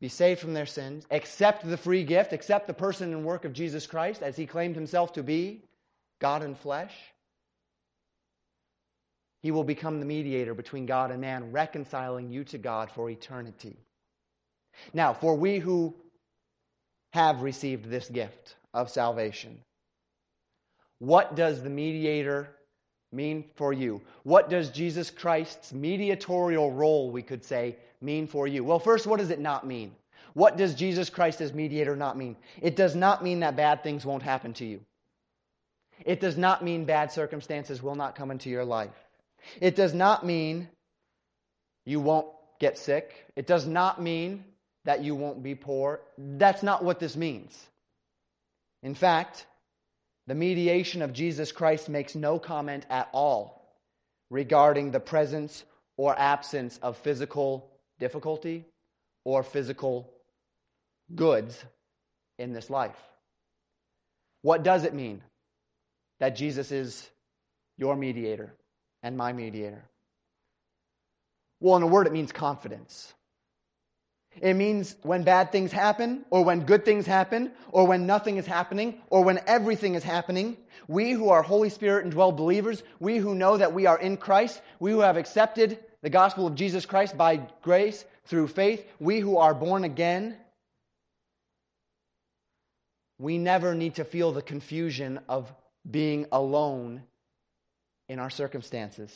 be 0.00 0.08
saved 0.08 0.40
from 0.40 0.52
their 0.52 0.66
sins, 0.66 1.06
accept 1.10 1.66
the 1.66 1.76
free 1.76 2.04
gift, 2.04 2.32
accept 2.32 2.66
the 2.66 2.74
person 2.74 3.12
and 3.12 3.24
work 3.24 3.44
of 3.44 3.52
Jesus 3.52 3.86
Christ 3.86 4.22
as 4.22 4.36
he 4.36 4.46
claimed 4.46 4.74
himself 4.74 5.14
to 5.14 5.22
be, 5.22 5.62
God 6.18 6.42
in 6.42 6.54
flesh, 6.54 6.94
he 9.42 9.50
will 9.50 9.64
become 9.64 10.00
the 10.00 10.06
mediator 10.06 10.54
between 10.54 10.86
God 10.86 11.10
and 11.10 11.20
man, 11.20 11.52
reconciling 11.52 12.30
you 12.30 12.44
to 12.44 12.58
God 12.58 12.90
for 12.90 13.08
eternity. 13.08 13.76
Now, 14.92 15.14
for 15.14 15.36
we 15.36 15.58
who 15.58 15.94
have 17.16 17.40
received 17.40 17.88
this 17.88 18.10
gift 18.10 18.56
of 18.74 18.90
salvation, 18.90 19.58
what 20.98 21.34
does 21.34 21.62
the 21.62 21.70
mediator 21.70 22.50
mean 23.10 23.44
for 23.54 23.72
you? 23.72 24.02
What 24.22 24.50
does 24.50 24.68
Jesus 24.68 25.10
Christ's 25.10 25.72
mediatorial 25.72 26.70
role, 26.70 27.10
we 27.10 27.22
could 27.22 27.42
say, 27.42 27.76
mean 28.02 28.26
for 28.26 28.46
you? 28.46 28.62
Well, 28.64 28.78
first, 28.78 29.06
what 29.06 29.18
does 29.18 29.30
it 29.30 29.40
not 29.40 29.66
mean? 29.66 29.92
What 30.34 30.58
does 30.58 30.74
Jesus 30.74 31.08
Christ 31.08 31.40
as 31.40 31.54
mediator 31.54 31.96
not 31.96 32.18
mean? 32.18 32.36
It 32.60 32.76
does 32.76 32.94
not 32.94 33.24
mean 33.24 33.40
that 33.40 33.56
bad 33.56 33.82
things 33.82 34.04
won't 34.04 34.22
happen 34.22 34.52
to 34.54 34.66
you. 34.66 34.80
It 36.04 36.20
does 36.20 36.36
not 36.36 36.62
mean 36.62 36.84
bad 36.84 37.12
circumstances 37.12 37.82
will 37.82 37.94
not 37.94 38.14
come 38.14 38.30
into 38.30 38.50
your 38.50 38.66
life. 38.66 38.98
It 39.58 39.74
does 39.74 39.94
not 39.94 40.26
mean 40.26 40.68
you 41.86 41.98
won't 41.98 42.26
get 42.60 42.76
sick. 42.76 43.24
It 43.36 43.46
does 43.46 43.66
not 43.66 44.02
mean 44.02 44.44
that 44.86 45.04
you 45.04 45.14
won't 45.14 45.42
be 45.42 45.54
poor. 45.54 46.00
That's 46.16 46.62
not 46.62 46.82
what 46.82 46.98
this 46.98 47.16
means. 47.16 47.54
In 48.82 48.94
fact, 48.94 49.44
the 50.26 50.34
mediation 50.34 51.02
of 51.02 51.12
Jesus 51.12 51.52
Christ 51.52 51.88
makes 51.88 52.14
no 52.14 52.38
comment 52.38 52.86
at 52.88 53.08
all 53.12 53.68
regarding 54.30 54.90
the 54.90 55.00
presence 55.00 55.62
or 55.96 56.18
absence 56.18 56.78
of 56.82 56.96
physical 56.98 57.70
difficulty 57.98 58.64
or 59.24 59.42
physical 59.42 60.12
goods 61.14 61.62
in 62.38 62.52
this 62.52 62.70
life. 62.70 62.96
What 64.42 64.62
does 64.62 64.84
it 64.84 64.94
mean 64.94 65.22
that 66.20 66.36
Jesus 66.36 66.70
is 66.70 67.08
your 67.76 67.96
mediator 67.96 68.54
and 69.02 69.16
my 69.16 69.32
mediator? 69.32 69.84
Well, 71.60 71.76
in 71.76 71.82
a 71.82 71.86
word, 71.86 72.06
it 72.06 72.12
means 72.12 72.32
confidence. 72.32 73.12
It 74.40 74.54
means 74.54 74.94
when 75.02 75.22
bad 75.22 75.52
things 75.52 75.72
happen, 75.72 76.24
or 76.30 76.44
when 76.44 76.64
good 76.64 76.84
things 76.84 77.06
happen, 77.06 77.52
or 77.72 77.86
when 77.86 78.06
nothing 78.06 78.36
is 78.36 78.46
happening, 78.46 79.00
or 79.08 79.24
when 79.24 79.40
everything 79.46 79.94
is 79.94 80.02
happening, 80.02 80.56
we 80.88 81.12
who 81.12 81.30
are 81.30 81.42
Holy 81.42 81.70
Spirit 81.70 82.04
and 82.04 82.12
dwell 82.12 82.32
believers, 82.32 82.82
we 83.00 83.16
who 83.16 83.34
know 83.34 83.56
that 83.56 83.72
we 83.72 83.86
are 83.86 83.98
in 83.98 84.16
Christ, 84.16 84.60
we 84.78 84.90
who 84.90 85.00
have 85.00 85.16
accepted 85.16 85.78
the 86.02 86.10
gospel 86.10 86.46
of 86.46 86.54
Jesus 86.54 86.86
Christ 86.86 87.16
by 87.16 87.40
grace 87.62 88.04
through 88.26 88.48
faith, 88.48 88.84
we 89.00 89.20
who 89.20 89.38
are 89.38 89.54
born 89.54 89.84
again, 89.84 90.36
we 93.18 93.38
never 93.38 93.74
need 93.74 93.94
to 93.94 94.04
feel 94.04 94.32
the 94.32 94.42
confusion 94.42 95.20
of 95.28 95.52
being 95.88 96.26
alone 96.30 97.02
in 98.08 98.18
our 98.18 98.30
circumstances. 98.30 99.10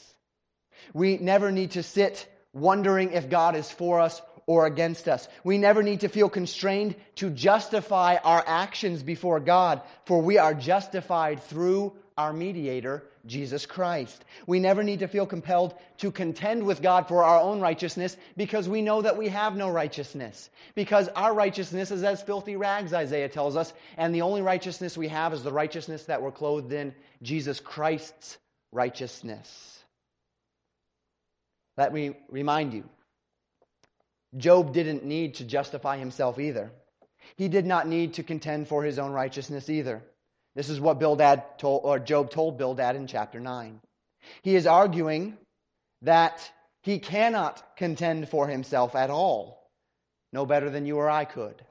We 0.95 1.19
never 1.19 1.53
need 1.53 1.73
to 1.73 1.83
sit 1.83 2.27
wondering 2.53 3.13
if 3.13 3.29
God 3.29 3.55
is 3.55 3.71
for 3.71 4.01
us 4.01 4.21
or 4.51 4.67
against 4.67 5.07
us. 5.07 5.29
We 5.45 5.59
never 5.59 5.81
need 5.81 6.01
to 6.01 6.09
feel 6.09 6.29
constrained 6.29 6.97
to 7.15 7.31
justify 7.31 8.17
our 8.17 8.43
actions 8.45 9.01
before 9.01 9.39
God, 9.39 9.81
for 10.07 10.21
we 10.21 10.39
are 10.39 10.55
justified 10.55 11.45
through 11.45 11.93
our 12.19 12.33
mediator, 12.33 13.05
Jesus 13.25 13.65
Christ. 13.65 14.25
We 14.49 14.59
never 14.59 14.83
need 14.83 14.99
to 14.99 15.07
feel 15.07 15.25
compelled 15.25 15.75
to 15.99 16.11
contend 16.11 16.65
with 16.65 16.83
God 16.83 17.07
for 17.07 17.23
our 17.23 17.41
own 17.41 17.61
righteousness 17.61 18.17
because 18.37 18.69
we 18.69 18.83
know 18.83 19.03
that 19.03 19.17
we 19.17 19.29
have 19.29 19.55
no 19.55 19.71
righteousness. 19.71 20.51
Because 20.75 21.07
our 21.07 21.33
righteousness 21.33 21.93
is 21.93 22.03
as 22.03 22.21
filthy 22.21 22.57
rags, 22.57 22.93
Isaiah 22.93 23.29
tells 23.29 23.55
us, 23.55 23.73
and 23.97 24.13
the 24.13 24.23
only 24.23 24.43
righteousness 24.43 24.99
we 24.99 25.07
have 25.07 25.33
is 25.33 25.45
the 25.45 25.53
righteousness 25.53 26.07
that 26.07 26.23
we're 26.23 26.33
clothed 26.33 26.73
in, 26.73 26.93
Jesus 27.23 27.61
Christ's 27.61 28.37
righteousness. 28.73 29.79
Let 31.77 31.95
me 31.95 32.17
remind 32.29 32.75
you 32.75 32.83
Job 34.37 34.73
didn't 34.73 35.05
need 35.05 35.35
to 35.37 35.45
justify 35.45 35.99
himself 35.99 36.39
either. 36.39 36.71
He 37.37 37.49
did 37.49 37.67
not 37.67 37.89
need 37.89 38.15
to 38.15 38.23
contend 38.23 38.69
for 38.69 38.83
his 38.83 38.99
own 38.99 39.13
righteousness 39.13 39.69
either. 39.69 40.03
This 40.55 40.69
is 40.69 40.81
what 40.81 40.99
Bildad 40.99 41.59
told, 41.59 41.83
or 41.85 41.99
Job 41.99 42.31
told 42.31 42.59
Bildad 42.59 42.97
in 42.97 43.07
chapter 43.07 43.41
9. 43.41 43.81
He 44.43 44.55
is 44.55 44.67
arguing 44.67 45.37
that 46.03 46.51
he 46.83 46.99
cannot 46.99 47.77
contend 47.77 48.29
for 48.29 48.47
himself 48.47 48.95
at 48.95 49.11
all, 49.11 49.71
no 50.33 50.47
better 50.47 50.71
than 50.71 50.87
you 50.87 50.97
or 50.97 51.11
I 51.11 51.25
could. 51.25 51.63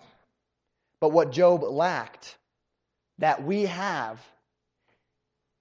But 1.02 1.12
what 1.12 1.32
Job 1.32 1.64
lacked, 1.64 2.38
that 3.20 3.44
we 3.44 3.64
have, 3.64 4.20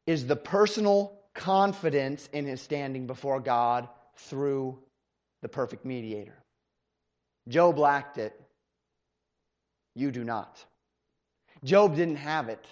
is 0.07 0.27
the 0.27 0.37
personal 0.37 1.19
confidence 1.35 2.29
in 2.33 2.47
his 2.47 2.61
standing 2.61 3.07
before 3.07 3.41
God 3.41 3.89
through 4.17 4.79
the 5.43 5.49
perfect 5.49 5.85
mediator. 5.85 6.37
Job 7.49 7.79
lacked 7.79 8.19
it. 8.19 8.39
You 9.95 10.11
do 10.11 10.23
not. 10.23 10.65
Job 11.65 11.97
didn't 11.97 12.17
have 12.17 12.49
it. 12.49 12.65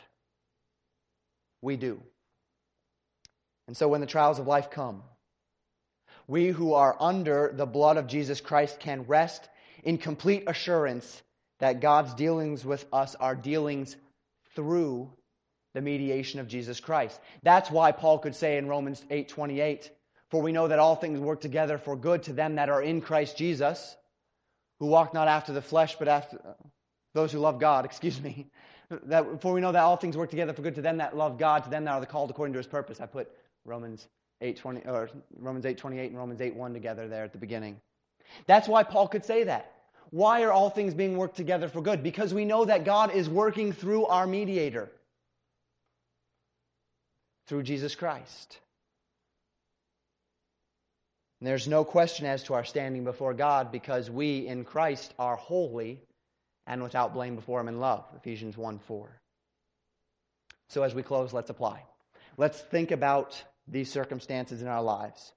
We 1.63 1.77
do. 1.77 2.01
And 3.67 3.77
so 3.77 3.89
when 3.89 4.01
the 4.01 4.07
trials 4.07 4.39
of 4.39 4.47
life 4.47 4.71
come, 4.71 5.03
we 6.29 6.49
who 6.49 6.75
are 6.75 6.97
under 7.01 7.53
the 7.55 7.67
blood 7.67 7.97
of 7.97 8.07
Jesus 8.07 8.41
Christ 8.41 8.79
can 8.79 9.03
rest 9.05 9.49
in 9.83 9.99
complete 9.99 10.45
assurance 10.47 11.23
that 11.59 11.81
God's 11.81 12.15
dealings 12.15 12.65
with 12.65 12.85
us 12.93 13.15
are 13.15 13.35
dealings 13.35 13.97
through 14.55 15.11
the 15.75 15.81
mediation 15.81 16.41
of 16.41 16.49
Jesus 16.49 16.81
Christ. 16.81 17.19
That's 17.43 17.71
why 17.71 17.93
Paul 17.93 18.19
could 18.19 18.35
say 18.35 18.57
in 18.57 18.69
Romans 18.69 19.05
8:28, 19.11 19.91
"For 20.31 20.41
we 20.43 20.53
know 20.53 20.69
that 20.69 20.79
all 20.79 20.97
things 20.97 21.21
work 21.21 21.41
together 21.41 21.79
for 21.79 21.97
good 21.97 22.25
to 22.25 22.33
them 22.33 22.57
that 22.57 22.69
are 22.69 22.83
in 22.83 23.01
Christ 23.01 23.37
Jesus, 23.37 23.97
who 24.79 24.87
walk 24.87 25.15
not 25.15 25.29
after 25.29 25.53
the 25.53 25.63
flesh, 25.63 25.97
but 25.99 26.09
after 26.09 26.39
those 27.15 27.33
who 27.33 27.39
love 27.39 27.59
God, 27.59 27.85
excuse 27.91 28.21
me. 28.21 28.47
That, 29.07 29.41
for 29.41 29.53
we 29.53 29.61
know 29.61 29.73
that 29.73 29.83
all 29.83 29.97
things 29.97 30.17
work 30.17 30.31
together 30.31 30.53
for 30.53 30.63
good 30.63 30.77
to 30.77 30.83
them 30.83 30.99
that 30.99 31.17
love 31.17 31.39
God, 31.39 31.65
to 31.65 31.71
them 31.71 31.85
that 31.85 31.91
are 31.91 32.01
the 32.01 32.07
called 32.07 32.31
according 32.31 32.53
to 32.53 32.59
his 32.59 32.69
purpose. 32.69 33.01
I 33.01 33.07
put 33.07 33.29
Romans 33.65 34.07
8:20 34.43 34.87
or 34.87 35.11
Romans 35.37 35.65
8:28 35.65 36.07
and 36.07 36.17
Romans 36.17 36.41
8:1 36.41 36.73
together 36.73 37.09
there 37.09 37.25
at 37.25 37.33
the 37.33 37.39
beginning. 37.39 37.81
That's 38.47 38.69
why 38.69 38.85
Paul 38.85 39.09
could 39.09 39.25
say 39.25 39.45
that. 39.45 39.73
Why 40.11 40.43
are 40.43 40.53
all 40.53 40.71
things 40.71 40.95
being 40.95 41.17
worked 41.17 41.37
together 41.37 41.69
for 41.69 41.81
good? 41.81 42.03
Because 42.03 42.33
we 42.33 42.45
know 42.45 42.65
that 42.65 42.85
God 42.85 43.11
is 43.11 43.29
working 43.29 43.73
through 43.73 44.07
our 44.07 44.27
mediator, 44.27 44.91
through 47.49 47.65
Jesus 47.65 47.95
Christ. 47.97 48.61
And 51.41 51.47
there's 51.47 51.69
no 51.69 51.85
question 51.85 52.27
as 52.27 52.45
to 52.45 52.55
our 52.55 52.65
standing 52.65 53.05
before 53.05 53.35
God 53.35 53.71
because 53.71 54.11
we 54.11 54.47
in 54.47 54.65
Christ 54.65 55.13
are 55.19 55.37
holy 55.37 56.01
and 56.67 56.83
without 56.83 57.13
blame 57.13 57.37
before 57.37 57.61
Him 57.61 57.69
in 57.69 57.79
love. 57.79 58.05
Ephesians 58.17 58.57
1 58.57 58.79
4. 58.79 59.21
So 60.69 60.83
as 60.83 60.95
we 60.95 61.03
close, 61.03 61.33
let's 61.33 61.51
apply. 61.51 61.83
Let's 62.37 62.61
think 62.61 62.91
about 62.91 63.43
these 63.69 63.91
circumstances 63.91 64.63
in 64.63 64.69
our 64.69 64.83
lives. 64.83 65.33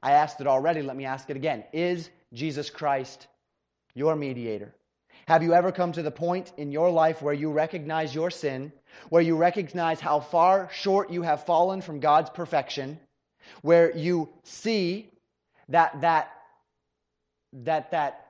I 0.00 0.12
asked 0.12 0.40
it 0.40 0.46
already, 0.46 0.82
let 0.82 0.96
me 0.96 1.04
ask 1.04 1.30
it 1.30 1.36
again. 1.36 1.64
Is 1.72 2.10
Jesus 2.32 2.70
Christ 2.70 3.26
your 3.94 4.16
mediator? 4.16 4.74
Have 5.28 5.44
you 5.44 5.54
ever 5.54 5.70
come 5.70 5.92
to 5.92 6.02
the 6.02 6.10
point 6.10 6.52
in 6.56 6.72
your 6.72 6.90
life 6.90 7.22
where 7.22 7.34
you 7.34 7.52
recognize 7.52 8.12
your 8.12 8.30
sin, 8.30 8.72
where 9.08 9.22
you 9.22 9.36
recognize 9.36 10.00
how 10.00 10.18
far 10.18 10.68
short 10.72 11.10
you 11.10 11.22
have 11.22 11.46
fallen 11.46 11.80
from 11.80 12.00
God's 12.00 12.30
perfection, 12.30 12.98
where 13.60 13.96
you 13.96 14.28
see 14.42 15.11
that 15.72 16.00
that 16.02 16.32
that 17.64 17.90
that 17.90 18.26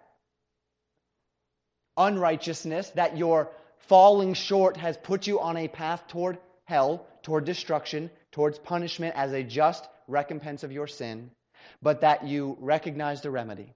unrighteousness, 1.97 2.91
that 2.91 3.17
your 3.19 3.51
falling 3.89 4.35
short 4.35 4.77
has 4.79 4.97
put 4.97 5.27
you 5.27 5.41
on 5.41 5.57
a 5.57 5.69
path 5.69 6.03
toward 6.09 6.39
hell, 6.65 7.07
toward 7.23 7.45
destruction, 7.45 8.11
towards 8.33 8.59
punishment 8.59 9.15
as 9.17 9.33
a 9.33 9.43
just 9.43 9.87
recompense 10.09 10.65
of 10.65 10.73
your 10.73 10.87
sin, 10.87 11.31
but 11.83 12.01
that 12.01 12.27
you 12.27 12.57
recognize 12.61 13.21
the 13.23 13.31
remedy. 13.31 13.75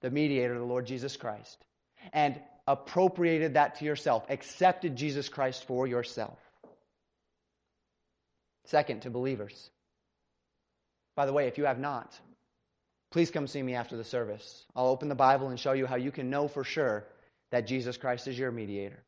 the 0.00 0.10
mediator, 0.10 0.58
the 0.58 0.64
Lord 0.64 0.86
Jesus 0.86 1.16
Christ, 1.16 1.58
and 2.12 2.40
appropriated 2.66 3.54
that 3.54 3.76
to 3.76 3.84
yourself, 3.84 4.24
accepted 4.28 4.96
Jesus 4.96 5.28
Christ 5.28 5.64
for 5.66 5.86
yourself. 5.86 6.38
Second, 8.66 9.02
to 9.02 9.10
believers. 9.10 9.70
By 11.16 11.26
the 11.26 11.32
way, 11.32 11.48
if 11.48 11.58
you 11.58 11.64
have 11.64 11.78
not, 11.78 12.18
please 13.10 13.30
come 13.30 13.46
see 13.46 13.62
me 13.62 13.74
after 13.74 13.96
the 13.96 14.04
service. 14.04 14.64
I'll 14.74 14.88
open 14.88 15.08
the 15.08 15.14
Bible 15.14 15.48
and 15.48 15.58
show 15.58 15.72
you 15.72 15.86
how 15.86 15.96
you 15.96 16.12
can 16.12 16.30
know 16.30 16.48
for 16.48 16.64
sure 16.64 17.04
that 17.50 17.66
Jesus 17.66 17.96
Christ 17.96 18.28
is 18.28 18.38
your 18.38 18.50
mediator, 18.50 19.02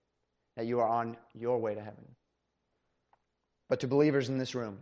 that 0.57 0.66
you 0.66 0.80
are 0.80 0.88
on 0.88 1.16
your 1.34 1.59
way 1.59 1.74
to 1.74 1.80
heaven. 1.80 2.05
But 3.68 3.80
to 3.80 3.88
believers 3.88 4.28
in 4.28 4.38
this 4.38 4.55
room, 4.55 4.78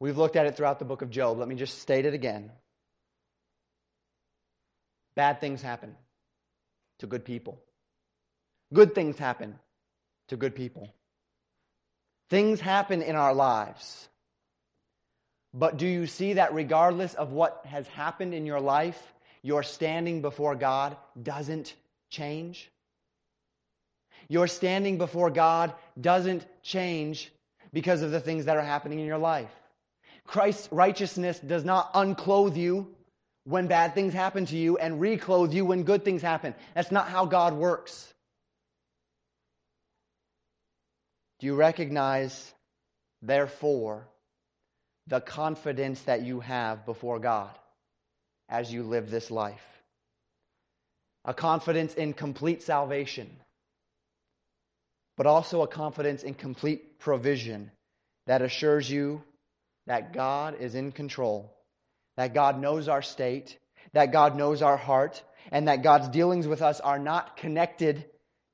we've 0.00 0.16
looked 0.16 0.36
at 0.36 0.46
it 0.46 0.56
throughout 0.56 0.78
the 0.78 0.84
book 0.84 1.02
of 1.02 1.10
Job. 1.10 1.38
Let 1.38 1.48
me 1.48 1.54
just 1.54 1.78
state 1.78 2.06
it 2.06 2.14
again. 2.14 2.50
Bad 5.14 5.40
things 5.40 5.62
happen 5.62 5.94
to 6.98 7.06
good 7.06 7.24
people. 7.24 7.60
Good 8.72 8.94
things 8.94 9.18
happen 9.18 9.58
to 10.28 10.36
good 10.36 10.54
people. 10.54 10.92
Things 12.30 12.60
happen 12.60 13.02
in 13.02 13.14
our 13.16 13.32
lives. 13.32 14.08
But 15.58 15.78
do 15.78 15.86
you 15.86 16.06
see 16.06 16.34
that 16.34 16.52
regardless 16.52 17.14
of 17.14 17.32
what 17.32 17.62
has 17.64 17.88
happened 17.88 18.34
in 18.34 18.44
your 18.44 18.60
life, 18.60 19.00
your 19.40 19.62
standing 19.62 20.20
before 20.20 20.54
God 20.54 20.94
doesn't 21.20 21.74
change? 22.10 22.70
Your 24.28 24.48
standing 24.48 24.98
before 24.98 25.30
God 25.30 25.72
doesn't 25.98 26.44
change 26.62 27.32
because 27.72 28.02
of 28.02 28.10
the 28.10 28.20
things 28.20 28.44
that 28.44 28.58
are 28.58 28.62
happening 28.62 29.00
in 29.00 29.06
your 29.06 29.16
life. 29.16 29.50
Christ's 30.26 30.68
righteousness 30.70 31.38
does 31.38 31.64
not 31.64 31.90
unclothe 31.94 32.56
you 32.56 32.94
when 33.44 33.66
bad 33.66 33.94
things 33.94 34.12
happen 34.12 34.44
to 34.46 34.56
you 34.56 34.76
and 34.76 35.00
reclothe 35.00 35.54
you 35.54 35.64
when 35.64 35.84
good 35.84 36.04
things 36.04 36.20
happen. 36.20 36.54
That's 36.74 36.92
not 36.92 37.08
how 37.08 37.24
God 37.24 37.54
works. 37.54 38.12
Do 41.38 41.46
you 41.46 41.54
recognize, 41.54 42.52
therefore, 43.22 44.06
the 45.06 45.20
confidence 45.20 46.00
that 46.02 46.22
you 46.22 46.40
have 46.40 46.86
before 46.86 47.18
God 47.18 47.50
as 48.48 48.72
you 48.72 48.82
live 48.82 49.10
this 49.10 49.30
life? 49.30 49.64
A 51.24 51.34
confidence 51.34 51.94
in 51.94 52.12
complete 52.12 52.62
salvation, 52.62 53.30
but 55.16 55.26
also 55.26 55.62
a 55.62 55.68
confidence 55.68 56.22
in 56.22 56.34
complete 56.34 56.98
provision 57.00 57.70
that 58.26 58.42
assures 58.42 58.88
you 58.88 59.22
that 59.86 60.12
God 60.12 60.56
is 60.60 60.74
in 60.74 60.92
control 60.92 61.56
that 62.16 62.34
God 62.34 62.60
knows 62.60 62.88
our 62.88 63.02
state, 63.02 63.58
that 63.92 64.12
God 64.12 64.36
knows 64.36 64.62
our 64.62 64.76
heart, 64.76 65.22
and 65.52 65.68
that 65.68 65.82
God's 65.82 66.08
dealings 66.08 66.46
with 66.46 66.62
us 66.62 66.80
are 66.80 66.98
not 66.98 67.36
connected 67.36 68.04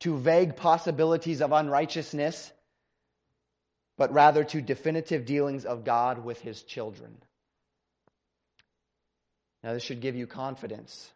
to 0.01 0.17
vague 0.17 0.57
possibilities 0.57 1.41
of 1.41 1.53
unrighteousness, 1.53 2.53
but 3.97 4.13
rather 4.13 4.45
to 4.45 4.61
definitive 4.61 5.25
dealings 5.25 5.65
of 5.65 5.85
God 5.85 6.25
with 6.25 6.41
his 6.41 6.63
children. 6.63 7.17
Now, 9.63 9.75
this 9.75 9.83
should 9.83 10.01
give 10.01 10.17
you 10.17 10.27
confidence 10.27 11.11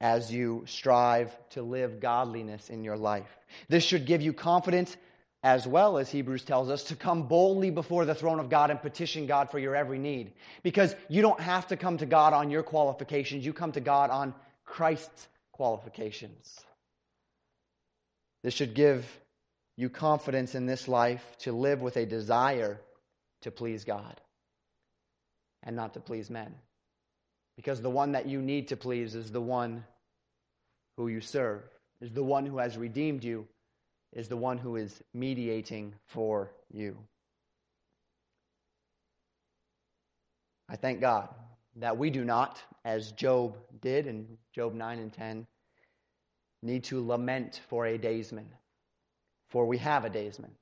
as 0.00 0.32
you 0.32 0.64
strive 0.66 1.30
to 1.50 1.62
live 1.62 2.00
godliness 2.00 2.70
in 2.70 2.84
your 2.84 2.96
life. 2.96 3.28
This 3.68 3.84
should 3.84 4.06
give 4.06 4.22
you 4.22 4.32
confidence 4.32 4.96
as 5.42 5.66
well 5.66 5.96
as 5.96 6.10
Hebrews 6.10 6.42
tells 6.42 6.68
us, 6.68 6.84
to 6.84 6.96
come 6.96 7.22
boldly 7.22 7.70
before 7.70 8.04
the 8.04 8.14
throne 8.14 8.40
of 8.40 8.50
God 8.50 8.70
and 8.70 8.80
petition 8.80 9.26
God 9.26 9.50
for 9.50 9.58
your 9.58 9.74
every 9.74 9.98
need. 9.98 10.32
Because 10.62 10.94
you 11.08 11.22
don't 11.22 11.40
have 11.40 11.68
to 11.68 11.76
come 11.76 11.96
to 11.98 12.06
God 12.06 12.34
on 12.34 12.50
your 12.50 12.62
qualifications, 12.62 13.44
you 13.44 13.52
come 13.52 13.72
to 13.72 13.80
God 13.80 14.10
on 14.10 14.34
Christ's 14.66 15.28
qualifications. 15.52 16.60
This 18.42 18.54
should 18.54 18.74
give 18.74 19.06
you 19.80 19.88
confidence 19.88 20.54
in 20.54 20.66
this 20.66 20.88
life 20.88 21.24
to 21.38 21.52
live 21.52 21.80
with 21.80 21.96
a 21.96 22.04
desire 22.04 22.78
to 23.40 23.50
please 23.50 23.84
God 23.84 24.20
and 25.62 25.74
not 25.74 25.94
to 25.94 26.00
please 26.00 26.28
men. 26.28 26.54
Because 27.56 27.80
the 27.80 27.88
one 27.88 28.12
that 28.12 28.26
you 28.26 28.42
need 28.42 28.68
to 28.68 28.76
please 28.76 29.14
is 29.14 29.32
the 29.32 29.40
one 29.40 29.84
who 30.98 31.08
you 31.08 31.22
serve, 31.22 31.62
is 32.02 32.12
the 32.12 32.22
one 32.22 32.44
who 32.44 32.58
has 32.58 32.76
redeemed 32.76 33.24
you 33.24 33.48
is 34.12 34.28
the 34.28 34.36
one 34.36 34.58
who 34.58 34.76
is 34.76 35.02
mediating 35.14 35.94
for 36.08 36.52
you. 36.70 36.98
I 40.68 40.76
thank 40.76 41.00
God 41.00 41.30
that 41.76 41.96
we 41.96 42.10
do 42.10 42.22
not, 42.22 42.62
as 42.84 43.12
Job 43.12 43.56
did 43.80 44.06
in 44.06 44.26
Job 44.54 44.74
9 44.74 44.98
and 44.98 45.12
10, 45.12 45.46
need 46.62 46.84
to 46.84 47.06
lament 47.06 47.62
for 47.70 47.86
a 47.86 47.96
daysman, 47.96 48.48
for 49.50 49.66
we 49.66 49.78
have 49.78 50.04
a 50.04 50.10
daysman, 50.10 50.52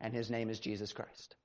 and 0.00 0.14
his 0.14 0.30
name 0.30 0.50
is 0.50 0.58
Jesus 0.60 0.92
Christ. 0.92 1.36